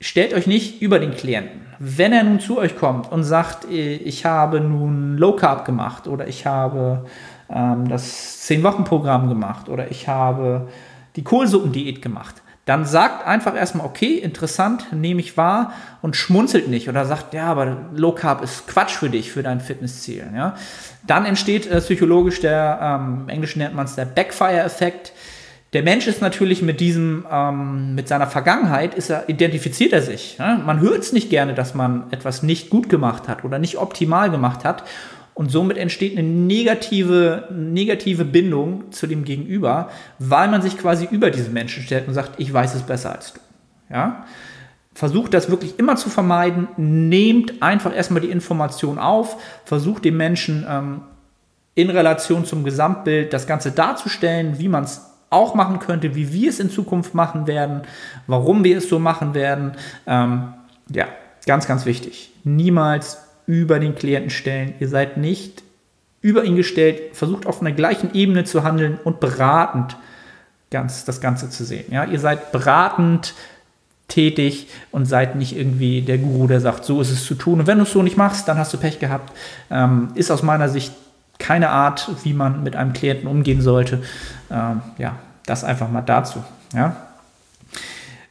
stellt 0.00 0.32
euch 0.32 0.46
nicht 0.46 0.80
über 0.80 1.00
den 1.00 1.10
Klienten. 1.10 1.66
Wenn 1.80 2.12
er 2.12 2.22
nun 2.22 2.38
zu 2.38 2.58
euch 2.58 2.78
kommt 2.78 3.10
und 3.10 3.24
sagt, 3.24 3.68
äh, 3.68 3.96
ich 3.96 4.24
habe 4.24 4.60
nun 4.60 5.18
Low 5.18 5.32
Carb 5.32 5.64
gemacht 5.64 6.06
oder 6.06 6.28
ich 6.28 6.46
habe 6.46 7.04
ähm, 7.50 7.88
das 7.88 8.48
10-Wochen-Programm 8.48 9.28
gemacht 9.28 9.68
oder 9.68 9.90
ich 9.90 10.08
habe 10.08 10.68
die 11.16 11.24
Kohlsuppendiät 11.24 12.02
gemacht, 12.02 12.42
dann 12.68 12.84
sagt 12.84 13.26
einfach 13.26 13.56
erstmal, 13.56 13.86
okay, 13.86 14.18
interessant, 14.18 14.92
nehme 14.92 15.20
ich 15.20 15.38
wahr 15.38 15.72
und 16.02 16.16
schmunzelt 16.16 16.68
nicht 16.68 16.90
oder 16.90 17.06
sagt, 17.06 17.32
ja, 17.32 17.46
aber 17.46 17.78
Low 17.94 18.12
Carb 18.12 18.42
ist 18.42 18.66
Quatsch 18.66 18.90
für 18.90 19.08
dich, 19.08 19.32
für 19.32 19.42
dein 19.42 19.60
Fitnessziel. 19.62 20.26
Ja? 20.36 20.54
Dann 21.06 21.24
entsteht 21.24 21.66
äh, 21.66 21.80
psychologisch 21.80 22.42
der, 22.42 22.78
ähm, 22.82 23.22
im 23.22 23.28
Englischen 23.30 23.60
nennt 23.60 23.74
man 23.74 23.86
es 23.86 23.94
der 23.94 24.04
Backfire-Effekt. 24.04 25.14
Der 25.72 25.82
Mensch 25.82 26.06
ist 26.06 26.20
natürlich 26.20 26.60
mit 26.60 26.80
diesem, 26.80 27.24
ähm, 27.32 27.94
mit 27.94 28.06
seiner 28.06 28.26
Vergangenheit, 28.26 28.94
ist 28.94 29.08
er, 29.08 29.30
identifiziert 29.30 29.94
er 29.94 30.02
sich. 30.02 30.36
Ja? 30.38 30.58
Man 30.58 30.80
hört 30.80 30.98
es 30.98 31.14
nicht 31.14 31.30
gerne, 31.30 31.54
dass 31.54 31.74
man 31.74 32.04
etwas 32.10 32.42
nicht 32.42 32.68
gut 32.68 32.90
gemacht 32.90 33.28
hat 33.28 33.44
oder 33.44 33.58
nicht 33.58 33.78
optimal 33.78 34.30
gemacht 34.30 34.66
hat. 34.66 34.84
Und 35.38 35.52
somit 35.52 35.78
entsteht 35.78 36.18
eine 36.18 36.26
negative, 36.26 37.46
negative 37.52 38.24
Bindung 38.24 38.90
zu 38.90 39.06
dem 39.06 39.22
Gegenüber, 39.22 39.88
weil 40.18 40.48
man 40.48 40.62
sich 40.62 40.76
quasi 40.76 41.06
über 41.08 41.30
diesen 41.30 41.52
Menschen 41.52 41.84
stellt 41.84 42.08
und 42.08 42.14
sagt, 42.14 42.40
ich 42.40 42.52
weiß 42.52 42.74
es 42.74 42.82
besser 42.82 43.12
als 43.12 43.34
du. 43.34 43.40
Ja? 43.88 44.24
Versucht 44.94 45.32
das 45.34 45.48
wirklich 45.48 45.78
immer 45.78 45.94
zu 45.94 46.10
vermeiden. 46.10 46.66
Nehmt 46.76 47.62
einfach 47.62 47.94
erstmal 47.94 48.20
die 48.20 48.32
Information 48.32 48.98
auf. 48.98 49.36
Versucht 49.64 50.04
dem 50.04 50.16
Menschen 50.16 50.66
ähm, 50.68 51.02
in 51.76 51.88
Relation 51.90 52.44
zum 52.44 52.64
Gesamtbild 52.64 53.32
das 53.32 53.46
Ganze 53.46 53.70
darzustellen, 53.70 54.58
wie 54.58 54.66
man 54.66 54.82
es 54.82 55.08
auch 55.30 55.54
machen 55.54 55.78
könnte, 55.78 56.16
wie 56.16 56.32
wir 56.32 56.50
es 56.50 56.58
in 56.58 56.68
Zukunft 56.68 57.14
machen 57.14 57.46
werden, 57.46 57.82
warum 58.26 58.64
wir 58.64 58.78
es 58.78 58.88
so 58.88 58.98
machen 58.98 59.34
werden. 59.34 59.76
Ähm, 60.04 60.54
ja, 60.90 61.06
ganz, 61.46 61.68
ganz 61.68 61.86
wichtig. 61.86 62.32
Niemals 62.42 63.27
über 63.48 63.80
den 63.80 63.94
Klienten 63.94 64.30
stellen. 64.30 64.74
Ihr 64.78 64.88
seid 64.88 65.16
nicht 65.16 65.62
über 66.20 66.44
ihn 66.44 66.54
gestellt, 66.54 67.16
versucht 67.16 67.46
auf 67.46 67.62
einer 67.62 67.72
gleichen 67.72 68.14
Ebene 68.14 68.44
zu 68.44 68.62
handeln 68.62 68.98
und 69.02 69.20
beratend 69.20 69.96
ganz 70.70 71.06
das 71.06 71.22
Ganze 71.22 71.48
zu 71.48 71.64
sehen. 71.64 71.86
Ja, 71.90 72.04
ihr 72.04 72.20
seid 72.20 72.52
beratend 72.52 73.34
tätig 74.06 74.68
und 74.90 75.06
seid 75.06 75.34
nicht 75.34 75.56
irgendwie 75.56 76.02
der 76.02 76.18
Guru, 76.18 76.46
der 76.46 76.60
sagt, 76.60 76.84
so 76.84 77.00
ist 77.00 77.10
es 77.10 77.24
zu 77.24 77.34
tun. 77.34 77.60
Und 77.60 77.66
wenn 77.66 77.78
du 77.78 77.84
es 77.84 77.92
so 77.92 78.02
nicht 78.02 78.18
machst, 78.18 78.48
dann 78.48 78.58
hast 78.58 78.72
du 78.74 78.76
Pech 78.76 78.98
gehabt. 78.98 79.32
Ähm, 79.70 80.10
ist 80.14 80.30
aus 80.30 80.42
meiner 80.42 80.68
Sicht 80.68 80.92
keine 81.38 81.70
Art, 81.70 82.10
wie 82.24 82.34
man 82.34 82.62
mit 82.62 82.76
einem 82.76 82.92
Klienten 82.92 83.28
umgehen 83.28 83.62
sollte. 83.62 84.02
Ähm, 84.50 84.82
ja, 84.98 85.16
das 85.46 85.64
einfach 85.64 85.90
mal 85.90 86.02
dazu. 86.02 86.44
Ja. 86.74 87.07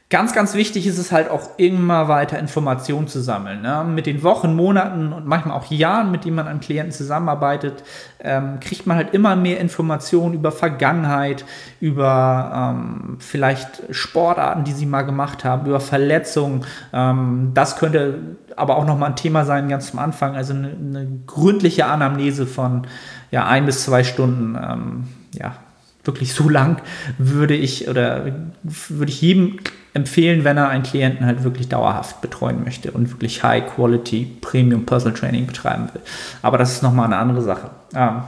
Ganz, 0.09 0.31
ganz 0.31 0.53
wichtig 0.53 0.87
ist 0.87 0.97
es 0.97 1.11
halt 1.11 1.29
auch 1.29 1.57
immer 1.57 2.07
weiter 2.07 2.39
Informationen 2.39 3.09
zu 3.09 3.19
sammeln. 3.19 3.61
Ne? 3.61 3.83
Mit 3.85 4.05
den 4.05 4.23
Wochen, 4.23 4.55
Monaten 4.55 5.11
und 5.11 5.25
manchmal 5.25 5.57
auch 5.57 5.69
Jahren, 5.69 6.11
mit 6.11 6.23
denen 6.23 6.37
man 6.37 6.47
an 6.47 6.61
Klienten 6.61 6.93
zusammenarbeitet, 6.93 7.83
ähm, 8.21 8.61
kriegt 8.61 8.87
man 8.87 8.95
halt 8.95 9.13
immer 9.13 9.35
mehr 9.35 9.59
Informationen 9.59 10.33
über 10.33 10.53
Vergangenheit, 10.53 11.43
über 11.81 12.73
ähm, 12.73 13.17
vielleicht 13.19 13.83
Sportarten, 13.89 14.63
die 14.63 14.71
sie 14.71 14.85
mal 14.85 15.01
gemacht 15.01 15.43
haben, 15.43 15.67
über 15.67 15.81
Verletzungen. 15.81 16.63
Ähm, 16.93 17.51
das 17.53 17.75
könnte 17.75 18.37
aber 18.55 18.77
auch 18.77 18.85
nochmal 18.85 19.09
ein 19.09 19.17
Thema 19.17 19.43
sein, 19.43 19.67
ganz 19.67 19.91
zum 19.91 19.99
Anfang. 19.99 20.37
Also 20.37 20.53
eine, 20.53 20.69
eine 20.69 21.07
gründliche 21.27 21.85
Anamnese 21.85 22.47
von 22.47 22.87
ja, 23.29 23.45
ein 23.45 23.65
bis 23.65 23.83
zwei 23.83 24.05
Stunden. 24.05 24.55
Ähm, 24.55 25.03
ja, 25.33 25.57
wirklich 26.05 26.33
so 26.33 26.47
lang 26.47 26.81
würde 27.17 27.55
ich 27.55 27.89
oder 27.89 28.27
würde 28.63 29.11
ich 29.11 29.21
jedem 29.21 29.59
empfehlen, 29.97 30.43
wenn 30.43 30.57
er 30.57 30.69
einen 30.69 30.83
Klienten 30.83 31.25
halt 31.25 31.43
wirklich 31.43 31.67
dauerhaft 31.67 32.21
betreuen 32.21 32.63
möchte 32.63 32.91
und 32.91 33.11
wirklich 33.11 33.43
High 33.43 33.65
Quality 33.65 34.37
Premium 34.41 34.85
Personal 34.85 35.17
Training 35.17 35.47
betreiben 35.47 35.89
will. 35.91 36.01
Aber 36.43 36.57
das 36.57 36.73
ist 36.73 36.83
nochmal 36.83 37.07
eine 37.07 37.17
andere 37.17 37.41
Sache. 37.41 37.71
Ähm, 37.95 38.21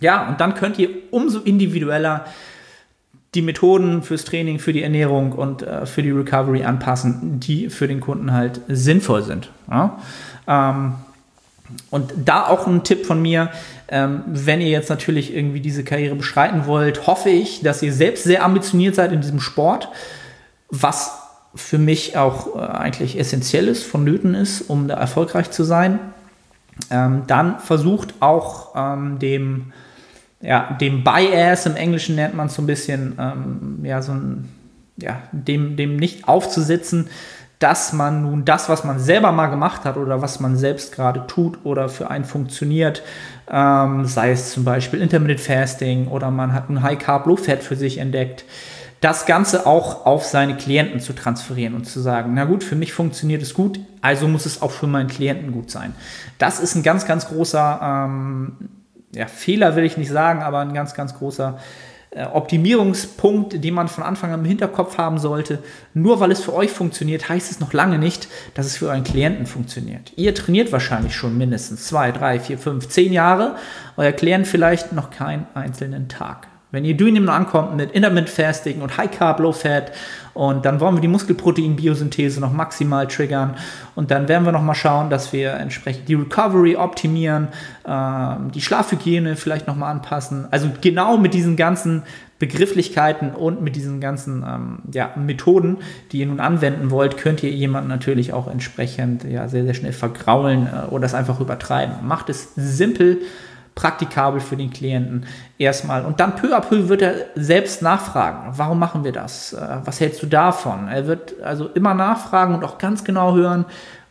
ja, 0.00 0.28
und 0.28 0.40
dann 0.40 0.54
könnt 0.54 0.78
ihr 0.78 0.88
umso 1.10 1.40
individueller 1.40 2.24
die 3.34 3.42
Methoden 3.42 4.02
fürs 4.02 4.24
Training, 4.24 4.58
für 4.58 4.72
die 4.72 4.82
Ernährung 4.82 5.32
und 5.32 5.62
äh, 5.62 5.86
für 5.86 6.02
die 6.02 6.10
Recovery 6.10 6.64
anpassen, 6.64 7.40
die 7.40 7.68
für 7.68 7.88
den 7.88 8.00
Kunden 8.00 8.32
halt 8.32 8.60
sinnvoll 8.68 9.22
sind. 9.22 9.50
Ja? 9.70 9.98
Ähm, 10.46 10.94
und 11.90 12.12
da 12.24 12.46
auch 12.46 12.66
ein 12.66 12.84
Tipp 12.84 13.06
von 13.06 13.20
mir, 13.20 13.50
ähm, 13.88 14.22
wenn 14.26 14.60
ihr 14.60 14.68
jetzt 14.68 14.90
natürlich 14.90 15.34
irgendwie 15.34 15.60
diese 15.60 15.82
Karriere 15.82 16.14
beschreiten 16.14 16.66
wollt, 16.66 17.06
hoffe 17.06 17.30
ich, 17.30 17.62
dass 17.62 17.82
ihr 17.82 17.92
selbst 17.92 18.24
sehr 18.24 18.44
ambitioniert 18.44 18.94
seid 18.94 19.12
in 19.12 19.20
diesem 19.20 19.40
Sport, 19.40 19.88
was 20.72 21.12
für 21.54 21.78
mich 21.78 22.16
auch 22.16 22.56
äh, 22.56 22.60
eigentlich 22.60 23.18
essentiell 23.18 23.68
ist, 23.68 23.84
vonnöten 23.84 24.34
ist, 24.34 24.62
um 24.62 24.88
da 24.88 24.94
erfolgreich 24.94 25.50
zu 25.50 25.64
sein. 25.64 26.00
Ähm, 26.90 27.24
dann 27.26 27.60
versucht 27.60 28.14
auch 28.20 28.72
ähm, 28.74 29.18
dem, 29.18 29.72
ja, 30.40 30.76
dem 30.80 31.04
Bias, 31.04 31.66
im 31.66 31.76
Englischen 31.76 32.16
nennt 32.16 32.34
man 32.34 32.46
es 32.46 32.54
so 32.54 32.62
ein 32.62 32.66
bisschen, 32.66 33.18
ähm, 33.20 33.84
ja, 33.84 34.00
so 34.00 34.12
ein, 34.12 34.48
ja, 34.96 35.22
dem, 35.32 35.76
dem 35.76 35.96
nicht 35.96 36.26
aufzusitzen, 36.26 37.08
dass 37.58 37.92
man 37.92 38.22
nun 38.22 38.44
das, 38.44 38.70
was 38.70 38.82
man 38.82 38.98
selber 38.98 39.30
mal 39.30 39.48
gemacht 39.48 39.84
hat 39.84 39.96
oder 39.98 40.22
was 40.22 40.40
man 40.40 40.56
selbst 40.56 40.94
gerade 40.94 41.26
tut 41.28 41.58
oder 41.64 41.90
für 41.90 42.10
einen 42.10 42.24
funktioniert, 42.24 43.02
ähm, 43.50 44.06
sei 44.06 44.32
es 44.32 44.52
zum 44.52 44.64
Beispiel 44.64 45.02
Intermittent 45.02 45.40
Fasting 45.40 46.08
oder 46.08 46.30
man 46.30 46.54
hat 46.54 46.70
ein 46.70 46.82
High 46.82 46.98
Carb 46.98 47.26
Low 47.26 47.36
Fat 47.36 47.62
für 47.62 47.76
sich 47.76 47.98
entdeckt, 47.98 48.44
das 49.02 49.26
Ganze 49.26 49.66
auch 49.66 50.06
auf 50.06 50.24
seine 50.24 50.56
Klienten 50.56 51.00
zu 51.00 51.12
transferieren 51.12 51.74
und 51.74 51.84
zu 51.84 52.00
sagen, 52.00 52.32
na 52.34 52.44
gut, 52.44 52.62
für 52.62 52.76
mich 52.76 52.92
funktioniert 52.92 53.42
es 53.42 53.52
gut, 53.52 53.80
also 54.00 54.28
muss 54.28 54.46
es 54.46 54.62
auch 54.62 54.70
für 54.70 54.86
meinen 54.86 55.08
Klienten 55.08 55.52
gut 55.52 55.72
sein. 55.72 55.92
Das 56.38 56.60
ist 56.60 56.76
ein 56.76 56.84
ganz, 56.84 57.04
ganz 57.04 57.26
großer 57.26 57.80
ähm, 57.82 58.52
ja, 59.12 59.26
Fehler, 59.26 59.74
will 59.74 59.84
ich 59.84 59.96
nicht 59.96 60.10
sagen, 60.10 60.42
aber 60.42 60.60
ein 60.60 60.72
ganz, 60.72 60.94
ganz 60.94 61.14
großer 61.18 61.58
äh, 62.10 62.26
Optimierungspunkt, 62.26 63.64
den 63.64 63.74
man 63.74 63.88
von 63.88 64.04
Anfang 64.04 64.30
an 64.32 64.40
im 64.40 64.46
Hinterkopf 64.46 64.96
haben 64.98 65.18
sollte. 65.18 65.58
Nur 65.94 66.20
weil 66.20 66.30
es 66.30 66.40
für 66.40 66.54
euch 66.54 66.70
funktioniert, 66.70 67.28
heißt 67.28 67.50
es 67.50 67.58
noch 67.58 67.72
lange 67.72 67.98
nicht, 67.98 68.28
dass 68.54 68.66
es 68.66 68.76
für 68.76 68.86
euren 68.86 69.02
Klienten 69.02 69.46
funktioniert. 69.46 70.12
Ihr 70.14 70.32
trainiert 70.32 70.70
wahrscheinlich 70.70 71.16
schon 71.16 71.36
mindestens 71.36 71.86
zwei, 71.86 72.12
drei, 72.12 72.38
vier, 72.38 72.56
fünf, 72.56 72.88
zehn 72.88 73.12
Jahre, 73.12 73.56
euer 73.96 74.12
Klient 74.12 74.46
vielleicht 74.46 74.92
noch 74.92 75.10
keinen 75.10 75.46
einzelnen 75.54 76.08
Tag. 76.08 76.51
Wenn 76.72 76.86
ihr 76.86 76.96
Doing 76.96 77.28
ankommt 77.28 77.76
mit 77.76 77.92
Intermittent 77.92 78.30
Fasting 78.30 78.80
und 78.80 78.96
High 78.96 79.10
Carb, 79.10 79.40
Low 79.40 79.52
Fat 79.52 79.92
und 80.32 80.64
dann 80.64 80.80
wollen 80.80 80.96
wir 80.96 81.02
die 81.02 81.08
Muskelprotein-Biosynthese 81.08 82.40
noch 82.40 82.54
maximal 82.54 83.06
triggern 83.06 83.56
und 83.94 84.10
dann 84.10 84.26
werden 84.26 84.46
wir 84.46 84.52
noch 84.52 84.62
mal 84.62 84.74
schauen, 84.74 85.10
dass 85.10 85.34
wir 85.34 85.52
entsprechend 85.52 86.08
die 86.08 86.14
Recovery 86.14 86.76
optimieren, 86.76 87.48
äh, 87.84 88.50
die 88.54 88.62
Schlafhygiene 88.62 89.36
vielleicht 89.36 89.66
noch 89.66 89.76
mal 89.76 89.90
anpassen. 89.90 90.48
Also 90.50 90.70
genau 90.80 91.18
mit 91.18 91.34
diesen 91.34 91.56
ganzen 91.56 92.04
Begrifflichkeiten 92.38 93.32
und 93.32 93.60
mit 93.60 93.76
diesen 93.76 94.00
ganzen 94.00 94.42
ähm, 94.42 94.78
ja, 94.90 95.10
Methoden, 95.14 95.76
die 96.10 96.20
ihr 96.20 96.26
nun 96.26 96.40
anwenden 96.40 96.90
wollt, 96.90 97.18
könnt 97.18 97.42
ihr 97.42 97.50
jemanden 97.50 97.90
natürlich 97.90 98.32
auch 98.32 98.50
entsprechend 98.50 99.24
ja, 99.24 99.46
sehr, 99.46 99.64
sehr 99.64 99.74
schnell 99.74 99.92
vergraulen 99.92 100.66
äh, 100.66 100.88
oder 100.90 101.02
das 101.02 101.12
einfach 101.12 101.38
übertreiben. 101.38 101.96
Macht 102.02 102.30
es 102.30 102.54
simpel 102.56 103.18
praktikabel 103.74 104.40
für 104.40 104.56
den 104.56 104.70
Klienten 104.70 105.26
erstmal. 105.58 106.04
Und 106.04 106.20
dann 106.20 106.36
peu 106.36 106.56
à 106.56 106.60
peu 106.60 106.88
wird 106.88 107.02
er 107.02 107.14
selbst 107.34 107.82
nachfragen. 107.82 108.52
Warum 108.56 108.78
machen 108.78 109.04
wir 109.04 109.12
das? 109.12 109.52
Äh, 109.52 109.78
was 109.84 110.00
hältst 110.00 110.22
du 110.22 110.26
davon? 110.26 110.88
Er 110.88 111.06
wird 111.06 111.40
also 111.42 111.68
immer 111.68 111.94
nachfragen 111.94 112.54
und 112.54 112.64
auch 112.64 112.78
ganz 112.78 113.04
genau 113.04 113.34
hören, 113.34 113.64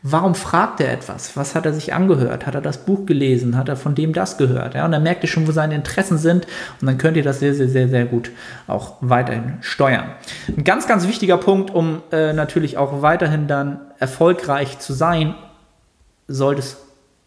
warum 0.03 0.33
fragt 0.35 0.81
er 0.81 0.91
etwas? 0.91 1.37
Was 1.37 1.53
hat 1.53 1.65
er 1.65 1.73
sich 1.73 1.93
angehört? 1.93 2.47
Hat 2.47 2.55
er 2.55 2.61
das 2.61 2.79
Buch 2.79 3.05
gelesen? 3.05 3.55
Hat 3.55 3.69
er 3.69 3.75
von 3.75 3.93
dem 3.95 4.13
das 4.13 4.37
gehört? 4.37 4.73
Ja, 4.73 4.85
und 4.85 4.91
dann 4.91 5.03
merkt 5.03 5.23
ihr 5.23 5.29
schon, 5.29 5.47
wo 5.47 5.51
seine 5.51 5.75
Interessen 5.75 6.17
sind 6.17 6.47
und 6.79 6.87
dann 6.87 6.97
könnt 6.97 7.17
ihr 7.17 7.23
das 7.23 7.39
sehr, 7.39 7.53
sehr, 7.53 7.69
sehr, 7.69 7.87
sehr 7.87 8.05
gut 8.05 8.31
auch 8.67 8.95
weiterhin 9.01 9.57
steuern. 9.61 10.11
Ein 10.47 10.63
ganz, 10.63 10.87
ganz 10.87 11.07
wichtiger 11.07 11.37
Punkt, 11.37 11.69
um 11.71 12.01
äh, 12.11 12.33
natürlich 12.33 12.77
auch 12.77 13.01
weiterhin 13.01 13.47
dann 13.47 13.79
erfolgreich 13.99 14.79
zu 14.79 14.93
sein, 14.93 15.35
sollte 16.27 16.61
es 16.61 16.77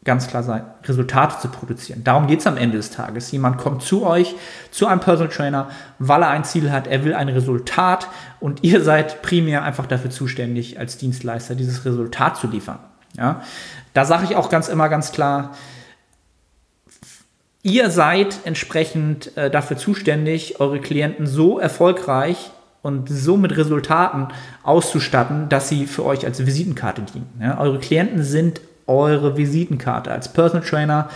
ganz 0.05 0.27
klar 0.29 0.43
sein, 0.43 0.65
Resultate 0.85 1.41
zu 1.41 1.49
produzieren. 1.49 2.05
Darum 2.05 2.27
geht 2.27 2.41
es 2.41 2.47
am 2.47 2.59
Ende 2.59 2.77
des 2.77 2.91
Tages. 2.91 3.31
Jemand 3.33 3.59
kommt 3.59 3.83
zu 3.83 4.07
euch, 4.07 4.35
zu 4.71 4.87
einem 4.87 5.01
Personal 5.01 5.33
Trainer, 5.33 5.71
weil 5.99 6.23
er 6.23 6.29
ein 6.29 6.45
Ziel 6.45 6.71
hat, 6.71 6.87
er 6.87 7.05
will 7.05 7.15
ein 7.15 7.29
Resultat 7.29 8.09
und 8.39 8.63
ihr 8.63 8.83
seid 8.83 9.23
primär 9.23 9.63
einfach 9.63 9.87
dafür 9.87 10.11
zuständig, 10.11 10.79
als 10.79 10.99
Dienstleister 10.99 11.55
dieses 11.55 11.85
Resultat 11.87 12.37
zu 12.37 12.49
liefern. 12.49 12.81
Ja? 13.17 13.43
Da 13.95 14.05
sage 14.05 14.25
ich 14.25 14.37
auch 14.37 14.51
ganz 14.51 14.69
immer 14.69 14.91
ganz 14.91 15.11
klar, 15.11 15.53
ihr 17.63 17.89
seid 17.89 18.41
entsprechend 18.45 19.35
äh, 19.39 19.51
dafür 19.51 19.79
zuständig, 19.79 20.61
eure 20.61 20.81
Klienten 20.81 21.27
so 21.27 21.59
erfolgreich 21.59 22.51
und 22.83 23.09
so 23.09 23.39
mit 23.39 23.57
Resultaten 23.57 24.29
auszustatten, 24.63 25.49
dass 25.49 25.71
sie 25.71 25.87
für 25.87 26.05
euch 26.05 26.27
als 26.27 26.45
Visitenkarte 26.45 27.01
dienen. 27.01 27.31
Ja? 27.41 27.59
Eure 27.59 27.79
Klienten 27.79 28.23
sind 28.23 28.61
eure 28.87 29.37
Visitenkarte. 29.37 30.11
Als 30.11 30.33
Personal 30.33 30.67
Trainer 30.67 31.09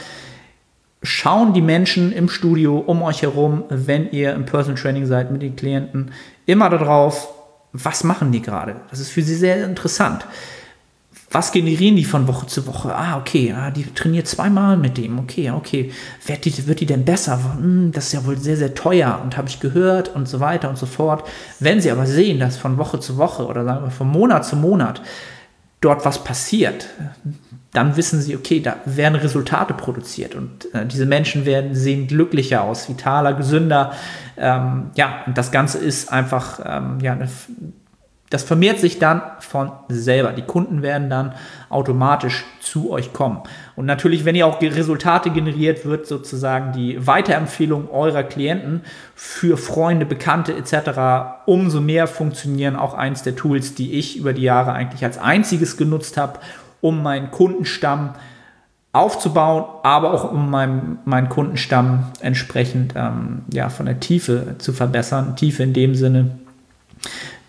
schauen 1.02 1.54
die 1.54 1.62
Menschen 1.62 2.12
im 2.12 2.28
Studio 2.28 2.78
um 2.78 3.02
euch 3.02 3.22
herum, 3.22 3.64
wenn 3.68 4.10
ihr 4.10 4.34
im 4.34 4.46
Personal 4.46 4.80
Training 4.80 5.06
seid 5.06 5.30
mit 5.30 5.42
den 5.42 5.56
Klienten, 5.56 6.10
immer 6.46 6.70
darauf, 6.70 7.28
was 7.72 8.04
machen 8.04 8.32
die 8.32 8.42
gerade. 8.42 8.76
Das 8.90 8.98
ist 8.98 9.10
für 9.10 9.22
sie 9.22 9.36
sehr 9.36 9.64
interessant. 9.64 10.26
Was 11.30 11.52
generieren 11.52 11.96
die 11.96 12.06
von 12.06 12.26
Woche 12.26 12.46
zu 12.46 12.66
Woche? 12.66 12.94
Ah, 12.94 13.18
okay, 13.18 13.54
ah, 13.54 13.70
die 13.70 13.84
trainiert 13.84 14.26
zweimal 14.26 14.78
mit 14.78 14.96
dem. 14.96 15.18
Okay, 15.18 15.50
okay. 15.50 15.92
Wird 16.24 16.46
die, 16.46 16.66
wird 16.66 16.80
die 16.80 16.86
denn 16.86 17.04
besser? 17.04 17.38
Hm, 17.58 17.92
das 17.92 18.06
ist 18.06 18.12
ja 18.14 18.24
wohl 18.24 18.38
sehr, 18.38 18.56
sehr 18.56 18.74
teuer 18.74 19.20
und 19.22 19.36
habe 19.36 19.48
ich 19.48 19.60
gehört 19.60 20.14
und 20.14 20.26
so 20.26 20.40
weiter 20.40 20.70
und 20.70 20.78
so 20.78 20.86
fort. 20.86 21.28
Wenn 21.60 21.82
sie 21.82 21.90
aber 21.90 22.06
sehen, 22.06 22.40
dass 22.40 22.56
von 22.56 22.78
Woche 22.78 22.98
zu 22.98 23.18
Woche 23.18 23.46
oder 23.46 23.64
sagen 23.64 23.84
wir 23.84 23.90
von 23.90 24.08
Monat 24.08 24.46
zu 24.46 24.56
Monat 24.56 25.02
dort 25.82 26.06
was 26.06 26.24
passiert, 26.24 26.88
dann 27.78 27.96
wissen 27.96 28.20
sie, 28.20 28.34
okay, 28.34 28.58
da 28.58 28.78
werden 28.86 29.14
Resultate 29.14 29.72
produziert 29.72 30.34
und 30.34 30.74
äh, 30.74 30.84
diese 30.84 31.06
Menschen 31.06 31.46
werden 31.46 31.76
sehen 31.76 32.08
glücklicher 32.08 32.64
aus, 32.64 32.88
vitaler, 32.88 33.34
gesünder. 33.34 33.92
Ähm, 34.36 34.90
ja, 34.96 35.22
und 35.26 35.38
das 35.38 35.52
Ganze 35.52 35.78
ist 35.78 36.12
einfach, 36.12 36.58
ähm, 36.66 36.98
ja, 37.00 37.16
das 38.30 38.42
vermehrt 38.42 38.80
sich 38.80 38.98
dann 38.98 39.22
von 39.38 39.70
selber. 39.88 40.32
Die 40.32 40.42
Kunden 40.42 40.82
werden 40.82 41.08
dann 41.08 41.34
automatisch 41.68 42.44
zu 42.60 42.90
euch 42.90 43.12
kommen. 43.12 43.42
Und 43.76 43.86
natürlich, 43.86 44.24
wenn 44.24 44.34
ihr 44.34 44.48
auch 44.48 44.60
Resultate 44.60 45.30
generiert, 45.30 45.86
wird 45.86 46.08
sozusagen 46.08 46.72
die 46.72 47.06
Weiterempfehlung 47.06 47.88
eurer 47.92 48.24
Klienten 48.24 48.82
für 49.14 49.56
Freunde, 49.56 50.04
Bekannte 50.04 50.52
etc. 50.52 51.46
umso 51.46 51.80
mehr 51.80 52.08
funktionieren. 52.08 52.74
Auch 52.74 52.94
eins 52.94 53.22
der 53.22 53.36
Tools, 53.36 53.76
die 53.76 53.92
ich 53.92 54.16
über 54.16 54.32
die 54.32 54.42
Jahre 54.42 54.72
eigentlich 54.72 55.04
als 55.04 55.16
einziges 55.16 55.76
genutzt 55.76 56.16
habe, 56.16 56.40
um 56.80 57.02
meinen 57.02 57.30
Kundenstamm 57.30 58.14
aufzubauen, 58.92 59.64
aber 59.82 60.12
auch 60.12 60.32
um 60.32 60.50
meinem, 60.50 60.98
meinen 61.04 61.28
Kundenstamm 61.28 62.06
entsprechend 62.20 62.94
ähm, 62.96 63.42
ja, 63.52 63.68
von 63.68 63.86
der 63.86 64.00
Tiefe 64.00 64.56
zu 64.58 64.72
verbessern. 64.72 65.36
Tiefe 65.36 65.62
in 65.62 65.72
dem 65.72 65.94
Sinne, 65.94 66.38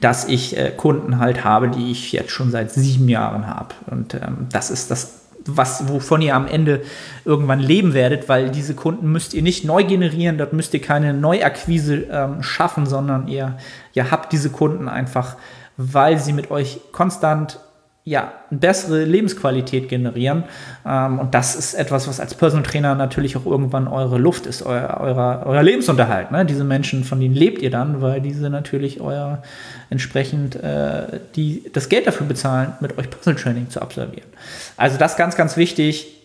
dass 0.01 0.27
ich 0.27 0.57
äh, 0.57 0.71
Kunden 0.75 1.19
halt 1.19 1.43
habe, 1.43 1.69
die 1.69 1.91
ich 1.91 2.11
jetzt 2.11 2.31
schon 2.31 2.51
seit 2.51 2.71
sieben 2.71 3.09
Jahren 3.09 3.47
habe. 3.47 3.73
Und 3.89 4.13
ähm, 4.13 4.47
das 4.51 4.69
ist 4.69 4.91
das 4.91 5.19
was, 5.45 5.87
wovon 5.87 6.21
ihr 6.21 6.35
am 6.35 6.47
Ende 6.47 6.81
irgendwann 7.25 7.59
leben 7.59 7.93
werdet, 7.93 8.29
weil 8.29 8.49
diese 8.49 8.75
Kunden 8.75 9.11
müsst 9.11 9.33
ihr 9.33 9.41
nicht 9.41 9.65
neu 9.65 9.83
generieren, 9.83 10.37
dort 10.37 10.53
müsst 10.53 10.73
ihr 10.73 10.81
keine 10.81 11.13
Neuakquise 11.13 12.07
ähm, 12.11 12.43
schaffen, 12.43 12.85
sondern 12.85 13.27
ihr, 13.27 13.57
ihr 13.93 14.11
habt 14.11 14.31
diese 14.31 14.49
Kunden 14.49 14.87
einfach, 14.87 15.37
weil 15.77 16.19
sie 16.19 16.33
mit 16.33 16.51
euch 16.51 16.81
konstant 16.91 17.59
ja, 18.05 18.33
bessere 18.49 19.03
Lebensqualität 19.03 19.89
generieren. 19.89 20.43
Ähm, 20.85 21.19
und 21.19 21.35
das 21.35 21.55
ist 21.55 21.73
etwas, 21.73 22.07
was 22.07 22.19
als 22.19 22.33
Personal 22.33 22.65
Trainer 22.65 22.95
natürlich 22.95 23.37
auch 23.37 23.45
irgendwann 23.45 23.87
eure 23.87 24.17
Luft 24.17 24.45
ist, 24.45 24.63
euer, 24.63 24.97
euer, 24.99 25.43
euer 25.45 25.61
Lebensunterhalt. 25.61 26.31
Ne? 26.31 26.45
Diese 26.45 26.63
Menschen, 26.63 27.03
von 27.03 27.19
denen 27.19 27.35
lebt 27.35 27.61
ihr 27.61 27.69
dann, 27.69 28.01
weil 28.01 28.21
diese 28.21 28.49
natürlich 28.49 28.99
euer 28.99 29.43
entsprechend 29.89 30.55
äh, 30.55 31.19
die, 31.35 31.69
das 31.73 31.89
Geld 31.89 32.07
dafür 32.07 32.25
bezahlen, 32.25 32.73
mit 32.79 32.97
euch 32.97 33.09
Personal 33.09 33.39
Training 33.39 33.69
zu 33.69 33.81
absolvieren. 33.81 34.29
Also 34.77 34.97
das 34.97 35.15
ganz, 35.15 35.35
ganz 35.35 35.55
wichtig. 35.57 36.15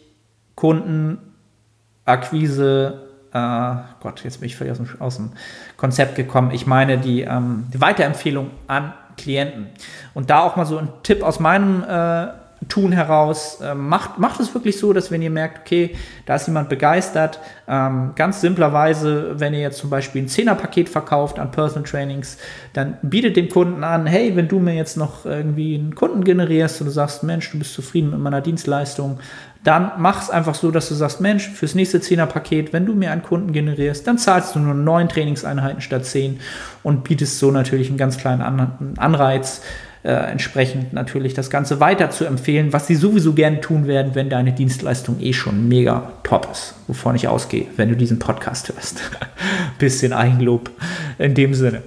Kunden, 0.55 1.19
Akquise, 2.05 3.03
äh, 3.35 3.75
Gott, 4.01 4.23
jetzt 4.25 4.41
bin 4.41 4.47
ich 4.47 4.57
völlig 4.57 4.71
aus 4.73 4.79
dem, 4.79 5.01
aus 5.01 5.17
dem 5.17 5.33
Konzept 5.77 6.15
gekommen. 6.15 6.53
Ich 6.53 6.67
meine 6.67 6.99
die, 6.99 7.23
ähm, 7.23 7.67
die 7.75 7.81
Weiterempfehlung 7.81 8.51
an 8.69 8.95
Klienten. 9.17 9.69
Und 10.15 10.31
da 10.31 10.41
auch 10.41 10.57
mal 10.57 10.67
so 10.67 10.79
ein 10.79 10.89
Tipp 11.03 11.23
aus 11.23 11.41
meinem 11.41 11.83
äh, 11.83 12.29
Tun 12.69 12.93
heraus, 12.93 13.61
äh, 13.61 13.75
macht, 13.75 14.19
macht 14.19 14.41
es 14.41 14.55
wirklich 14.55 14.79
so, 14.79 14.93
dass 14.93 15.11
wenn 15.11 15.23
ihr 15.23 15.31
merkt, 15.31 15.61
okay, 15.61 15.97
da 16.27 16.37
ist 16.37 16.47
jemand 16.47 16.69
begeistert, 16.69 17.41
ähm, 17.69 18.13
ganz 18.15 18.41
simplerweise, 18.41 19.39
wenn 19.39 19.55
ihr 19.55 19.61
jetzt 19.61 19.79
zum 19.79 19.91
Beispiel 19.91 20.23
ein 20.23 20.29
Zehnerpaket 20.29 20.89
verkauft 20.89 21.39
an 21.39 21.51
Personal 21.51 21.89
Trainings, 21.89 22.39
dann 22.73 22.99
bietet 23.03 23.37
dem 23.37 23.49
Kunden 23.49 23.85
an, 23.85 24.07
hey, 24.07 24.37
wenn 24.37 24.49
du 24.49 24.59
mir 24.59 24.75
jetzt 24.75 24.97
noch 24.97 25.25
irgendwie 25.25 25.75
einen 25.75 25.95
Kunden 25.95 26.25
generierst 26.25 26.81
und 26.81 26.87
du 26.87 26.93
sagst, 26.93 27.23
Mensch, 27.23 27.51
du 27.51 27.59
bist 27.59 27.75
zufrieden 27.75 28.11
mit 28.11 28.21
meiner 28.21 28.41
Dienstleistung, 28.41 29.19
dann 29.65 29.93
mach 29.97 30.23
es 30.23 30.31
einfach 30.31 30.55
so, 30.55 30.71
dass 30.71 30.89
du 30.91 30.95
sagst, 30.95 31.23
Mensch, 31.23 31.49
fürs 31.49 31.75
nächste 31.75 32.01
Zehnerpaket, 32.01 32.75
wenn 32.75 32.85
du 32.85 32.95
mir 32.95 33.11
einen 33.11 33.23
Kunden 33.23 33.53
generierst, 33.53 34.07
dann 34.07 34.19
zahlst 34.19 34.55
du 34.55 34.59
nur 34.59 34.75
neun 34.75 35.09
Trainingseinheiten 35.09 35.81
statt 35.81 36.05
zehn 36.05 36.41
und 36.83 37.03
bietest 37.03 37.39
so 37.39 37.51
natürlich 37.51 37.89
einen 37.89 37.97
ganz 37.97 38.19
kleinen 38.19 38.97
Anreiz, 38.99 39.63
äh, 40.05 40.13
entsprechend 40.13 40.93
natürlich 40.93 41.33
das 41.35 41.49
Ganze 41.51 41.81
weiter 41.81 42.11
zu 42.11 42.27
empfehlen, 42.27 42.73
was 42.73 42.87
sie 42.87 42.95
sowieso 42.95 43.33
gerne 43.33 43.61
tun 43.61 43.87
werden, 43.87 44.15
wenn 44.15 44.29
deine 44.29 44.53
Dienstleistung 44.53 45.19
eh 45.21 45.33
schon 45.33 45.67
mega 45.67 46.13
top 46.23 46.49
ist, 46.53 46.75
wovon 46.87 47.17
ich 47.17 47.27
ausgehe, 47.27 47.67
wenn 47.77 47.89
du 47.89 47.97
diesen 47.97 48.19
Podcast 48.19 48.69
hörst. 48.69 49.01
Bisschen 49.79 50.13
Eigenlob 50.13 50.71
in 51.19 51.35
dem 51.35 51.55
Sinne. 51.55 51.83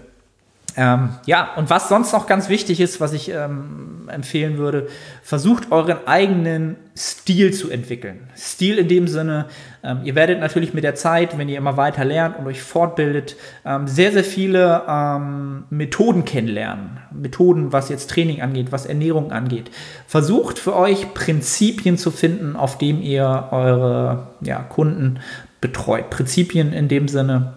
Ähm, 0.80 1.10
ja, 1.26 1.56
und 1.56 1.72
was 1.72 1.90
sonst 1.90 2.13
noch 2.13 2.28
ganz 2.28 2.50
wichtig 2.50 2.80
ist, 2.80 3.02
was 3.02 3.12
ich 3.12 3.32
ähm, 3.32 4.08
empfehlen 4.10 4.60
würde, 4.60 4.88
versucht 5.24 5.72
euren 5.72 6.06
eigenen 6.06 6.76
Stil 6.96 7.52
zu 7.52 7.72
entwickeln. 7.72 8.30
Stil 8.38 8.78
in 8.78 8.88
dem 8.88 9.08
Sinne, 9.08 9.48
ähm, 9.84 10.02
ihr 10.04 10.13
werdet 10.13 10.40
natürlich 10.40 10.76
mit 10.76 10.84
der 10.84 10.94
Zeit, 10.94 11.36
wenn 11.36 11.50
ihr 11.50 11.58
immer 11.58 11.78
weiter 11.78 12.06
lernt 12.06 12.38
und 12.38 12.46
euch 12.46 12.62
fortbildet, 12.62 13.38
ähm, 13.66 13.88
sehr, 13.88 14.12
sehr 14.12 14.24
viele 14.24 14.84
ähm, 14.88 15.63
Methoden 15.72 16.26
kennenlernen. 16.26 17.00
Methoden, 17.12 17.74
was 17.74 17.90
jetzt 17.90 18.12
Training 18.12 18.44
angeht, 18.44 18.72
was 18.72 18.86
Ernährung 18.86 19.32
angeht. 19.32 19.72
Versucht 20.06 20.60
für 20.60 20.76
euch 20.76 21.16
Prinzipien 21.16 21.98
zu 21.98 22.12
finden, 22.12 22.56
auf 22.56 22.78
dem 22.78 23.02
ihr 23.02 23.48
eure 23.50 24.28
ja, 24.42 24.60
Kunden 24.60 25.22
betreut. 25.60 26.12
Prinzipien 26.12 26.72
in 26.72 26.88
dem 26.88 27.08
Sinne, 27.08 27.57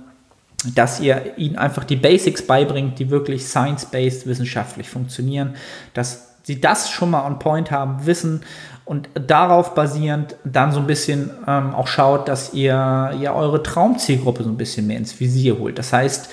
dass 0.74 1.00
ihr 1.00 1.38
ihnen 1.38 1.56
einfach 1.56 1.84
die 1.84 1.96
Basics 1.96 2.46
beibringt, 2.46 2.98
die 2.98 3.10
wirklich 3.10 3.46
science-based 3.46 4.26
wissenschaftlich 4.26 4.88
funktionieren, 4.88 5.56
dass 5.94 6.36
sie 6.42 6.60
das 6.60 6.90
schon 6.90 7.10
mal 7.10 7.26
on 7.26 7.38
point 7.38 7.70
haben, 7.70 8.06
wissen 8.06 8.42
und 8.84 9.08
darauf 9.14 9.74
basierend 9.74 10.36
dann 10.44 10.72
so 10.72 10.80
ein 10.80 10.86
bisschen 10.86 11.30
ähm, 11.46 11.74
auch 11.74 11.86
schaut, 11.86 12.28
dass 12.28 12.54
ihr 12.54 12.72
ja 13.20 13.34
eure 13.34 13.62
Traumzielgruppe 13.62 14.42
so 14.42 14.48
ein 14.48 14.56
bisschen 14.56 14.86
mehr 14.86 14.96
ins 14.96 15.18
Visier 15.20 15.58
holt. 15.58 15.78
Das 15.78 15.92
heißt, 15.92 16.30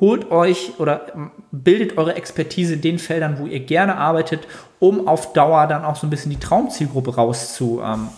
holt 0.00 0.30
euch 0.30 0.72
oder 0.78 1.06
bildet 1.52 1.96
eure 1.96 2.16
Expertise 2.16 2.74
in 2.74 2.80
den 2.82 2.98
Feldern, 2.98 3.38
wo 3.38 3.46
ihr 3.46 3.60
gerne 3.60 3.96
arbeitet, 3.96 4.46
um 4.78 5.08
auf 5.08 5.32
Dauer 5.32 5.66
dann 5.66 5.84
auch 5.84 5.96
so 5.96 6.06
ein 6.06 6.10
bisschen 6.10 6.30
die 6.30 6.40
Traumzielgruppe 6.40 7.14
rauszu, 7.14 7.80
ähm, 7.82 8.08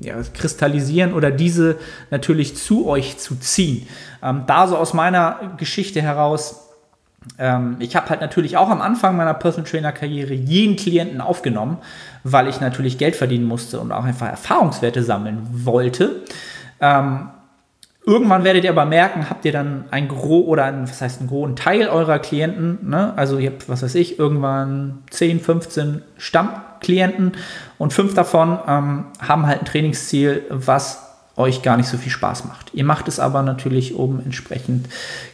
ja, 0.00 0.16
kristallisieren 0.32 1.14
oder 1.14 1.30
diese 1.30 1.76
natürlich 2.10 2.56
zu 2.56 2.86
euch 2.86 3.18
zu 3.18 3.36
ziehen. 3.36 3.86
Ähm, 4.22 4.44
da 4.46 4.66
so 4.66 4.76
aus 4.76 4.94
meiner 4.94 5.54
Geschichte 5.56 6.00
heraus, 6.02 6.68
ähm, 7.38 7.76
ich 7.78 7.96
habe 7.96 8.10
halt 8.10 8.20
natürlich 8.20 8.56
auch 8.56 8.70
am 8.70 8.80
Anfang 8.80 9.16
meiner 9.16 9.34
Personal 9.34 9.70
Trainer 9.70 9.92
Karriere 9.92 10.34
jeden 10.34 10.76
Klienten 10.76 11.20
aufgenommen, 11.20 11.78
weil 12.22 12.48
ich 12.48 12.60
natürlich 12.60 12.98
Geld 12.98 13.16
verdienen 13.16 13.44
musste 13.44 13.80
und 13.80 13.92
auch 13.92 14.04
einfach 14.04 14.28
Erfahrungswerte 14.28 15.02
sammeln 15.02 15.46
wollte. 15.52 16.22
Ähm, 16.80 17.28
Irgendwann 18.06 18.44
werdet 18.44 18.64
ihr 18.64 18.70
aber 18.70 18.84
merken, 18.84 19.30
habt 19.30 19.46
ihr 19.46 19.52
dann 19.52 19.86
ein 19.90 20.08
Gro 20.08 20.40
oder 20.40 20.64
ein, 20.66 20.82
was 20.82 21.00
heißt 21.00 21.22
ein 21.22 21.26
großen 21.26 21.56
Teil 21.56 21.88
eurer 21.88 22.18
Klienten, 22.18 22.90
ne? 22.90 23.14
also 23.16 23.38
ihr 23.38 23.50
habt, 23.50 23.66
was 23.70 23.82
weiß 23.82 23.94
ich, 23.94 24.18
irgendwann 24.18 24.98
10, 25.08 25.40
15 25.40 26.02
Stammklienten 26.18 27.32
und 27.78 27.92
fünf 27.92 28.14
davon 28.14 28.58
ähm, 28.66 29.04
haben 29.20 29.46
halt 29.46 29.60
ein 29.60 29.64
Trainingsziel, 29.66 30.42
was 30.48 31.04
euch 31.36 31.62
gar 31.62 31.76
nicht 31.76 31.88
so 31.88 31.98
viel 31.98 32.12
Spaß 32.12 32.44
macht. 32.44 32.72
Ihr 32.74 32.84
macht 32.84 33.08
es 33.08 33.18
aber 33.18 33.42
natürlich, 33.42 33.94
um 33.94 34.20
entsprechend 34.20 34.88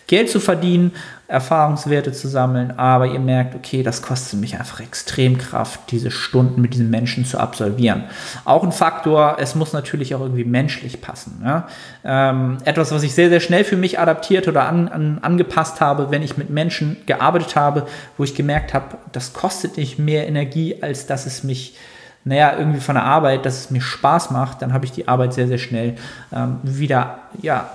Geld 0.07 0.31
zu 0.31 0.40
verdienen, 0.40 0.92
Erfahrungswerte 1.29 2.12
zu 2.12 2.26
sammeln, 2.26 2.72
aber 2.79 3.07
ihr 3.07 3.20
merkt, 3.20 3.55
okay, 3.55 3.83
das 3.83 4.03
kostet 4.03 4.40
mich 4.40 4.59
einfach 4.59 4.81
extrem 4.81 5.38
Kraft, 5.38 5.79
diese 5.90 6.11
Stunden 6.11 6.61
mit 6.62 6.72
diesen 6.72 6.90
Menschen 6.90 7.24
zu 7.24 7.38
absolvieren. 7.38 8.05
Auch 8.44 8.64
ein 8.64 8.72
Faktor, 8.72 9.37
es 9.38 9.55
muss 9.55 9.72
natürlich 9.72 10.14
auch 10.14 10.20
irgendwie 10.20 10.44
menschlich 10.44 11.00
passen. 11.00 11.42
Ja? 11.44 11.68
Ähm, 12.03 12.59
etwas, 12.64 12.90
was 12.90 13.03
ich 13.03 13.14
sehr, 13.14 13.29
sehr 13.29 13.40
schnell 13.40 13.62
für 13.62 13.76
mich 13.76 14.00
adaptiert 14.00 14.48
oder 14.48 14.66
an, 14.66 14.88
an, 14.88 15.18
angepasst 15.20 15.81
habe, 15.81 16.11
wenn 16.11 16.22
ich 16.22 16.37
mit 16.37 16.50
Menschen 16.50 16.96
gearbeitet 17.07 17.55
habe, 17.55 17.87
wo 18.16 18.24
ich 18.24 18.35
gemerkt 18.35 18.74
habe, 18.74 18.96
das 19.12 19.35
kostet 19.35 19.76
nicht 19.76 19.98
mehr 19.98 20.26
Energie, 20.26 20.83
als 20.83 21.07
dass 21.07 21.26
es 21.26 21.44
mich 21.44 21.76
naja, 22.24 22.56
irgendwie 22.59 22.80
von 22.80 22.94
der 22.94 23.04
Arbeit, 23.04 23.46
dass 23.46 23.59
es 23.59 23.70
mir 23.70 23.80
Spaß 23.80 24.30
macht, 24.30 24.62
dann 24.62 24.72
habe 24.72 24.85
ich 24.85 24.92
die 24.92 25.09
Arbeit 25.09 25.33
sehr, 25.33 25.48
sehr 25.48 25.59
schnell 25.59 25.96
ähm, 26.33 26.59
wieder, 26.62 27.18
ja, 27.40 27.70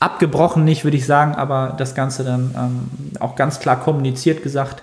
abgebrochen 0.00 0.64
nicht, 0.64 0.84
würde 0.84 0.96
ich 0.96 1.06
sagen, 1.06 1.34
aber 1.34 1.74
das 1.78 1.94
Ganze 1.94 2.24
dann 2.24 2.54
ähm, 2.56 3.20
auch 3.20 3.36
ganz 3.36 3.58
klar 3.58 3.80
kommuniziert 3.80 4.42
gesagt, 4.42 4.82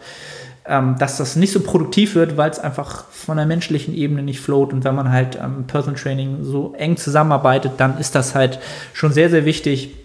ähm, 0.65 0.95
dass 0.97 1.17
das 1.17 1.35
nicht 1.35 1.51
so 1.51 1.59
produktiv 1.59 2.15
wird, 2.15 2.37
weil 2.37 2.49
es 2.49 2.59
einfach 2.59 3.05
von 3.09 3.37
der 3.37 3.45
menschlichen 3.45 3.93
Ebene 3.93 4.23
nicht 4.23 4.39
float 4.39 4.73
und 4.73 4.83
wenn 4.83 4.95
man 4.95 5.11
halt 5.11 5.39
am 5.39 5.65
Personal 5.65 5.99
Training 5.99 6.43
so 6.43 6.73
eng 6.77 6.97
zusammenarbeitet, 6.97 7.73
dann 7.77 7.97
ist 7.97 8.15
das 8.15 8.35
halt 8.35 8.59
schon 8.93 9.13
sehr, 9.13 9.29
sehr 9.29 9.45
wichtig, 9.45 9.95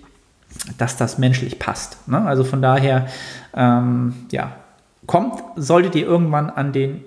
dass 0.79 0.97
das 0.97 1.19
menschlich 1.19 1.59
passt. 1.59 2.09
Ne? 2.09 2.21
Also 2.27 2.45
von 2.45 2.63
daher, 2.63 3.07
ähm, 3.55 4.15
ja, 4.31 4.53
kommt, 5.07 5.43
solltet 5.57 5.95
ihr 5.95 6.07
irgendwann 6.07 6.51
an 6.51 6.73
den 6.73 7.05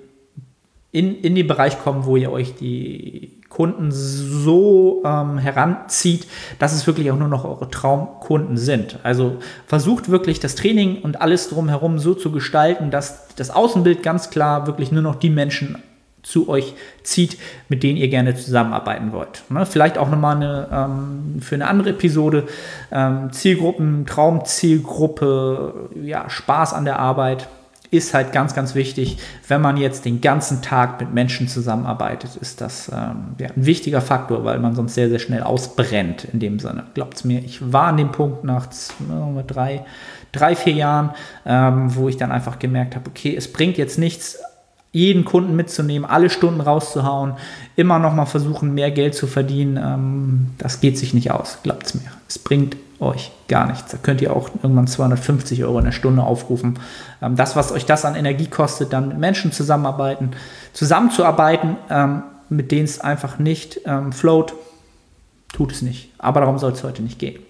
in, 0.92 1.22
in 1.22 1.36
den 1.36 1.48
Bereich 1.48 1.80
kommen, 1.82 2.06
wo 2.06 2.18
ihr 2.18 2.32
euch 2.32 2.56
die 2.56 3.40
Kunden 3.50 3.92
so 3.92 5.04
ähm, 5.06 5.38
heranzieht, 5.38 6.28
dass 6.60 6.74
es 6.74 6.88
wirklich 6.88 7.12
auch 7.12 7.18
nur 7.18 7.28
noch 7.28 7.46
eure 7.46 7.70
Traumkunden 7.70 8.58
sind. 8.58 9.00
Also 9.04 9.38
versucht 9.68 10.10
wirklich 10.10 10.40
das 10.40 10.56
Training 10.56 11.02
und 11.02 11.22
alles 11.22 11.50
drumherum 11.50 12.00
so 12.00 12.14
zu 12.14 12.32
gestalten, 12.32 12.92
dass 12.92 13.28
das 13.36 13.50
Außenbild 13.52 14.04
ganz 14.04 14.30
klar 14.30 14.68
wirklich 14.68 14.92
nur 14.92 15.02
noch 15.02 15.16
die 15.16 15.30
Menschen 15.30 15.78
zu 16.22 16.50
euch 16.50 16.74
zieht, 17.04 17.38
mit 17.70 17.82
denen 17.82 17.98
ihr 17.98 18.10
gerne 18.10 18.36
zusammenarbeiten 18.36 19.14
wollt. 19.14 19.44
Ne? 19.50 19.66
Vielleicht 19.66 19.98
auch 19.98 20.10
nochmal 20.10 20.36
eine, 20.36 20.68
ähm, 20.72 21.42
für 21.42 21.56
eine 21.56 21.68
andere 21.68 21.92
Episode 21.92 22.48
ähm, 22.92 23.32
Zielgruppen, 23.32 24.06
Traumzielgruppe, 24.06 25.90
ja, 26.04 26.30
Spaß 26.30 26.74
an 26.74 26.86
der 26.86 27.00
Arbeit 27.00 27.48
ist 27.92 28.14
halt 28.14 28.32
ganz, 28.32 28.54
ganz 28.54 28.76
wichtig. 28.76 29.18
Wenn 29.48 29.62
man 29.62 29.78
jetzt 29.78 30.06
den 30.06 30.22
ganzen 30.22 30.62
Tag 30.62 31.00
mit 31.00 31.14
Menschen 31.14 31.48
zusammenarbeitet, 31.48 32.36
ist 32.36 32.62
das 32.62 32.90
ähm, 32.90 33.36
ja, 33.40 33.48
ein 33.48 33.66
wichtiger 33.66 34.02
Faktor, 34.02 34.44
weil 34.46 34.60
man 34.60 34.76
sonst 34.76 34.94
sehr, 34.94 35.10
sehr 35.10 35.20
schnell 35.20 35.42
ausbrennt 35.42 36.26
in 36.32 36.40
dem 36.40 36.60
Sinne. 36.60 36.84
Glaubt 36.94 37.16
es 37.16 37.24
mir, 37.24 37.40
ich 37.40 37.74
war 37.74 37.88
an 37.88 37.98
dem 37.98 38.12
Punkt 38.12 38.44
nach 38.44 38.68
drei, 39.48 39.86
drei 40.32 40.56
vier 40.56 40.74
Jahren, 40.74 41.12
ähm, 41.46 41.96
wo 41.96 42.10
ich 42.10 42.18
dann 42.18 42.32
einfach 42.32 42.60
gemerkt 42.60 42.96
habe, 42.96 43.10
okay, 43.10 43.36
es 43.36 43.52
bringt 43.52 43.78
jetzt 43.78 43.98
nichts, 43.98 44.40
jeden 44.92 45.26
Kunden 45.26 45.56
mitzunehmen, 45.56 46.10
alle 46.10 46.30
Stunden 46.30 46.62
rauszuhauen, 46.62 47.34
immer 47.76 48.00
noch 48.00 48.14
mal 48.14 48.26
versuchen, 48.26 48.74
mehr 48.74 48.92
Geld 48.92 49.16
zu 49.16 49.28
verdienen. 49.28 49.78
Ähm, 49.78 50.48
das 50.58 50.80
geht 50.80 50.98
sich 50.98 51.14
nicht 51.14 51.32
aus, 51.32 51.60
glaubt 51.64 51.88
es 51.88 51.94
mir. 51.96 52.12
Es 52.28 52.38
bringt 52.40 52.76
euch 53.00 53.32
gar 53.48 53.68
nichts. 53.68 53.92
Da 53.92 53.98
könnt 53.98 54.22
ihr 54.22 54.36
auch 54.36 54.50
irgendwann 54.62 54.88
250 54.88 55.64
Euro 55.64 55.80
in 55.80 55.86
der 55.86 55.92
Stunde 55.92 56.24
aufrufen. 56.24 56.80
Ähm, 57.22 57.36
das, 57.36 57.56
was 57.56 57.72
euch 57.72 57.86
das 57.86 58.06
an 58.06 58.16
Energie 58.16 58.48
kostet, 58.48 58.94
dann 58.94 59.10
mit 59.10 59.18
Menschen 59.18 59.52
zusammenarbeiten, 59.52 60.32
zusammenzuarbeiten, 60.74 61.78
ähm, 61.90 62.24
mit 62.50 62.72
denen 62.72 62.86
es 62.86 63.00
einfach 63.00 63.40
nicht 63.40 63.82
ähm, 63.86 64.12
float, 64.12 64.54
tut 65.54 65.72
es 65.72 65.82
nicht. 65.82 66.12
Aber 66.18 66.42
darum 66.42 66.58
soll 66.58 66.72
es 66.72 66.84
heute 66.84 67.02
nicht 67.02 67.20
gehen. 67.20 67.42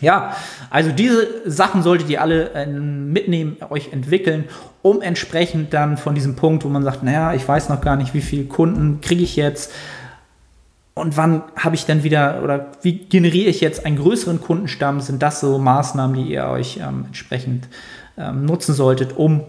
Ja, 0.00 0.36
also 0.70 0.90
diese 0.90 1.48
Sachen 1.48 1.82
solltet 1.82 2.10
ihr 2.10 2.20
alle 2.20 2.50
äh, 2.50 2.66
mitnehmen, 2.66 3.56
euch 3.70 3.92
entwickeln, 3.92 4.44
um 4.82 5.00
entsprechend 5.00 5.72
dann 5.72 5.96
von 5.96 6.16
diesem 6.16 6.34
Punkt, 6.34 6.64
wo 6.64 6.68
man 6.68 6.82
sagt, 6.82 7.04
naja, 7.04 7.32
ich 7.32 7.46
weiß 7.46 7.68
noch 7.68 7.80
gar 7.80 7.96
nicht, 7.96 8.12
wie 8.12 8.20
viele 8.20 8.44
Kunden 8.44 9.00
kriege 9.00 9.22
ich 9.22 9.36
jetzt 9.36 9.72
und 10.94 11.16
wann 11.16 11.42
habe 11.56 11.74
ich 11.74 11.86
dann 11.86 12.04
wieder 12.04 12.42
oder 12.42 12.68
wie 12.82 12.98
generiere 12.98 13.50
ich 13.50 13.60
jetzt 13.60 13.84
einen 13.84 13.96
größeren 13.96 14.40
Kundenstamm, 14.40 15.00
sind 15.00 15.22
das 15.22 15.40
so 15.40 15.58
Maßnahmen, 15.58 16.16
die 16.16 16.30
ihr 16.32 16.46
euch 16.46 16.78
ähm, 16.78 17.04
entsprechend 17.06 17.68
ähm, 18.16 18.44
nutzen 18.44 18.74
solltet, 18.74 19.16
um 19.16 19.42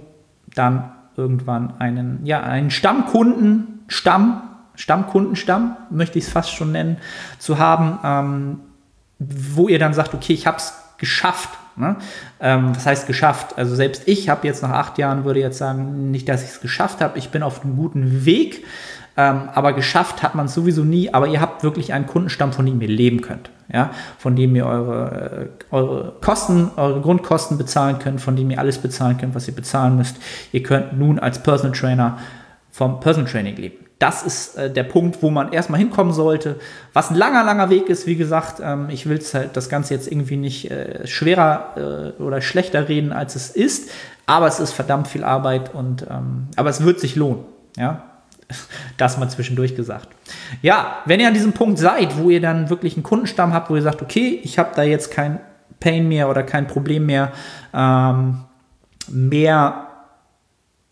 dann 0.56 0.92
irgendwann 1.16 1.80
einen, 1.80 2.26
ja, 2.26 2.42
einen 2.42 2.72
Stammkundenstamm, 2.72 4.42
Stammkundenstamm, 4.74 5.78
möchte 5.92 6.18
ich 6.18 6.26
es 6.26 6.32
fast 6.32 6.52
schon 6.52 6.72
nennen, 6.72 6.98
zu 7.38 7.60
haben, 7.60 8.00
ähm, 8.04 8.60
wo 9.20 9.70
ihr 9.70 9.80
dann 9.80 9.94
sagt, 9.94 10.14
okay, 10.14 10.34
ich 10.34 10.48
habe 10.48 10.58
es 10.58 10.74
geschafft. 10.98 11.50
Ne? 11.76 11.98
Ähm, 12.40 12.72
das 12.74 12.86
heißt 12.86 13.08
geschafft. 13.08 13.58
Also 13.58 13.76
selbst 13.76 14.04
ich 14.08 14.30
habe 14.30 14.48
jetzt 14.48 14.64
nach 14.64 14.72
acht 14.72 14.98
Jahren, 14.98 15.26
würde 15.26 15.40
jetzt 15.40 15.58
sagen, 15.58 16.12
nicht, 16.12 16.28
dass 16.28 16.44
ich 16.44 16.50
es 16.50 16.62
geschafft 16.62 17.02
habe. 17.02 17.18
Ich 17.18 17.30
bin 17.30 17.44
auf 17.44 17.64
einem 17.64 17.76
guten 17.78 18.26
Weg. 18.26 18.66
Ähm, 19.18 19.50
aber 19.54 19.74
geschafft 19.74 20.24
hat 20.24 20.36
man 20.36 20.48
es 20.48 20.54
sowieso 20.54 20.84
nie. 20.84 21.14
Aber 21.14 21.28
ihr 21.28 21.42
habt 21.42 21.64
wirklich 21.64 21.94
einen 21.94 22.06
Kundenstamm, 22.06 22.54
von 22.54 22.66
dem 22.66 22.82
ihr 22.82 22.88
leben 22.88 23.22
könnt. 23.22 23.50
Ja? 23.72 23.92
Von 24.18 24.36
dem 24.36 24.56
ihr 24.56 24.66
eure, 24.66 25.50
äh, 25.72 25.76
eure 25.76 26.14
Kosten, 26.22 26.72
eure 26.76 27.02
Grundkosten 27.02 27.58
bezahlen 27.58 28.00
könnt, 28.00 28.22
von 28.22 28.36
dem 28.36 28.52
ihr 28.52 28.60
alles 28.60 28.78
bezahlen 28.78 29.18
könnt, 29.18 29.36
was 29.36 29.48
ihr 29.48 29.56
bezahlen 29.56 29.98
müsst. 29.98 30.18
Ihr 30.52 30.64
könnt 30.64 30.98
nun 30.98 31.20
als 31.20 31.42
Personal 31.42 31.76
Trainer 31.76 32.18
vom 32.72 33.00
Personal 33.00 33.32
Training 33.32 33.56
leben 33.56 33.86
das 34.00 34.24
ist 34.24 34.58
äh, 34.58 34.72
der 34.72 34.84
Punkt, 34.84 35.22
wo 35.24 35.30
man 35.30 35.54
erstmal 35.54 35.80
hinkommen 35.80 36.14
sollte. 36.14 36.58
Was 36.94 37.12
ein 37.12 37.16
langer, 37.16 37.44
langer 37.44 37.70
Weg 37.70 37.90
ist, 37.90 38.08
wie 38.08 38.16
gesagt, 38.16 38.62
ähm, 38.64 38.90
ich 38.90 39.08
will 39.08 39.20
halt 39.34 39.56
das 39.56 39.70
Ganze 39.70 39.94
jetzt 39.94 40.12
irgendwie 40.12 40.38
nicht 40.38 40.70
äh, 40.70 41.08
schwerer 41.08 42.14
äh, 42.18 42.22
oder 42.22 42.42
schlechter 42.42 42.90
reden, 42.90 43.14
als 43.14 43.36
es 43.36 43.50
ist, 43.50 43.90
aber 44.26 44.48
es 44.48 44.60
ist 44.60 44.74
verdammt 44.74 45.08
viel 45.08 45.24
Arbeit 45.24 45.74
und 45.74 46.06
ähm, 46.10 46.48
aber 46.56 46.70
es 46.70 46.84
wird 46.84 47.00
sich 47.00 47.16
lohnen. 47.16 47.46
Ja, 47.78 48.04
das 48.98 49.18
mal 49.18 49.30
zwischendurch 49.30 49.76
gesagt. 49.76 50.10
Ja, 50.62 50.98
wenn 51.06 51.20
ihr 51.20 51.28
an 51.28 51.34
diesem 51.34 51.54
Punkt 51.54 51.80
seid, 51.80 52.18
wo 52.18 52.30
ihr 52.30 52.42
dann 52.42 52.70
wirklich 52.70 52.96
einen 52.96 53.04
Kundenstamm 53.04 53.54
habt, 53.54 53.70
wo 53.70 53.76
ihr 53.76 53.82
sagt, 53.82 54.02
okay, 54.02 54.40
ich 54.44 54.60
habe 54.60 54.72
da 54.76 54.84
jetzt 54.84 55.12
kein 55.12 55.40
Pain 55.80 56.08
mehr 56.08 56.30
oder 56.30 56.44
kein 56.44 56.68
Problem 56.68 57.06
mehr, 57.06 57.32
ähm, 57.74 58.46
mehr 59.08 59.86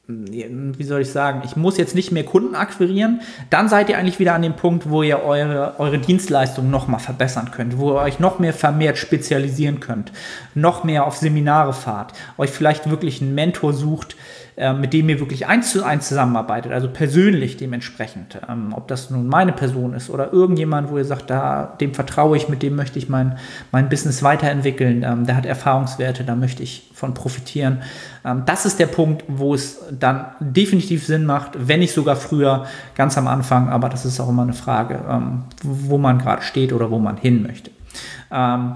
wie 0.05 0.83
soll 0.83 1.01
ich 1.01 1.11
sagen, 1.11 1.43
ich 1.45 1.55
muss 1.55 1.77
jetzt 1.77 1.95
nicht 1.95 2.11
mehr 2.11 2.25
Kunden 2.25 2.55
akquirieren, 2.55 3.21
dann 3.49 3.69
seid 3.69 3.89
ihr 3.89 3.97
eigentlich 3.97 4.19
wieder 4.19 4.33
an 4.33 4.41
dem 4.41 4.55
Punkt, 4.55 4.89
wo 4.89 5.01
ihr 5.01 5.23
eure, 5.23 5.79
eure 5.79 5.97
Dienstleistung 5.97 6.69
nochmal 6.69 6.99
verbessern 6.99 7.51
könnt, 7.51 7.77
wo 7.77 7.91
ihr 7.91 8.01
euch 8.01 8.19
noch 8.19 8.37
mehr 8.37 8.53
vermehrt 8.53 8.97
spezialisieren 8.97 9.79
könnt, 9.79 10.11
noch 10.55 10.83
mehr 10.83 11.07
auf 11.07 11.15
Seminare 11.15 11.71
fahrt, 11.71 12.11
euch 12.37 12.49
vielleicht 12.49 12.89
wirklich 12.89 13.21
einen 13.21 13.33
Mentor 13.33 13.71
sucht, 13.71 14.17
mit 14.55 14.93
dem 14.93 15.09
ihr 15.09 15.19
wirklich 15.19 15.47
eins 15.47 15.71
zu 15.71 15.83
eins 15.83 16.07
zusammenarbeitet, 16.07 16.71
also 16.71 16.87
persönlich 16.87 17.57
dementsprechend. 17.57 18.39
Ähm, 18.47 18.73
ob 18.73 18.87
das 18.87 19.09
nun 19.09 19.27
meine 19.27 19.51
Person 19.51 19.93
ist 19.93 20.09
oder 20.09 20.31
irgendjemand, 20.31 20.91
wo 20.91 20.97
ihr 20.97 21.05
sagt, 21.05 21.29
da, 21.29 21.75
dem 21.81 21.93
vertraue 21.93 22.37
ich, 22.37 22.49
mit 22.49 22.61
dem 22.61 22.75
möchte 22.75 22.99
ich 22.99 23.09
mein, 23.09 23.37
mein 23.71 23.89
Business 23.89 24.21
weiterentwickeln, 24.21 25.03
ähm, 25.03 25.25
der 25.25 25.35
hat 25.35 25.45
Erfahrungswerte, 25.45 26.23
da 26.23 26.35
möchte 26.35 26.61
ich 26.61 26.91
von 26.93 27.13
profitieren. 27.13 27.81
Ähm, 28.23 28.43
das 28.45 28.65
ist 28.65 28.79
der 28.79 28.87
Punkt, 28.87 29.23
wo 29.27 29.55
es 29.55 29.81
dann 29.91 30.27
definitiv 30.39 31.05
Sinn 31.05 31.25
macht, 31.25 31.51
wenn 31.55 31.79
nicht 31.79 31.93
sogar 31.93 32.15
früher, 32.15 32.65
ganz 32.95 33.17
am 33.17 33.27
Anfang, 33.27 33.69
aber 33.69 33.89
das 33.89 34.05
ist 34.05 34.19
auch 34.19 34.29
immer 34.29 34.43
eine 34.43 34.53
Frage, 34.53 34.99
wo 35.63 35.97
man 35.97 36.19
gerade 36.19 36.41
steht 36.41 36.73
oder 36.73 36.91
wo 36.91 36.99
man 36.99 37.17
hin 37.17 37.43
möchte. 37.43 37.71
Ähm, 38.31 38.75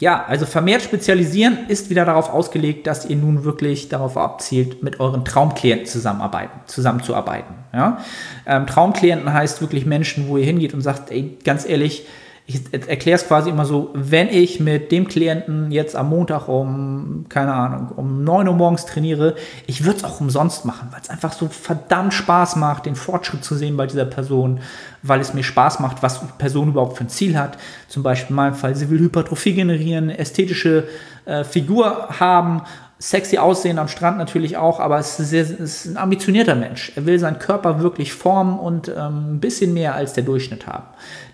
ja, 0.00 0.24
also 0.26 0.46
vermehrt 0.46 0.82
spezialisieren 0.82 1.58
ist 1.68 1.90
wieder 1.90 2.04
darauf 2.04 2.30
ausgelegt, 2.30 2.86
dass 2.86 3.06
ihr 3.06 3.16
nun 3.16 3.44
wirklich 3.44 3.88
darauf 3.88 4.16
abzielt, 4.16 4.82
mit 4.82 5.00
euren 5.00 5.24
Traumklienten 5.24 5.86
zusammenarbeiten, 5.86 6.60
zusammenzuarbeiten. 6.66 7.54
Ja? 7.72 7.98
Ähm, 8.46 8.66
Traumklienten 8.66 9.32
heißt 9.32 9.60
wirklich 9.60 9.86
Menschen, 9.86 10.28
wo 10.28 10.36
ihr 10.36 10.44
hingeht 10.44 10.74
und 10.74 10.80
sagt, 10.80 11.10
ey, 11.10 11.38
ganz 11.44 11.68
ehrlich, 11.68 12.06
ich 12.46 12.60
erkläre 12.72 13.16
es 13.16 13.26
quasi 13.26 13.48
immer 13.48 13.64
so, 13.64 13.88
wenn 13.94 14.28
ich 14.28 14.60
mit 14.60 14.92
dem 14.92 15.08
Klienten 15.08 15.72
jetzt 15.72 15.96
am 15.96 16.10
Montag 16.10 16.46
um, 16.46 17.24
keine 17.30 17.54
Ahnung, 17.54 17.88
um 17.96 18.22
9 18.22 18.48
Uhr 18.48 18.54
morgens 18.54 18.84
trainiere, 18.84 19.34
ich 19.66 19.84
würde 19.84 19.98
es 19.98 20.04
auch 20.04 20.20
umsonst 20.20 20.66
machen, 20.66 20.88
weil 20.90 21.00
es 21.00 21.08
einfach 21.08 21.32
so 21.32 21.48
verdammt 21.48 22.12
Spaß 22.12 22.56
macht, 22.56 22.84
den 22.84 22.96
Fortschritt 22.96 23.44
zu 23.44 23.54
sehen 23.54 23.78
bei 23.78 23.86
dieser 23.86 24.04
Person, 24.04 24.60
weil 25.02 25.20
es 25.20 25.32
mir 25.32 25.42
Spaß 25.42 25.80
macht, 25.80 26.02
was 26.02 26.20
die 26.20 26.26
Person 26.36 26.68
überhaupt 26.68 26.98
für 26.98 27.04
ein 27.04 27.08
Ziel 27.08 27.38
hat. 27.38 27.56
Zum 27.88 28.02
Beispiel 28.02 28.30
in 28.30 28.36
meinem 28.36 28.54
Fall, 28.54 28.76
sie 28.76 28.90
will 28.90 28.98
Hypertrophie 28.98 29.54
generieren, 29.54 30.10
ästhetische 30.10 30.86
äh, 31.24 31.44
Figur 31.44 32.08
haben 32.20 32.60
sexy 32.98 33.38
aussehen 33.38 33.78
am 33.78 33.88
Strand 33.88 34.18
natürlich 34.18 34.56
auch, 34.56 34.80
aber 34.80 34.98
es 34.98 35.18
ist, 35.18 35.30
sehr, 35.30 35.42
es 35.42 35.50
ist, 35.50 35.86
ein 35.86 35.96
ambitionierter 35.96 36.54
Mensch. 36.54 36.92
Er 36.94 37.04
will 37.06 37.18
seinen 37.18 37.38
Körper 37.38 37.80
wirklich 37.80 38.12
formen 38.12 38.58
und 38.58 38.88
ähm, 38.88 39.34
ein 39.34 39.40
bisschen 39.40 39.74
mehr 39.74 39.94
als 39.94 40.14
der 40.14 40.24
Durchschnitt 40.24 40.66
haben. 40.66 40.84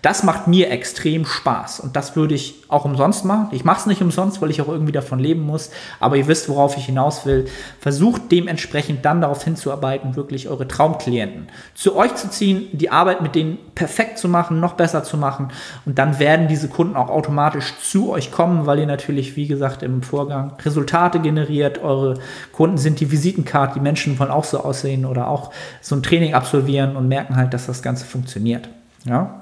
Das 0.01 0.23
macht 0.23 0.47
mir 0.47 0.71
extrem 0.71 1.25
Spaß 1.25 1.79
und 1.79 1.95
das 1.95 2.15
würde 2.15 2.33
ich 2.33 2.55
auch 2.69 2.85
umsonst 2.85 3.23
machen. 3.23 3.49
Ich 3.51 3.63
mache 3.63 3.81
es 3.81 3.85
nicht 3.85 4.01
umsonst, 4.01 4.41
weil 4.41 4.49
ich 4.49 4.61
auch 4.61 4.67
irgendwie 4.67 4.91
davon 4.91 5.19
leben 5.19 5.41
muss, 5.41 5.69
aber 5.99 6.15
ihr 6.15 6.27
wisst, 6.27 6.49
worauf 6.49 6.75
ich 6.75 6.85
hinaus 6.85 7.25
will. 7.25 7.45
Versucht 7.79 8.31
dementsprechend 8.31 9.05
dann 9.05 9.21
darauf 9.21 9.43
hinzuarbeiten, 9.43 10.15
wirklich 10.15 10.49
eure 10.49 10.67
Traumklienten 10.67 11.47
zu 11.75 11.95
euch 11.95 12.15
zu 12.15 12.29
ziehen, 12.29 12.67
die 12.71 12.89
Arbeit 12.89 13.21
mit 13.21 13.35
denen 13.35 13.59
perfekt 13.75 14.17
zu 14.17 14.27
machen, 14.27 14.59
noch 14.59 14.73
besser 14.73 15.03
zu 15.03 15.17
machen 15.17 15.49
und 15.85 15.99
dann 15.99 16.17
werden 16.17 16.47
diese 16.47 16.67
Kunden 16.67 16.95
auch 16.95 17.09
automatisch 17.09 17.73
zu 17.83 18.11
euch 18.11 18.31
kommen, 18.31 18.65
weil 18.65 18.79
ihr 18.79 18.87
natürlich, 18.87 19.35
wie 19.35 19.47
gesagt, 19.47 19.83
im 19.83 20.01
Vorgang 20.01 20.53
Resultate 20.65 21.19
generiert. 21.19 21.83
Eure 21.83 22.15
Kunden 22.51 22.77
sind 22.77 22.99
die 22.99 23.11
Visitenkarte, 23.11 23.75
die 23.75 23.81
Menschen 23.81 24.17
wollen 24.17 24.31
auch 24.31 24.45
so 24.45 24.63
aussehen 24.63 25.05
oder 25.05 25.27
auch 25.27 25.51
so 25.81 25.95
ein 25.95 26.01
Training 26.01 26.33
absolvieren 26.33 26.95
und 26.95 27.07
merken 27.07 27.35
halt, 27.35 27.53
dass 27.53 27.67
das 27.67 27.83
Ganze 27.83 28.05
funktioniert. 28.05 28.67
Ja. 29.05 29.40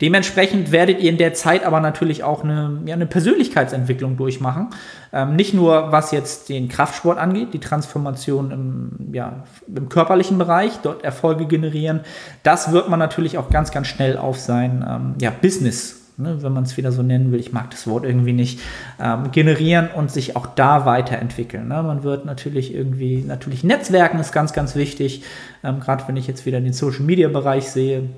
Dementsprechend 0.00 0.72
werdet 0.72 1.00
ihr 1.00 1.10
in 1.10 1.18
der 1.18 1.34
Zeit 1.34 1.64
aber 1.64 1.80
natürlich 1.80 2.24
auch 2.24 2.44
eine, 2.44 2.80
ja, 2.86 2.94
eine 2.94 3.06
Persönlichkeitsentwicklung 3.06 4.16
durchmachen. 4.16 4.68
Ähm, 5.12 5.36
nicht 5.36 5.54
nur 5.54 5.92
was 5.92 6.10
jetzt 6.10 6.48
den 6.48 6.68
Kraftsport 6.68 7.18
angeht, 7.18 7.48
die 7.52 7.60
Transformation 7.60 8.50
im, 8.50 9.14
ja, 9.14 9.44
im 9.66 9.88
körperlichen 9.88 10.38
Bereich, 10.38 10.78
dort 10.82 11.04
Erfolge 11.04 11.46
generieren. 11.46 12.00
Das 12.42 12.72
wird 12.72 12.88
man 12.88 12.98
natürlich 12.98 13.38
auch 13.38 13.50
ganz, 13.50 13.70
ganz 13.70 13.88
schnell 13.88 14.16
auf 14.16 14.38
sein 14.38 14.84
ähm, 14.88 15.14
ja, 15.20 15.30
Business 15.30 15.98
Ne, 16.20 16.42
wenn 16.42 16.52
man 16.52 16.64
es 16.64 16.76
wieder 16.76 16.90
so 16.90 17.04
nennen 17.04 17.30
will, 17.30 17.38
ich 17.38 17.52
mag 17.52 17.70
das 17.70 17.86
Wort 17.86 18.04
irgendwie 18.04 18.32
nicht, 18.32 18.58
ähm, 19.00 19.30
generieren 19.30 19.88
und 19.94 20.10
sich 20.10 20.34
auch 20.34 20.46
da 20.46 20.84
weiterentwickeln. 20.84 21.68
Ne? 21.68 21.80
Man 21.80 22.02
wird 22.02 22.24
natürlich 22.24 22.74
irgendwie, 22.74 23.22
natürlich 23.24 23.62
Netzwerken 23.62 24.18
ist 24.18 24.32
ganz, 24.32 24.52
ganz 24.52 24.74
wichtig, 24.74 25.22
ähm, 25.62 25.78
gerade 25.78 26.02
wenn 26.08 26.16
ich 26.16 26.26
jetzt 26.26 26.44
wieder 26.44 26.60
den 26.60 26.72
Social-Media-Bereich 26.72 27.70
sehe 27.70 28.08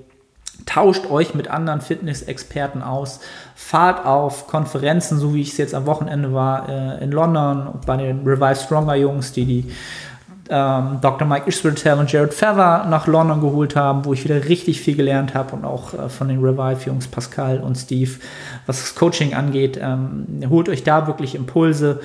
tauscht 0.67 1.11
euch 1.11 1.35
mit 1.35 1.49
anderen 1.49 1.81
Fitness-Experten 1.81 2.83
aus, 2.83 3.21
fahrt 3.55 4.07
auf 4.07 4.47
Konferenzen, 4.47 5.19
so 5.19 5.35
wie 5.35 5.43
ich 5.43 5.51
es 5.53 5.59
jetzt 5.59 5.75
am 5.75 5.87
Wochenende 5.87 6.33
war 6.33 6.69
äh, 6.69 7.05
in 7.05 7.11
London 7.11 7.81
bei 7.87 7.97
den 7.97 8.27
Revive 8.27 8.57
Stronger 8.57 8.95
Jungs, 8.95 9.33
die 9.33 9.45
die 9.45 9.73
ähm, 10.51 10.99
Dr. 11.01 11.27
Mike 11.27 11.47
Israel 11.47 11.77
und 11.99 12.13
Jared 12.13 12.35
Feather 12.35 12.85
nach 12.89 13.07
London 13.07 13.41
geholt 13.41 13.77
haben, 13.77 14.05
wo 14.05 14.13
ich 14.13 14.25
wieder 14.25 14.49
richtig 14.49 14.81
viel 14.81 14.97
gelernt 14.97 15.35
habe 15.35 15.55
und 15.55 15.65
auch 15.65 15.95
äh, 15.95 16.09
von 16.09 16.29
den 16.29 16.45
Revive-Jungs 16.45 17.09
Pascal 17.09 17.61
und 17.61 17.77
Steve, 17.77 18.11
was 18.67 18.81
das 18.81 18.95
Coaching 18.97 19.35
angeht. 19.35 19.79
Ähm, 19.81 20.27
holt 20.49 20.69
euch 20.69 20.83
da 20.83 21.07
wirklich 21.07 21.37
Impulse 21.37 22.01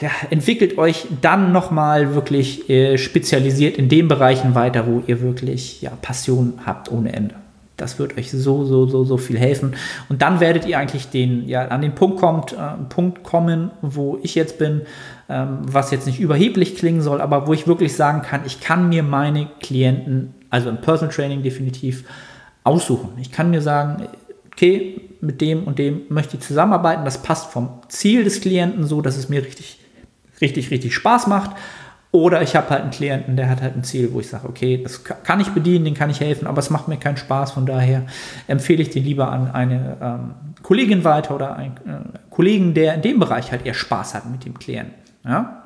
ja, 0.00 0.10
entwickelt 0.30 0.78
euch 0.78 1.06
dann 1.20 1.52
nochmal 1.52 2.14
wirklich 2.14 2.68
äh, 2.68 2.98
spezialisiert 2.98 3.78
in 3.78 3.88
den 3.88 4.08
Bereichen 4.08 4.54
weiter, 4.54 4.86
wo 4.86 5.02
ihr 5.06 5.20
wirklich 5.20 5.80
ja, 5.82 5.90
Passion 6.02 6.54
habt 6.64 6.90
ohne 6.90 7.12
Ende. 7.12 7.34
Das 7.76 7.98
wird 7.98 8.16
euch 8.16 8.30
so, 8.30 8.64
so, 8.64 8.86
so, 8.86 9.04
so 9.04 9.16
viel 9.16 9.36
helfen. 9.38 9.74
Und 10.08 10.22
dann 10.22 10.38
werdet 10.38 10.64
ihr 10.66 10.78
eigentlich 10.78 11.08
den, 11.08 11.48
ja, 11.48 11.66
an 11.68 11.80
den 11.80 11.94
Punkt, 11.94 12.18
kommt, 12.20 12.52
äh, 12.52 12.56
Punkt 12.88 13.24
kommen, 13.24 13.70
wo 13.82 14.18
ich 14.22 14.36
jetzt 14.36 14.58
bin, 14.58 14.82
ähm, 15.28 15.58
was 15.62 15.90
jetzt 15.90 16.06
nicht 16.06 16.20
überheblich 16.20 16.76
klingen 16.76 17.00
soll, 17.00 17.20
aber 17.20 17.46
wo 17.48 17.52
ich 17.52 17.66
wirklich 17.66 17.96
sagen 17.96 18.22
kann, 18.22 18.42
ich 18.46 18.60
kann 18.60 18.88
mir 18.88 19.02
meine 19.02 19.48
Klienten, 19.60 20.34
also 20.50 20.68
im 20.68 20.80
Personal 20.80 21.12
Training 21.12 21.42
definitiv, 21.42 22.04
aussuchen. 22.62 23.10
Ich 23.20 23.32
kann 23.32 23.50
mir 23.50 23.60
sagen, 23.60 24.08
okay, 24.52 25.00
mit 25.24 25.40
dem 25.40 25.64
und 25.64 25.78
dem 25.78 26.02
möchte 26.08 26.36
ich 26.36 26.42
zusammenarbeiten. 26.42 27.04
Das 27.04 27.22
passt 27.22 27.50
vom 27.50 27.80
Ziel 27.88 28.24
des 28.24 28.40
Klienten 28.40 28.84
so, 28.84 29.00
dass 29.00 29.16
es 29.16 29.28
mir 29.28 29.42
richtig, 29.44 29.78
richtig, 30.40 30.70
richtig 30.70 30.94
Spaß 30.94 31.26
macht. 31.26 31.56
Oder 32.12 32.42
ich 32.42 32.54
habe 32.54 32.70
halt 32.70 32.82
einen 32.82 32.92
Klienten, 32.92 33.36
der 33.36 33.50
hat 33.50 33.60
halt 33.60 33.74
ein 33.74 33.82
Ziel, 33.82 34.12
wo 34.12 34.20
ich 34.20 34.28
sage, 34.28 34.48
okay, 34.48 34.80
das 34.80 35.02
kann 35.02 35.40
ich 35.40 35.48
bedienen, 35.48 35.84
den 35.84 35.94
kann 35.94 36.10
ich 36.10 36.20
helfen, 36.20 36.46
aber 36.46 36.60
es 36.60 36.70
macht 36.70 36.86
mir 36.86 36.96
keinen 36.96 37.16
Spaß. 37.16 37.50
Von 37.50 37.66
daher 37.66 38.06
empfehle 38.46 38.82
ich 38.82 38.90
den 38.90 39.02
lieber 39.02 39.32
an 39.32 39.50
eine 39.50 39.96
ähm, 40.00 40.34
Kollegin 40.62 41.02
weiter 41.02 41.34
oder 41.34 41.56
einen 41.56 41.76
äh, 41.78 42.18
Kollegen, 42.30 42.72
der 42.72 42.94
in 42.94 43.02
dem 43.02 43.18
Bereich 43.18 43.50
halt 43.50 43.66
eher 43.66 43.74
Spaß 43.74 44.14
hat 44.14 44.30
mit 44.30 44.44
dem 44.44 44.56
Klienten. 44.56 44.94
Ja? 45.24 45.64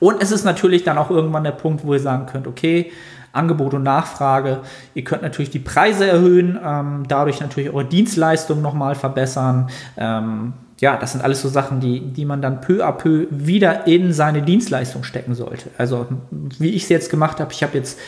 Und 0.00 0.22
es 0.22 0.32
ist 0.32 0.44
natürlich 0.44 0.84
dann 0.84 0.96
auch 0.96 1.10
irgendwann 1.10 1.44
der 1.44 1.52
Punkt, 1.52 1.84
wo 1.86 1.92
ihr 1.92 2.00
sagen 2.00 2.24
könnt, 2.24 2.46
okay, 2.46 2.90
Angebot 3.32 3.74
und 3.74 3.82
Nachfrage. 3.82 4.60
Ihr 4.94 5.04
könnt 5.04 5.22
natürlich 5.22 5.50
die 5.50 5.58
Preise 5.58 6.06
erhöhen, 6.06 6.58
ähm, 6.64 7.04
dadurch 7.08 7.40
natürlich 7.40 7.70
eure 7.70 7.84
Dienstleistung 7.84 8.62
nochmal 8.62 8.94
verbessern. 8.94 9.68
Ähm, 9.96 10.52
ja, 10.80 10.96
das 10.96 11.12
sind 11.12 11.22
alles 11.22 11.40
so 11.40 11.48
Sachen, 11.48 11.78
die, 11.78 12.00
die 12.00 12.24
man 12.24 12.42
dann 12.42 12.60
peu 12.60 12.84
à 12.84 12.90
peu 12.90 13.28
wieder 13.30 13.86
in 13.86 14.12
seine 14.12 14.42
Dienstleistung 14.42 15.04
stecken 15.04 15.34
sollte. 15.34 15.70
Also 15.78 16.06
wie 16.30 16.70
ich 16.70 16.82
es 16.82 16.88
jetzt 16.88 17.08
gemacht 17.08 17.38
habe, 17.38 17.52
ich 17.52 17.62
habe 17.62 17.78
jetzt 17.78 18.00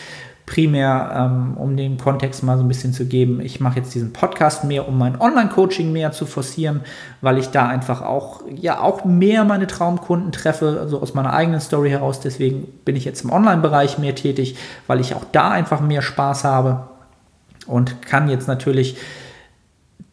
primär, 0.47 1.11
ähm, 1.17 1.57
um 1.57 1.77
den 1.77 1.97
Kontext 1.97 2.43
mal 2.43 2.59
so 2.59 2.65
ein 2.65 2.69
bisschen 2.69 2.93
zu 2.93 3.07
geben, 3.07 3.41
ich 3.41 3.61
mache 3.61 3.79
jetzt 3.79 3.95
diesen 3.95 4.13
Podcast 4.13 4.65
mehr, 4.65 4.87
um 4.87 4.99
mein 4.99 5.19
Online-Coaching 5.19 5.91
mehr 5.91 6.13
zu 6.13 6.27
forcieren, 6.27 6.83
weil 7.23 7.39
ich 7.39 7.49
da 7.49 7.67
einfach 7.67 8.03
auch, 8.03 8.43
ja, 8.55 8.81
auch 8.81 9.05
mehr 9.05 9.45
meine 9.45 9.67
Traumkunden 9.67 10.33
treffe, 10.33 10.79
also 10.81 11.01
aus 11.01 11.15
meiner 11.15 11.33
eigenen 11.33 11.61
Story 11.61 11.91
heraus. 11.91 12.21
Deswegen 12.21 12.69
bin 12.85 12.95
ich 12.95 13.07
jetzt 13.07 13.25
im 13.25 13.33
Online-Bereich 13.33 13.99
mehr 13.99 14.15
tätig, 14.15 14.57
weil 14.87 15.01
ich 15.01 15.15
auch 15.15 15.25
da 15.33 15.51
einfach 15.51 15.81
mehr 15.81 16.03
Spaß 16.03 16.45
habe 16.45 16.89
und 17.67 18.03
kann 18.03 18.29
jetzt 18.29 18.47
natürlich 18.47 18.99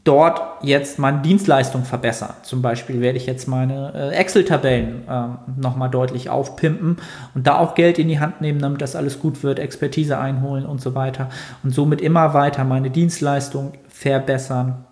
dort 0.03 0.63
jetzt 0.63 0.97
meine 0.97 1.21
Dienstleistung 1.21 1.83
verbessern. 1.83 2.33
Zum 2.41 2.61
Beispiel 2.61 3.01
werde 3.01 3.17
ich 3.17 3.27
jetzt 3.27 3.47
meine 3.47 3.93
äh, 3.93 4.15
Excel-Tabellen 4.15 5.03
ähm, 5.07 5.37
nochmal 5.57 5.89
deutlich 5.89 6.29
aufpimpen 6.29 6.97
und 7.35 7.45
da 7.45 7.57
auch 7.57 7.75
Geld 7.75 7.99
in 7.99 8.07
die 8.07 8.19
Hand 8.19 8.41
nehmen, 8.41 8.59
damit 8.59 8.81
das 8.81 8.95
alles 8.95 9.19
gut 9.19 9.43
wird, 9.43 9.59
Expertise 9.59 10.17
einholen 10.17 10.65
und 10.65 10.81
so 10.81 10.95
weiter 10.95 11.29
und 11.63 11.73
somit 11.73 12.01
immer 12.01 12.33
weiter 12.33 12.63
meine 12.63 12.89
Dienstleistung 12.89 13.73
verbessern. 13.89 14.85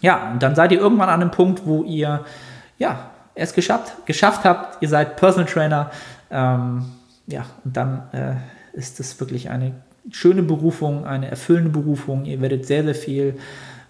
Ja, 0.00 0.30
und 0.32 0.42
dann 0.42 0.54
seid 0.54 0.70
ihr 0.70 0.78
irgendwann 0.78 1.08
an 1.08 1.20
einem 1.20 1.30
Punkt, 1.30 1.62
wo 1.66 1.82
ihr 1.82 2.24
ja 2.78 3.10
es 3.34 3.54
geschafft, 3.54 4.06
geschafft 4.06 4.44
habt, 4.44 4.80
ihr 4.82 4.88
seid 4.88 5.16
Personal 5.16 5.50
Trainer. 5.50 5.90
Ähm, 6.30 6.84
ja, 7.26 7.44
und 7.64 7.76
dann 7.76 8.02
äh, 8.12 8.78
ist 8.78 9.00
es 9.00 9.18
wirklich 9.18 9.50
eine 9.50 9.72
schöne 10.10 10.42
Berufung, 10.42 11.06
eine 11.06 11.30
erfüllende 11.30 11.70
Berufung. 11.70 12.24
Ihr 12.26 12.40
werdet 12.40 12.66
sehr, 12.66 12.84
sehr 12.84 12.94
viel 12.94 13.38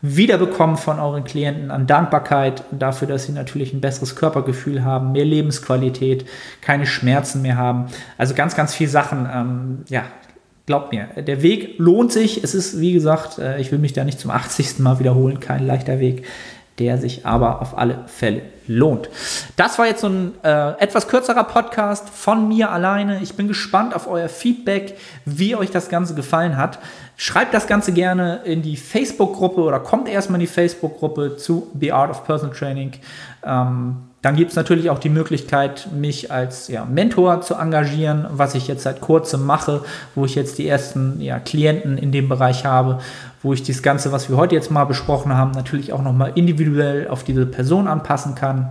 wiederbekommen 0.06 0.76
von 0.76 1.00
euren 1.00 1.24
Klienten 1.24 1.70
an 1.70 1.86
Dankbarkeit 1.86 2.62
dafür, 2.72 3.08
dass 3.08 3.24
sie 3.24 3.32
natürlich 3.32 3.72
ein 3.72 3.80
besseres 3.80 4.16
Körpergefühl 4.16 4.84
haben, 4.84 5.12
mehr 5.12 5.24
Lebensqualität, 5.24 6.26
keine 6.60 6.84
Schmerzen 6.84 7.40
mehr 7.40 7.56
haben. 7.56 7.86
Also 8.18 8.34
ganz, 8.34 8.54
ganz 8.54 8.74
viele 8.74 8.90
Sachen. 8.90 9.26
Ähm, 9.32 9.84
ja, 9.88 10.02
glaubt 10.66 10.92
mir, 10.92 11.06
der 11.16 11.40
Weg 11.40 11.76
lohnt 11.78 12.12
sich. 12.12 12.44
Es 12.44 12.54
ist, 12.54 12.80
wie 12.80 12.92
gesagt, 12.92 13.38
äh, 13.38 13.58
ich 13.58 13.72
will 13.72 13.78
mich 13.78 13.94
da 13.94 14.04
nicht 14.04 14.20
zum 14.20 14.30
80. 14.30 14.78
Mal 14.80 14.98
wiederholen, 14.98 15.40
kein 15.40 15.66
leichter 15.66 15.98
Weg, 16.00 16.26
der 16.78 16.98
sich 16.98 17.24
aber 17.24 17.62
auf 17.62 17.78
alle 17.78 18.04
Fälle 18.06 18.42
lohnt. 18.66 19.08
Das 19.56 19.78
war 19.78 19.86
jetzt 19.86 20.02
so 20.02 20.08
ein 20.08 20.32
äh, 20.42 20.72
etwas 20.80 21.08
kürzerer 21.08 21.44
Podcast 21.44 22.10
von 22.10 22.46
mir 22.48 22.70
alleine. 22.70 23.22
Ich 23.22 23.36
bin 23.36 23.48
gespannt 23.48 23.94
auf 23.94 24.06
euer 24.06 24.28
Feedback, 24.28 24.98
wie 25.24 25.56
euch 25.56 25.70
das 25.70 25.88
Ganze 25.88 26.14
gefallen 26.14 26.58
hat. 26.58 26.78
Schreibt 27.16 27.54
das 27.54 27.66
Ganze 27.66 27.92
gerne 27.92 28.40
in 28.44 28.62
die 28.62 28.76
Facebook-Gruppe 28.76 29.60
oder 29.60 29.78
kommt 29.78 30.08
erstmal 30.08 30.40
in 30.40 30.46
die 30.46 30.52
Facebook-Gruppe 30.52 31.36
zu 31.36 31.70
The 31.78 31.92
Art 31.92 32.10
of 32.10 32.24
Personal 32.24 32.54
Training. 32.54 32.92
Ähm, 33.44 33.96
dann 34.24 34.36
gibt 34.36 34.50
es 34.50 34.56
natürlich 34.56 34.88
auch 34.88 34.98
die 34.98 35.10
Möglichkeit, 35.10 35.88
mich 35.92 36.32
als 36.32 36.68
ja, 36.68 36.86
Mentor 36.86 37.42
zu 37.42 37.56
engagieren, 37.56 38.26
was 38.30 38.54
ich 38.54 38.66
jetzt 38.66 38.82
seit 38.82 39.02
kurzem 39.02 39.44
mache, 39.44 39.84
wo 40.14 40.24
ich 40.24 40.34
jetzt 40.34 40.56
die 40.56 40.66
ersten 40.66 41.20
ja, 41.20 41.38
Klienten 41.38 41.98
in 41.98 42.10
dem 42.10 42.28
Bereich 42.28 42.64
habe, 42.64 43.00
wo 43.42 43.52
ich 43.52 43.62
das 43.62 43.82
Ganze, 43.82 44.12
was 44.12 44.30
wir 44.30 44.38
heute 44.38 44.54
jetzt 44.54 44.70
mal 44.70 44.86
besprochen 44.86 45.36
haben, 45.36 45.50
natürlich 45.50 45.92
auch 45.92 46.00
nochmal 46.02 46.32
individuell 46.36 47.06
auf 47.08 47.22
diese 47.22 47.44
Person 47.44 47.86
anpassen 47.86 48.34
kann. 48.34 48.70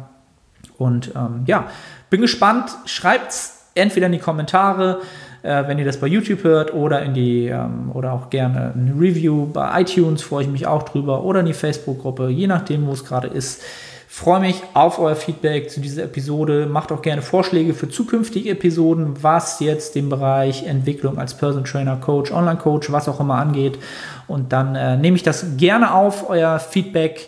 Und 0.80 1.12
ähm, 1.16 1.44
ja, 1.46 1.68
bin 2.10 2.22
gespannt. 2.22 2.72
Schreibt 2.86 3.32
es 3.32 3.68
entweder 3.76 4.08
in 4.08 4.14
die 4.14 4.20
Kommentare, 4.20 5.02
äh, 5.44 5.68
wenn 5.68 5.78
ihr 5.78 5.86
das 5.86 5.98
bei 5.98 6.08
YouTube 6.08 6.44
hört 6.44 6.74
oder 6.74 7.04
in 7.04 7.14
die 7.14 7.48
ähm, 7.48 7.91
oder 7.94 8.14
auch 8.14 8.30
gerne 8.30 8.74
eine 8.74 8.94
Review 9.00 9.46
bei 9.46 9.82
iTunes, 9.82 10.22
freue 10.24 10.44
ich 10.44 10.50
mich 10.50 10.66
auch 10.66 10.84
drüber 10.84 11.24
oder 11.24 11.41
in 11.41 11.46
die 11.46 11.54
Facebook-Gruppe, 11.54 12.30
je 12.30 12.48
nachdem, 12.48 12.88
wo 12.88 12.94
es 12.94 13.06
gerade 13.06 13.28
ist. 13.28 13.62
Freue 14.08 14.41
mich 14.41 14.62
auf 14.76 15.00
euer 15.00 15.16
Feedback 15.16 15.72
zu 15.72 15.82
dieser 15.82 16.04
Episode. 16.04 16.68
Macht 16.68 16.91
auch 16.91 17.02
gerne 17.02 17.24
Vorschläge 17.24 17.74
für 17.74 17.89
zukünftige 17.89 18.52
Episoden, 18.52 19.16
was 19.24 19.60
jetzt 19.60 19.96
den 19.96 20.08
Bereich 20.08 20.68
Entwicklung 20.68 21.18
als 21.18 21.34
Person 21.36 21.64
Trainer, 21.64 21.96
Coach, 21.96 22.32
Online 22.32 22.60
Coach, 22.60 22.91
was 22.91 23.10
auch 23.10 23.20
immer 23.20 23.38
angeht. 23.38 23.80
Und 24.28 24.54
dann 24.54 24.76
äh, 24.76 24.98
nehme 24.98 25.16
ich 25.16 25.24
das 25.24 25.58
gerne 25.58 25.96
auf, 25.96 26.30
euer 26.30 26.60
Feedback. 26.60 27.28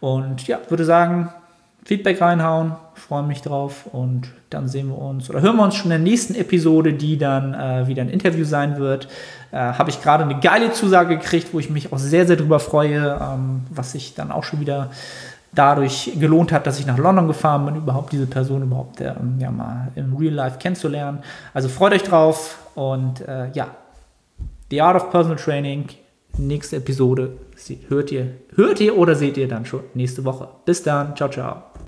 Und 0.00 0.48
ja, 0.48 0.58
würde 0.68 0.84
sagen, 0.84 1.32
Feedback 1.84 2.20
reinhauen, 2.20 2.72
freue 3.14 3.22
mich 3.22 3.42
drauf 3.42 3.86
und 3.92 4.26
dann 4.50 4.66
sehen 4.66 4.88
wir 4.88 4.98
uns 4.98 5.30
oder 5.30 5.40
hören 5.40 5.56
wir 5.56 5.62
uns 5.62 5.76
schon 5.76 5.84
in 5.84 5.90
der 5.90 5.98
nächsten 6.00 6.34
Episode, 6.34 6.94
die 6.94 7.16
dann 7.16 7.54
äh, 7.54 7.86
wieder 7.86 8.02
ein 8.02 8.08
Interview 8.08 8.44
sein 8.44 8.76
wird. 8.78 9.06
Äh, 9.52 9.56
Habe 9.58 9.90
ich 9.90 10.02
gerade 10.02 10.24
eine 10.24 10.40
geile 10.40 10.72
Zusage 10.72 11.16
gekriegt, 11.16 11.54
wo 11.54 11.60
ich 11.60 11.70
mich 11.70 11.92
auch 11.92 11.98
sehr, 11.98 12.26
sehr 12.26 12.34
drüber 12.34 12.58
freue, 12.58 13.16
ähm, 13.22 13.60
was 13.70 13.92
sich 13.92 14.16
dann 14.16 14.32
auch 14.32 14.42
schon 14.42 14.58
wieder 14.58 14.90
dadurch 15.52 16.10
gelohnt 16.18 16.50
hat, 16.50 16.66
dass 16.66 16.80
ich 16.80 16.86
nach 16.86 16.98
London 16.98 17.28
gefahren 17.28 17.64
bin, 17.66 17.76
überhaupt 17.76 18.10
diese 18.10 18.26
Person 18.26 18.64
überhaupt 18.64 19.00
ähm, 19.00 19.36
ja, 19.38 19.52
mal 19.52 19.92
im 19.94 20.16
Real 20.16 20.34
Life 20.34 20.58
kennenzulernen. 20.58 21.20
Also 21.52 21.68
freut 21.68 21.92
euch 21.92 22.02
drauf 22.02 22.58
und 22.74 23.20
äh, 23.28 23.52
ja, 23.52 23.68
The 24.72 24.82
Art 24.82 24.96
of 24.96 25.12
Personal 25.12 25.36
Training, 25.36 25.86
nächste 26.36 26.78
Episode 26.78 27.36
hört 27.86 28.10
ihr, 28.10 28.32
hört 28.56 28.80
ihr 28.80 28.98
oder 28.98 29.14
seht 29.14 29.36
ihr 29.36 29.46
dann 29.46 29.64
schon 29.64 29.84
nächste 29.94 30.24
Woche. 30.24 30.48
Bis 30.64 30.82
dann, 30.82 31.14
ciao, 31.14 31.30
ciao. 31.30 31.73